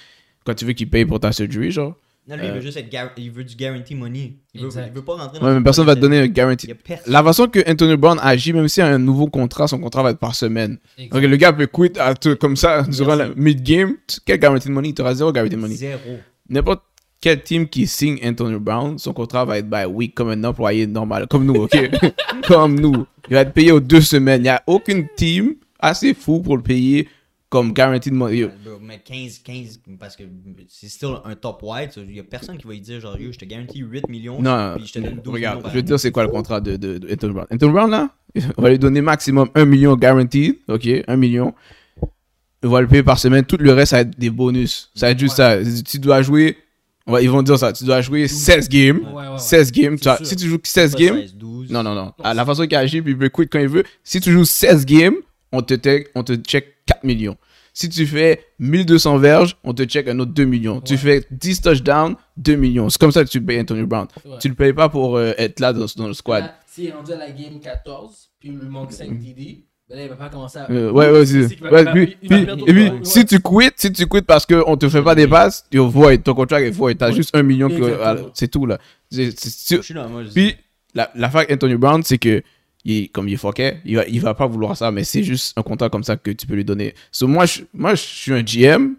[0.45, 1.97] Quand tu veux qu'ils payent pour ta surgery, genre?
[2.29, 2.55] Non, lui, il Euh.
[2.55, 2.89] veut juste être.
[2.89, 4.35] gar- Il veut du guarantee money.
[4.55, 4.87] Il veut, Exact.
[4.87, 6.73] il veut pas rentrer dans Ouais, mais personne va te donner un guarantee.
[7.07, 10.05] La façon que Antonio Brown agit, même s'il y a un nouveau contrat, son contrat
[10.05, 10.79] va être par semaine.
[10.99, 11.13] Exact.
[11.21, 13.41] Donc le gars peut quitter à tout- comme ça durant la Merci.
[13.41, 13.95] mid-game.
[14.07, 14.91] Tu- Quel guarantee de money?
[14.91, 15.75] Il t'aura zéro guarantee de money.
[15.75, 16.01] Zéro.
[16.49, 16.83] N'importe
[17.21, 20.87] quel team qui signe Antonio Brown, son contrat va être by week comme un employé
[20.87, 21.27] normal.
[21.29, 21.73] Comme nous, ok?
[22.47, 23.05] Comme nous.
[23.29, 24.41] Il va être payé aux deux semaines.
[24.41, 27.09] Il n'y a aucune team assez fou pour le payer
[27.53, 28.39] comme guarantee de money.
[28.39, 30.23] Yo, Ouais, bro, mais 15, 15, parce que
[30.69, 31.91] c'est still un top wide.
[31.99, 34.41] Il y a personne qui va lui dire, genre, yo, je te garantis 8 millions.
[34.41, 36.31] Non, puis je te donne 12 regarde, millions je vais te dire c'est quoi le
[36.31, 37.47] contrat de, de, de Brown?
[37.61, 38.09] Brown, là,
[38.57, 41.53] on va lui donner maximum 1 million guaranteed, ok 1 million.
[42.65, 43.45] On va le payer par semaine.
[43.45, 44.91] Tout le reste, ça va être des bonus.
[44.95, 45.59] Ça va être juste ça.
[45.85, 46.57] Tu dois jouer,
[47.07, 49.01] on va- ils vont dire ça, tu dois jouer 16 games.
[49.13, 49.39] Ouais, ouais, ouais.
[49.39, 49.97] 16 games.
[49.97, 50.19] Tu sûr.
[50.27, 51.71] si tu joues 16 Pas games, 16, 12.
[51.71, 52.05] non, non, non.
[52.07, 53.85] Non, À la façon qu'il agit, puis il peut quit quand il veut.
[54.05, 55.17] Si tu joues 16 games,
[55.53, 57.37] on te, check- on te check 4 millions.
[57.75, 60.81] Si tu fais 1200 verges, on te check un autre 2 millions.
[60.83, 60.99] Tu Ouais.
[60.99, 62.91] fais 10 touchdowns, 2 millions.
[62.91, 64.07] C'est comme ça que tu payes Antonio Brown.
[64.25, 64.33] Ouais.
[64.41, 66.45] Tu le payes pas pour euh, être là dans, dans le squad.
[66.45, 69.97] Là, s'il est rendu à la game 14, puis il lui manque 5 TD, ben
[69.97, 70.71] là, il va pas commencer à.
[70.71, 71.49] Euh, ouais, ouais, Ouais, il
[71.93, 74.89] puis, il puis- perdre et puis, si tu quittes, si tu quittes parce qu'on te
[74.91, 76.95] fait pas des passes, tu void, ton contrat est void.
[76.95, 77.15] T'as Ouais.
[77.15, 78.05] juste un million, que- Exactement.
[78.29, 78.79] ah, c'est tout, là.
[79.11, 80.25] C'est- c'est- c'est- Je suis là, moi.
[80.25, 80.57] je- Puis,
[80.95, 82.43] la, la fac Anthony Brown, c'est que,
[82.85, 85.57] il comme il est fucké, il va, il va pas vouloir ça, mais c'est juste
[85.57, 86.95] un contrat comme ça que tu peux lui donner.
[87.11, 88.95] So, moi, je, moi, je suis un GM,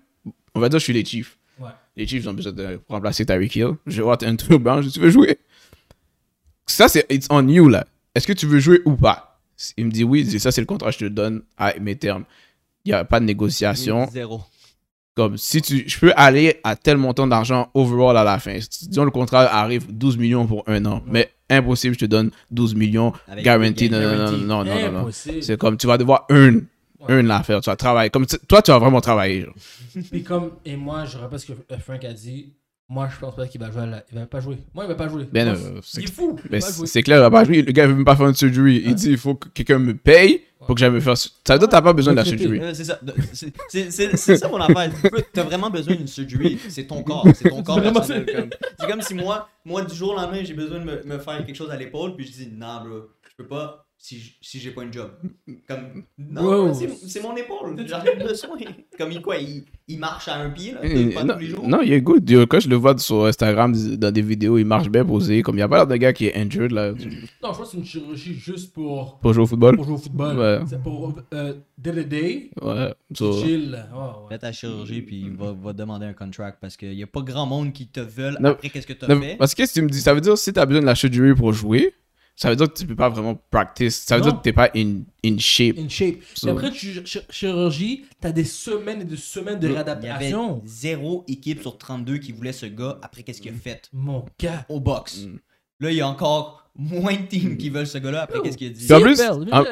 [0.55, 1.37] on va dire que je suis les Chiefs.
[1.59, 1.69] Ouais.
[1.95, 3.73] Les Chiefs ont besoin de remplacer Tyreek Hill.
[3.85, 5.37] Je vais voir Anthony Brown, je dis, tu veux jouer?
[6.65, 7.85] Ça, c'est it's on you, là.
[8.15, 9.41] Est-ce que tu veux jouer ou pas?
[9.77, 11.73] Il me dit oui, il dit, ça, c'est le contrat que je te donne à
[11.79, 12.23] mes termes.
[12.85, 14.41] Il n'y a pas de négociation Zéro.
[15.15, 18.57] Comme si tu je peux aller à tel montant d'argent overall à la fin
[18.89, 22.75] disons le contrat arrive 12 millions pour un an mais impossible je te donne 12
[22.75, 23.43] millions des
[23.89, 25.43] non non, non non non non non Impossible.
[25.43, 26.65] c'est comme tu vas devoir earn
[26.99, 27.15] Ouais.
[27.15, 29.53] earn l'affaire tu vas travailler comme toi tu vas vraiment travailler genre.
[30.09, 32.53] Puis comme, et moi, je rappelle ce que Frank a dit.
[32.93, 33.81] Moi, je pense pas qu'il va jouer.
[33.81, 34.57] à la- Il va pas jouer.
[34.73, 35.27] Moi, il va pas jouer.
[35.31, 36.35] Ben, euh, c'est- il est fou.
[36.49, 37.61] Pas c'est clair il va pas jouer.
[37.63, 38.93] le gars il veut même pas faire une surgery il Ouais.
[38.93, 41.67] dit il faut que quelqu'un me paye pour que j'aille me faire ça veut dire
[41.67, 42.99] que t'as pas besoin de la surgery C'est ça,
[43.69, 44.91] c'est- ça mon affaire.
[45.33, 46.59] T'as vraiment besoin d'une surgery.
[46.69, 47.27] C'est ton corps.
[47.35, 48.25] C'est ton corps Vraiment, personnel.
[48.27, 51.03] c'est- comme- C'est comme si moi, moi, du jour au lendemain, j'ai besoin de me,
[51.03, 54.35] me faire quelque chose à l'épaule, puis je dis, non, bro, je peux pas si,
[54.41, 55.11] si j'ai pas une job.
[55.67, 56.73] Comme, non, Bro.
[56.73, 57.73] c'est c'est mon épaule.
[57.87, 58.57] J'en ai besoin?
[58.99, 61.47] Comme il, quoi, il, il marche à un pied, là, Eh, pas non, tous les
[61.47, 61.65] jours.
[61.65, 62.29] non, il est good.
[62.49, 65.41] Quand je le vois sur Instagram, dans des vidéos, il marche bien posé.
[65.41, 67.59] Comme il n'y a pas l'air d'un gars qui est injured là, Non, je pense
[67.59, 69.77] que c'est une chirurgie juste pour, pour jouer au football?
[69.77, 70.37] pour jouer au football.
[70.37, 70.59] Ouais.
[70.67, 72.49] C'est pour euh, day to day.
[72.61, 72.93] Ouais.
[73.15, 73.71] So- Chill.
[73.71, 74.27] Ouais, ouais.
[74.31, 77.45] Fais ta chirurgie, puis va, va demander un contract parce qu'il y a pas grand
[77.45, 79.37] monde qui te veulent Non, après qu'est-ce que t'as fait.
[79.37, 80.95] parce que si tu me dis, ça veut dire si tu as besoin de la
[80.95, 81.93] surgery pour jouer,
[82.35, 83.95] ça veut dire que tu peux pas vraiment practice.
[83.97, 84.29] Ça veut Non.
[84.29, 85.77] dire que t'es pas in, in shape.
[85.77, 86.15] In shape.
[86.33, 89.75] So- Et après, tu, ch- chirurgie, t'as des semaines et des semaines de Il y
[89.77, 90.61] avait réadaptation.
[90.65, 93.89] zéro équipe sur 32 qui voulait ce gars après qu'est-ce qu'il a fait?
[93.93, 94.65] Mon gars.
[94.69, 95.25] au box.
[95.27, 95.37] Mm.
[95.79, 98.67] Là, il y a encore moins de teams qui veulent ce gars-là après qu'est-ce qu'il
[98.67, 98.91] a dit.
[98.93, 99.63] En plus- CFL, en-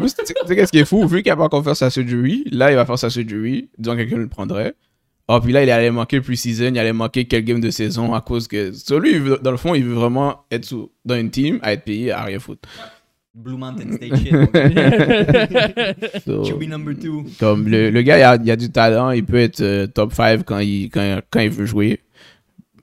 [0.00, 1.06] plus, tu sais qu'est-ce qui est fou?
[1.06, 3.92] Vu qu'il a pas encore fait sa surgery, là, il va faire sa surgery, disons
[3.92, 4.74] que quelqu'un le prendrait.
[5.28, 8.14] Ah, puis là, il allait manquer le pre-season, il allait manquer quel game de saison
[8.14, 8.72] à cause que.
[8.72, 11.72] Sur lui, veut- dans le fond, il veut vraiment être sous- dans une team, à
[11.72, 12.68] être payé à rien foutre.
[13.34, 14.32] Blue Mountain State shit.
[16.24, 17.10] So, QB number 2.
[17.38, 20.12] comme le, le gars, il a, il a du talent, il peut être euh, top
[20.14, 22.00] 5 quand il, quand, quand il veut jouer.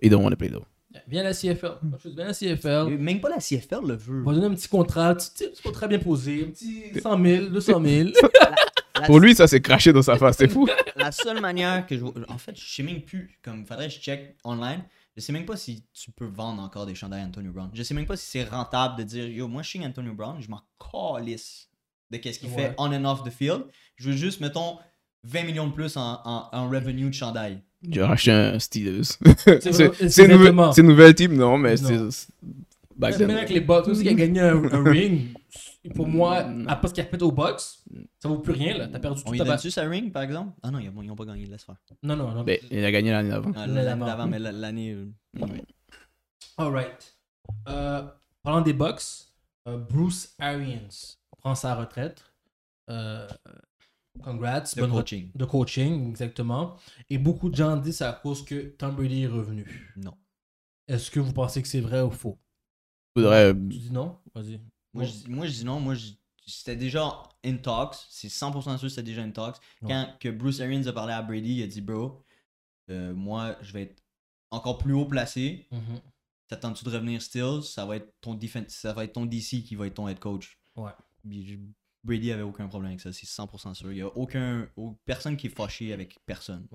[0.01, 0.63] Il don't want to play though.
[1.07, 1.71] Viens à la CFL.
[2.15, 2.97] Viens à la CFL.
[2.99, 4.21] Même pas la CFL le veut.
[4.25, 7.23] On va donner un petit contrat, un petit, petit contrat bien posé, un petit 100
[7.23, 8.09] 000, 200 000.
[9.05, 10.67] Pour lui, ça s'est craché dans sa face, c'est fou.
[10.95, 13.37] la seule manière que je vois- En fait, je sais même plus.
[13.41, 14.83] Comme faudrait que je check online.
[15.15, 17.69] Je sais même pas si tu peux vendre encore des chandails Antonio Brown.
[17.73, 20.41] Je sais même pas si c'est rentable de dire Yo, moi je suis Antonio Brown,
[20.41, 21.69] je m'en calisse
[22.11, 22.55] de qu'est-ce qu'il Ouais.
[22.55, 23.65] fait on and off the field.
[23.95, 24.77] Je veux juste, mettons,
[25.23, 27.61] 20 millions de plus en, en, en revenue de chandail.
[27.89, 29.01] J'ai racheté un Steelers.
[29.03, 30.31] C'est une,
[30.87, 31.97] nouvelle- team, non, mais c'est.
[32.95, 35.35] Back Même avec les Bucks, aussi qui a gagné un, un ring,
[35.95, 37.59] pour moi, à pas ce qu'il a fait aux Bucks,
[38.19, 38.87] ça vaut plus rien, là.
[38.87, 40.53] T'as perdu tout ta donne-tu sa ring par exemple?
[40.61, 41.75] Ah non, ils ont, ils ont pas gagné, laisse faire.
[42.03, 42.43] Non, non, non.
[42.43, 43.51] Ben, il a gagné l'année d'avant.
[43.55, 44.27] Ah, L'année d'avant.
[44.27, 44.91] mais l'année.
[44.93, 45.05] euh,
[45.39, 45.63] ouais.
[46.57, 47.17] Alright.
[47.67, 48.03] Euh,
[48.43, 49.01] parlant des Bucks,
[49.67, 50.87] euh, Bruce Arians
[51.41, 52.23] prend sa retraite.
[52.89, 53.27] Euh,
[54.23, 54.59] congrats.
[54.59, 55.31] Re- coaching.
[55.33, 56.75] de coaching, exactement.
[57.09, 59.91] Et beaucoup de gens disent c'est à cause que Tom Brady est revenu.
[59.97, 60.13] Non.
[60.87, 62.37] Est-ce que vous pensez que c'est vrai ou faux?
[63.15, 63.53] Faudrait.
[63.53, 64.17] Tu dis non?
[64.33, 64.59] Vas-y.
[64.93, 65.79] Moi, je, dis- moi, je dis non.
[65.79, 66.11] Moi, je-
[66.45, 67.95] c'était déjà in talks.
[68.09, 69.57] C'est 100% sûr que c'était déjà in talks.
[69.81, 69.89] Ouais.
[69.89, 72.23] Quand que Bruce Arians a parlé à Brady, il a dit Bro,
[72.89, 74.03] euh, moi, je vais être
[74.51, 75.67] encore plus haut placé.
[75.71, 75.99] Mhm.
[76.49, 79.75] T'attends-tu de revenir Stills Ça va être ton defen- ça va être ton DC qui
[79.75, 80.57] va être ton head coach.
[80.75, 80.91] Ouais.
[82.03, 83.91] Brady avait aucun problème avec ça, c'est 100% sûr.
[83.91, 86.67] Il y a aucun, au- personne qui est fâché avec personne.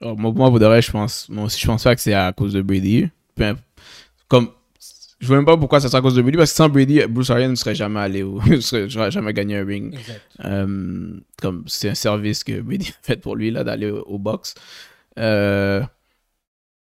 [0.00, 1.28] Oh, moi, moi, pour de vrai, je pense.
[1.28, 3.08] Moi aussi, je pense pas que c'est à cause de Brady.
[4.28, 4.50] Comme.
[5.18, 7.00] Je vois même pas pourquoi ça serait à cause de Brady, parce que sans Brady,
[7.08, 8.24] Bruce Arians ne serait jamais allé
[8.60, 9.94] serait j'aurais jamais gagné un ring.
[9.94, 10.20] Exact.
[10.44, 14.18] Euh, comme c'est un service que Brady a fait pour lui, là, d'aller au, au
[14.18, 14.54] box.
[15.18, 15.82] Euh,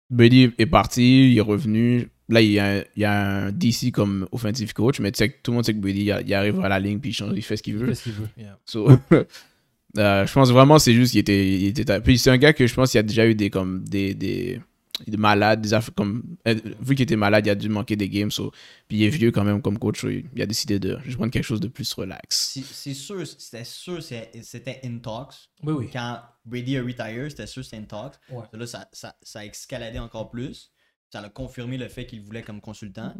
[0.09, 2.09] Brady est parti, il est revenu.
[2.29, 5.17] Là, il y, a un, il y a un DC comme offensive coach, mais tu
[5.17, 7.09] sais que tout le monde sait que Brady, il, il arrive à la ligne, puis
[7.09, 7.87] il, change, il fait ce qu'il veut.
[7.87, 8.29] Qu'est-ce qu'il veut?
[8.37, 8.57] Yeah.
[8.63, 8.89] So,
[9.97, 12.65] euh, je pense vraiment c'est juste qu'il était, il était puis c'est un gars que
[12.65, 14.61] je pense qu'il a déjà eu des comme des des,
[15.07, 18.09] des malades des affaires comme euh, vu qu'il était malade il a dû manquer des
[18.09, 18.51] games so,
[18.87, 21.31] puis il est vieux quand même comme coach il, il a décidé de je prendre
[21.31, 25.49] quelque chose de plus relax C'est sûr, c'était sûr c'était in talks.
[25.63, 25.89] Oui, oui.
[25.91, 28.15] Quand Brady a retire, c'était sûr c'était in talks.
[28.29, 28.43] Ouais.
[28.53, 30.71] Là, ça, ça, ça a escaladé encore plus.
[31.11, 33.13] Ça a confirmé le fait qu'il voulait comme consultant.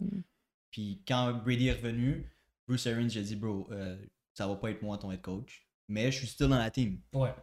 [0.72, 2.30] Puis quand Brady est revenu,
[2.68, 3.98] Bruce Arians, j'ai dit, bro, euh,
[4.34, 5.68] ça va pas être moi ton head coach.
[5.90, 7.02] Mais je suis still dans la team.
[7.14, 7.34] Ouais.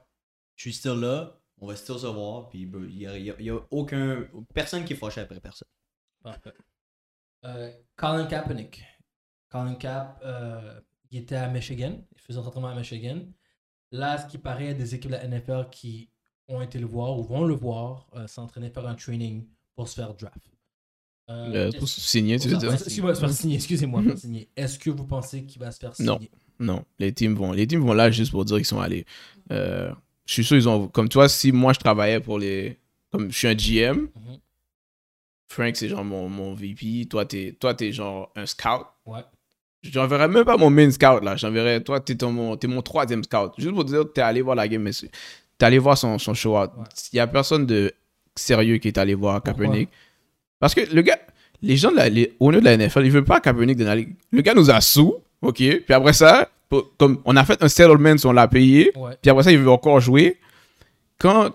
[0.57, 1.39] Je suis still là.
[1.61, 2.49] On va still se voir.
[2.49, 4.27] Puis il y a, y a- il y a aucun.
[4.55, 5.69] Personne qui est fâché après personne.
[6.23, 6.53] Parfait.
[7.45, 8.83] Euh, Colin Kaepernick.
[9.51, 10.81] Colin Cap, euh,
[11.11, 12.01] il était à Michigan.
[12.15, 13.21] Il faisait un entraînement à Michigan.
[13.93, 16.11] Là, ce qui paraît, il y a des équipes de la NFL qui
[16.49, 19.95] ont été le voir ou vont le voir euh, s'entraîner faire un training pour se
[19.95, 20.37] faire draft.
[21.31, 22.73] Euh, Euh, est-ce- pour signer, tu veux dire?
[22.73, 23.55] Excusez-moi, se faire signer.
[23.57, 24.51] Excusez-moi, faire signer.
[24.57, 26.09] Est-ce que vous pensez qu'il va se faire signer?
[26.09, 26.19] Non.
[26.61, 29.05] Non, les teams vont, les teams vont là juste pour dire qu'ils sont allés.
[29.53, 29.95] Euh,
[30.29, 32.77] je suis sûr ils ont, comme toi, si moi je travaillais pour les,
[33.11, 34.39] comme je suis un GM, Mhm.
[35.51, 38.85] Frank c'est genre mon, mon VP, toi t'es, toi t'es genre un scout.
[39.07, 39.21] Ouais.
[39.83, 43.25] J'enverrais même pas mon main scout là, j'enverrais, toi t'es ton, mon, t'es mon troisième
[43.25, 43.53] scout.
[43.57, 46.59] Juste pour dire, t'es allé voir la game, mais t'es allé voir son, son show
[46.59, 46.71] out.
[46.77, 46.85] Ouais.
[47.15, 47.91] Il y a personne de
[48.37, 49.43] sérieux qui est allé voir?
[49.43, 49.89] Kaepernick.
[50.61, 51.19] Parce que le gars,
[51.63, 53.97] les gens, de la, les owners de la NFL, ils veulent pas Kaepernick dans la
[53.97, 54.15] ligue.
[54.31, 56.51] Le gars nous a sous, ok, puis après ça,
[56.99, 59.13] comme on a fait un settlement, on l'a payé, Ouais.
[59.21, 60.39] puis après ça, il veut encore jouer.
[61.19, 61.51] Quand,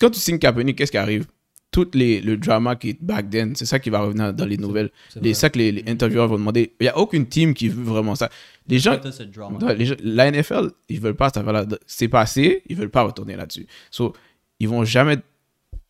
[0.00, 1.26] quand tu signes Kaepernick, qu'est-ce qui arrive?
[1.70, 4.58] Tout les, le drama qui est back then, c'est ça qui va revenir dans les
[4.58, 4.90] nouvelles.
[5.08, 6.74] C'est ça que les, les intervieweurs vont demander.
[6.80, 8.28] Il n'y a aucune team qui veut vraiment ça.
[8.68, 8.92] Les gens.
[9.62, 11.64] Ouais, les la NFL, ils veulent pas cette affaire-là.
[11.86, 13.66] C'est passé, ils veulent pas retourner là-dessus.
[13.90, 14.12] So,
[14.60, 15.16] ils vont jamais.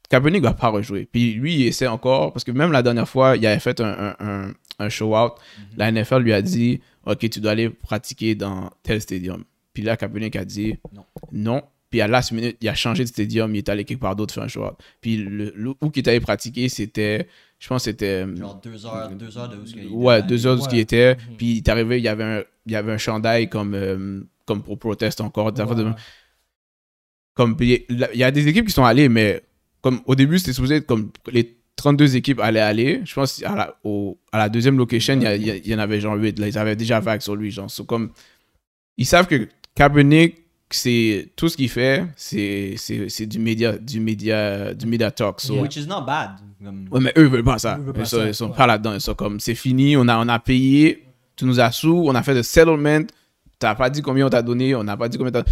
[0.09, 1.09] Kaepernick va pas rejouer.
[1.11, 4.15] Puis lui, il essaie encore, parce que même la dernière fois, il avait fait un,
[4.21, 5.33] un, un- un show-out.
[5.77, 9.45] La NFL lui a dit Ok, tu dois aller pratiquer dans tel stadium.
[9.73, 11.05] Puis là, Kaepernick a dit Non.
[11.33, 11.63] Non.
[11.91, 14.17] Puis à la last minute, il a changé de stadium, il est allé quelque part
[14.17, 14.75] d'autre faire un show-out.
[15.03, 17.29] Puis le, le- où qu'il est allé pratiquer, c'était.
[17.59, 18.25] Je pense c'était.
[18.37, 20.29] Genre deux heures, deux heures de où ce qu'il Ouais, était.
[20.29, 20.71] deux heures de ce Ouais.
[20.71, 21.17] qu'il était.
[21.37, 24.23] Puis il est arrivé, il y avait un, il y avait un chandail comme, euh,
[24.47, 25.53] comme pour proteste encore.
[25.53, 25.65] de-.
[27.35, 27.85] Comme, il
[28.15, 29.43] y a des équipes qui sont allées, mais
[29.81, 33.01] comme au début, c'était supposé être comme les 32 équipes allaient aller.
[33.05, 36.39] Je pense à la, au- à la deuxième location, il y, en avait genre 8.
[36.39, 37.51] Là, ils avaient déjà vague sur lui.
[37.51, 38.11] Genre, So, comme,
[38.97, 40.37] ils savent que Kaepernick,
[40.71, 45.41] c'est tout ce qu'il fait, c'est du média, du média, du média talk.
[45.41, 45.63] So, Yeah.
[45.63, 46.31] Which is not bad.
[46.91, 47.77] Ouais, mais eux, ils veulent pas ça.
[47.77, 48.57] Veulent pas Ils sont, ça, ils sont ouais.
[48.57, 48.95] pas là-dedans.
[48.95, 51.03] Ils sont comme, c'est fini, on a, on a payé,
[51.35, 53.01] tu nous as sous, on a fait le settlement,
[53.59, 55.43] t'as pas dit combien on t'a donné, on n'a pas dit combien t'as...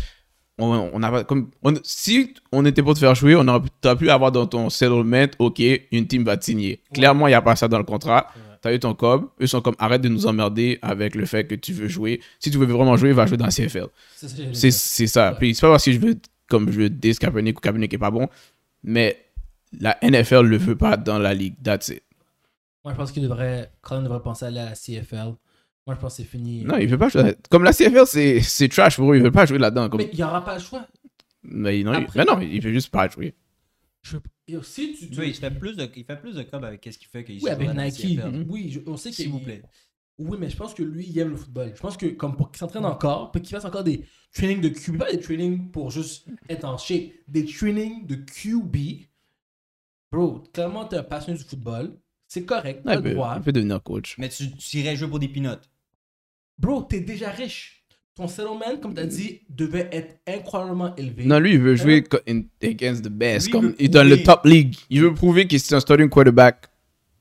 [0.61, 3.61] On, on a pas, comme, on- si on était pour te faire jouer, on aurait
[3.63, 5.61] pu- t'aurais pu avoir dans ton settlement, ok,
[5.93, 6.81] une team va te signer.
[6.93, 8.27] Clairement, il n'y a pas ça dans le contrat.
[8.37, 8.43] Ouais.
[8.63, 11.55] T'as eu ton cob, eux sont comme, arrête de nous emmerder avec le fait que
[11.55, 12.21] tu veux jouer.
[12.39, 13.87] Si tu veux vraiment jouer, va jouer dans la CFL.
[14.55, 15.31] C'est ça.
[15.31, 15.37] Ouais.
[15.39, 16.15] Puis c'est pas parce que je veux,
[16.49, 18.29] comme je veux dis Kaepernick ou Kaepernick est pas bon,
[18.85, 19.17] mais
[19.81, 21.55] la NFL le veut pas dans la ligue.
[21.63, 22.03] That's it.
[22.85, 23.71] Moi, je pense qu'il devrait.
[23.83, 25.35] Colin devrait penser à aller à la CFL.
[25.87, 26.65] Moi, je pense que c'est fini.
[26.65, 27.35] Non, il veut pas jouer.
[27.51, 29.17] Comme la CFL, c'est c'est trash pour eux.
[29.17, 29.89] Il veut pas jouer là-dedans.
[29.89, 29.99] Comme...
[30.01, 30.87] Mais il n'y aura pas le choix.
[31.43, 32.05] Mais, non, il...
[32.05, 33.35] Après- mais non, il veut juste pas jouer.
[34.03, 34.17] Je...
[34.63, 35.09] Si tu.
[35.09, 37.25] Tu vois, il fait plus de, il fait plus de cob avec qu'est-ce qu'il fait
[37.25, 38.19] qu'il Oui, se avec Nike.
[38.19, 38.47] Mhm.
[38.49, 39.63] Oui, je- on sait qu'il S'il vous plaît.
[40.19, 41.73] Oui, mais je pense que lui, il aime le football.
[41.75, 44.05] Je pense que comme pour qu'il s'entraîne encore, puis qu'il fasse encore des
[44.35, 49.07] trainings de QB, pas des trainings pour juste être en shape, des trainings de QB.
[50.13, 51.97] Bro, clairement, t'es un passionné du football.
[52.33, 53.35] C'est correct, Ouais, t'as il, le peut, droit.
[53.39, 54.15] il peut devenir coach.
[54.17, 55.49] Mais tu, tu irais jouer pour des peanuts.
[56.59, 57.85] Bro, t'es déjà riche.
[58.15, 61.25] Ton settlement, comme t'as dit, devait être incroyablement élevé.
[61.25, 63.47] Non, lui, il veut jouer co- in- against the best.
[63.47, 64.23] Lui, comme, il est dans le prouver.
[64.23, 64.77] top league.
[64.91, 66.69] Il veut prouver qu'il est un starting quarterback.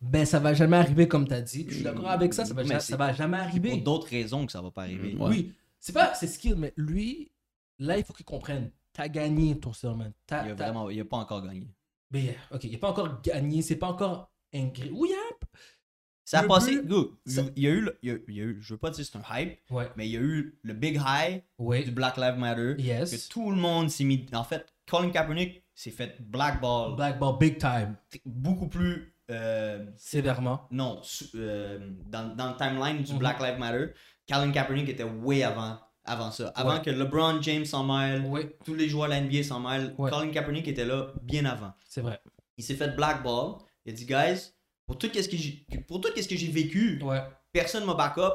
[0.02, 1.66] Ben, ça va jamais arriver comme t'as dit.
[1.68, 3.78] Je suis d'accord avec ça, ça va, Mais ja- c'est ça va jamais Pour arriver.
[3.78, 5.16] d'autres raisons que ça va pas arriver.
[5.16, 5.30] Ouais.
[5.30, 7.32] Oui, c'est pas ses skills, mais lui,
[7.80, 8.70] là, il faut qu'il comprenne.
[8.94, 10.12] T'as gagné ton settlement.
[10.30, 11.68] Il a vraiment, il a pas encore gagné.
[12.12, 15.36] Mais, ok, il n'a pas encore gagné, c'est pas encore Oui, hein?
[16.26, 16.82] Ça a passé.
[16.84, 18.74] Go, ça- il y a eu, le- il y a, il y a eu, je
[18.74, 19.90] veux pas dire que c'est un hype, Ouais.
[19.96, 21.92] mais il y a eu le big high du.
[21.92, 22.76] Black Lives Matter.
[22.78, 23.10] Yes.
[23.28, 24.28] Que tout le monde s'est mis.
[24.34, 27.96] En fait, Colin Kaepernick s'est fait blackball Black ball big time.
[28.26, 29.16] beaucoup plus.
[29.32, 30.68] euh, Sévèrement.
[30.72, 31.02] non,
[31.36, 31.78] euh,
[32.08, 33.20] dans, dans le timeline du Mhm.
[33.20, 33.94] Black Lives Matter,
[34.28, 36.48] Colin Kaepernick était way avant, avant ça.
[36.56, 36.82] Avant Ouais.
[36.82, 38.24] que LeBron James s'en mêle,
[38.66, 40.10] tous les joueurs de la NBA s'en mêlent, Ouais.
[40.10, 41.74] Colin Kaepernick était là bien avant.
[41.88, 42.20] c'est vrai.
[42.58, 43.58] Il s'est fait blackball.
[43.90, 44.52] Il a dit, guys,
[44.86, 47.22] pour tout ce que j'ai, pour tout ce que j'ai vécu, Ouais.
[47.52, 48.34] personne m'a back-up.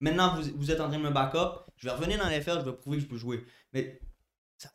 [0.00, 1.60] Maintenant, vous, vous êtes en train de me back-up.
[1.76, 3.44] Je vais revenir dans l'FL, je vais prouver que je peux jouer.
[3.72, 4.00] Mais
[4.58, 4.70] ça,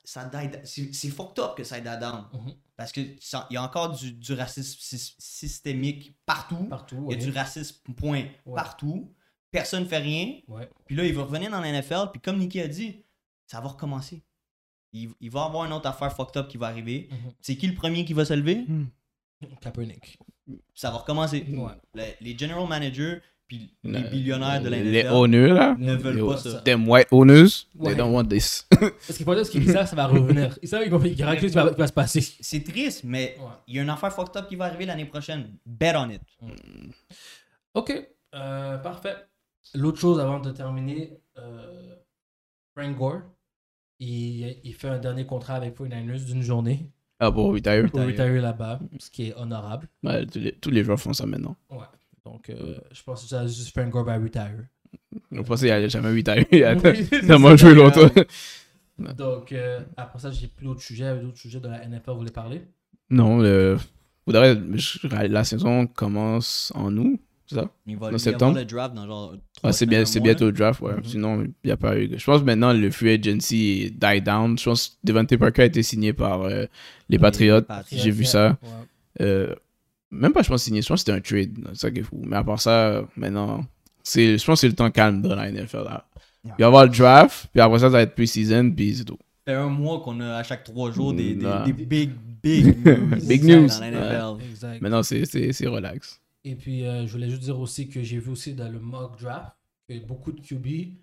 [0.63, 2.25] c'est, c'est fucked up que ça die down.
[2.34, 2.53] Mhm.
[2.77, 3.17] Parce qu'il
[3.51, 6.65] y a encore du, du racisme sy- systémique partout.
[6.65, 7.05] Partout.
[7.09, 8.55] Il y a du racisme, point, Ouais.
[8.55, 9.13] partout.
[9.51, 10.39] Personne ne fait rien.
[10.47, 10.69] Ouais.
[10.86, 12.09] Puis là, il va revenir dans la NFL.
[12.13, 13.03] Puis comme Nicky a dit,
[13.47, 14.23] ça va recommencer.
[14.93, 17.09] Il, il va y avoir une autre affaire fucked up qui va arriver.
[17.11, 17.34] Mhm.
[17.41, 18.65] C'est qui le premier qui va se lever?
[19.62, 20.18] Kaepernick.
[20.74, 21.46] Ça va recommencer.
[21.50, 22.16] Ouais.
[22.22, 25.76] Les general managers puis les Le- billionnaires de Les owners, là.
[25.78, 26.62] ne veulent pas ça.
[26.62, 27.89] Them white owners, Ouais.
[27.89, 28.66] they don't want this.
[28.70, 30.58] Parce qu'il faut dire ce qu'ils savent, ça va revenir.
[30.62, 32.22] Ils savent qu'il va- qu'il y aura quelque chose qui va, se passer.
[32.39, 33.46] C'est triste, mais Ouais.
[33.68, 35.58] il y a une affaire fucked up qui va arriver l'année prochaine.
[35.66, 36.22] Bet on it.
[37.74, 37.92] Ok,
[38.36, 39.16] euh, parfait.
[39.76, 41.96] L'autre chose avant de terminer, euh,
[42.76, 43.22] Frank Gore,
[44.00, 46.89] il, il fait un dernier contrat avec 49ers d'une journée
[47.24, 47.89] Ah, pour retire.
[47.91, 48.41] pour Retire.
[48.41, 49.88] là-bas, ce qui est honorable.
[50.01, 51.55] Ouais, tous, les, tous les joueurs font ça maintenant.
[52.26, 54.65] Donc, euh, je pense que ça, juste Frank Gore va retire.
[55.32, 56.47] Je pense qu'il a jamais tailler.
[56.51, 58.09] Il a tellement joué longtemps.
[59.17, 61.15] Donc, euh, après ça, j'ai plus d'autres sujets.
[61.19, 62.63] D'autres sujets de la NFL, vous voulez parler?
[63.11, 63.78] Non, le...
[64.26, 64.59] faudrait...
[65.28, 67.19] la saison commence en août,
[67.52, 67.70] c'est ça?
[67.86, 68.52] Il va septembre?
[68.52, 69.36] avoir le draft dans genre.
[69.64, 70.93] Ah, c'est bien, c'est bientôt le draft, ouais.
[71.04, 72.10] Sinon, il n'y a pas eu.
[72.18, 74.58] Je pense que maintenant, le free agency die down.
[74.58, 76.66] Je pense que Devante Parker a été signé par euh,
[77.10, 77.62] les Patriots.
[77.62, 78.02] Patriots.
[78.04, 78.58] J'ai vu ça.
[78.62, 79.26] Ouais.
[79.26, 79.56] Euh,
[80.10, 80.82] même pas, je pense, signé.
[80.82, 81.58] Je pense que c'était un trade.
[81.74, 82.22] C'est ça qui est fou.
[82.26, 83.64] Mais à part ça, maintenant,
[84.04, 85.84] c'est, je pense que c'est le temps calme dans la NFL.
[85.86, 86.06] Là.
[86.43, 89.04] Il va y avoir le draft, puis après ça, ça va être pre-season, puis c'est
[89.06, 89.20] tout.
[89.45, 91.64] Fait un mois qu'on a à chaque trois jours des, des, Non.
[91.66, 92.12] des big,
[92.43, 93.08] big news.
[93.28, 93.68] Big dans news.
[93.80, 94.43] la NFL.
[94.49, 94.82] Exact.
[94.82, 96.20] Maintenant, c'est, c'est, c'est relax.
[96.44, 99.20] Et puis, euh, je voulais juste dire aussi que j'ai vu aussi dans le mock
[99.20, 99.56] draft
[99.88, 100.96] que beaucoup de QB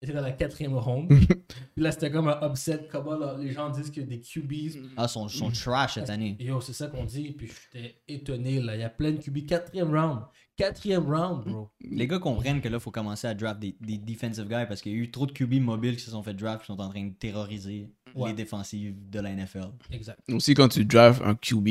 [0.00, 1.08] étaient dans la quatrième ronde.
[1.74, 2.88] puis là, c'était comme un upset.
[2.90, 4.78] Comment là, les gens disent que des QBs.
[4.96, 6.36] Ah, son, son trash cette année.
[6.40, 7.32] Yo, c'est ça qu'on dit.
[7.32, 8.60] Puis j'étais étonné.
[8.60, 8.76] Là.
[8.76, 9.46] Il y a plein de QB.
[9.46, 10.20] Quatrième round.
[10.56, 11.70] Quatrième round, bro.
[11.80, 14.80] Les gars comprennent que là, il faut commencer à draft des, des defensive guys parce
[14.80, 16.80] qu'il y a eu trop de QB mobiles qui se sont fait draft qui sont
[16.80, 18.30] en train de terroriser Ouais.
[18.30, 19.68] les défensives de la NFL.
[19.92, 20.18] Exact.
[20.30, 21.68] Aussi, quand tu drafts un QB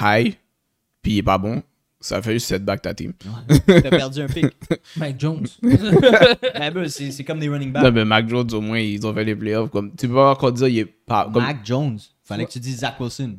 [0.00, 0.36] high,
[1.02, 1.62] puis il est pas bon,
[2.00, 3.12] ça fait juste setback ta team.
[3.66, 4.46] T'as perdu un pick.
[4.96, 5.46] Mike Jones.
[5.62, 7.94] Mais ben, c'est c'est comme des running Non, backs.
[7.94, 9.70] mais Mac Jones, au moins, ils ont fait les playoffs.
[9.70, 11.28] Comme, tu peux pas encore dire il est pas.
[11.32, 11.98] Comme, Mac Jones.
[12.22, 13.38] Fallait que tu dises Zach Wilson.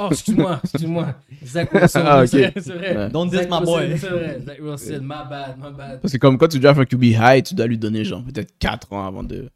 [0.00, 0.60] oh, excuse-moi.
[0.64, 1.14] Excuse-moi.
[1.44, 2.02] Zach Wilson.
[2.04, 2.28] Ah, ok.
[2.28, 2.96] c'est vrai, C'est vrai.
[2.96, 3.08] Ouais.
[3.10, 3.98] Don't diss my boy.
[3.98, 4.40] C'est vrai.
[4.44, 5.00] Zach Wilson.
[5.02, 5.58] My bad.
[5.58, 6.00] My bad.
[6.00, 8.56] Parce que comme quand tu drafts un QB high, tu dois lui donner genre peut-être
[8.58, 9.50] 4 ans avant de,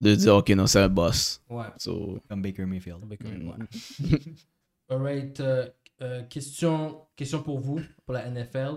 [0.00, 1.40] de dire ok non c'est un boss.
[1.50, 1.64] Ouais.
[1.78, 2.98] So, Comme Baker Mayfield.
[3.10, 4.18] Ouais.
[4.90, 5.40] Alright.
[5.40, 5.66] euh,
[6.00, 8.76] euh, question, question pour vous, pour la NFL.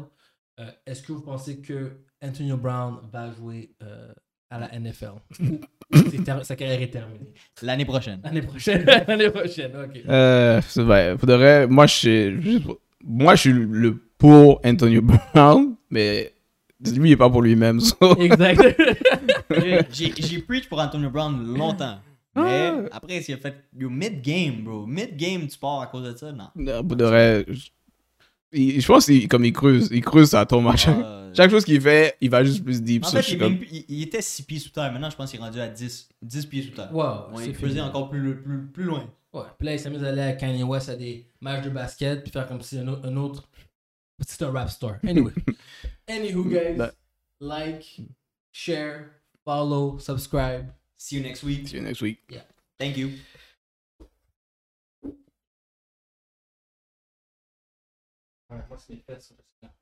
[0.60, 4.12] Euh, Est-ce que vous pensez que Antonio Brown va jouer euh,
[4.50, 5.14] à la NFL
[6.44, 8.22] sa carrière est terminée L'année prochaine.
[8.24, 8.86] L'année prochaine.
[9.08, 10.02] L'année prochaine, ok.
[10.08, 11.18] euh, c'est vrai.
[11.18, 12.60] Faudrait, moi je suis, je-
[13.04, 16.34] moi je suis le pour Antonio Brown, mais
[16.96, 17.80] lui il est pas pour lui-même.
[17.82, 18.16] so.
[18.18, 18.62] Exact.
[19.50, 22.00] J'ai- J'ai j'ai preach pour Antonio Brown longtemps.
[22.36, 24.86] Mais après, s'il a fait yo, mid-game, bro.
[24.86, 26.32] Mid-game, tu pars à cause de ça?
[26.32, 26.50] Non.
[26.56, 27.70] Non, pour de vrai, je,
[28.80, 31.64] je pense qu'il comme il creuse, il creuse ça tombe à chaque, Ah, chaque chose
[31.66, 33.06] qu'il fait, il va juste plus deep.
[33.06, 34.92] en fait, il, est comme- même plus- il- il était 6 pieds sous terre.
[34.92, 36.94] Maintenant, je pense qu'il est rendu à 10, 10 pieds sous terre.
[36.94, 39.10] wow, Ouais, il faisait encore plus, plus, plus loin.
[39.34, 39.42] Ouais.
[39.58, 42.22] Puis là, il s'est mis à aller à Kanye West à des matchs de basket,
[42.24, 43.44] puis faire comme si un, autre- un autre.
[44.26, 44.96] C'est un rap star.
[45.06, 45.32] Anyway.
[46.08, 46.78] Anywho, guys.
[47.42, 48.00] Like,
[48.54, 49.08] share,
[49.44, 50.68] follow, subscribe.
[50.98, 51.68] See you next week.
[51.68, 52.20] See you next week.
[52.80, 53.12] Thank you.
[58.50, 59.74] Ouais, moi, c'est mes fesses, ça.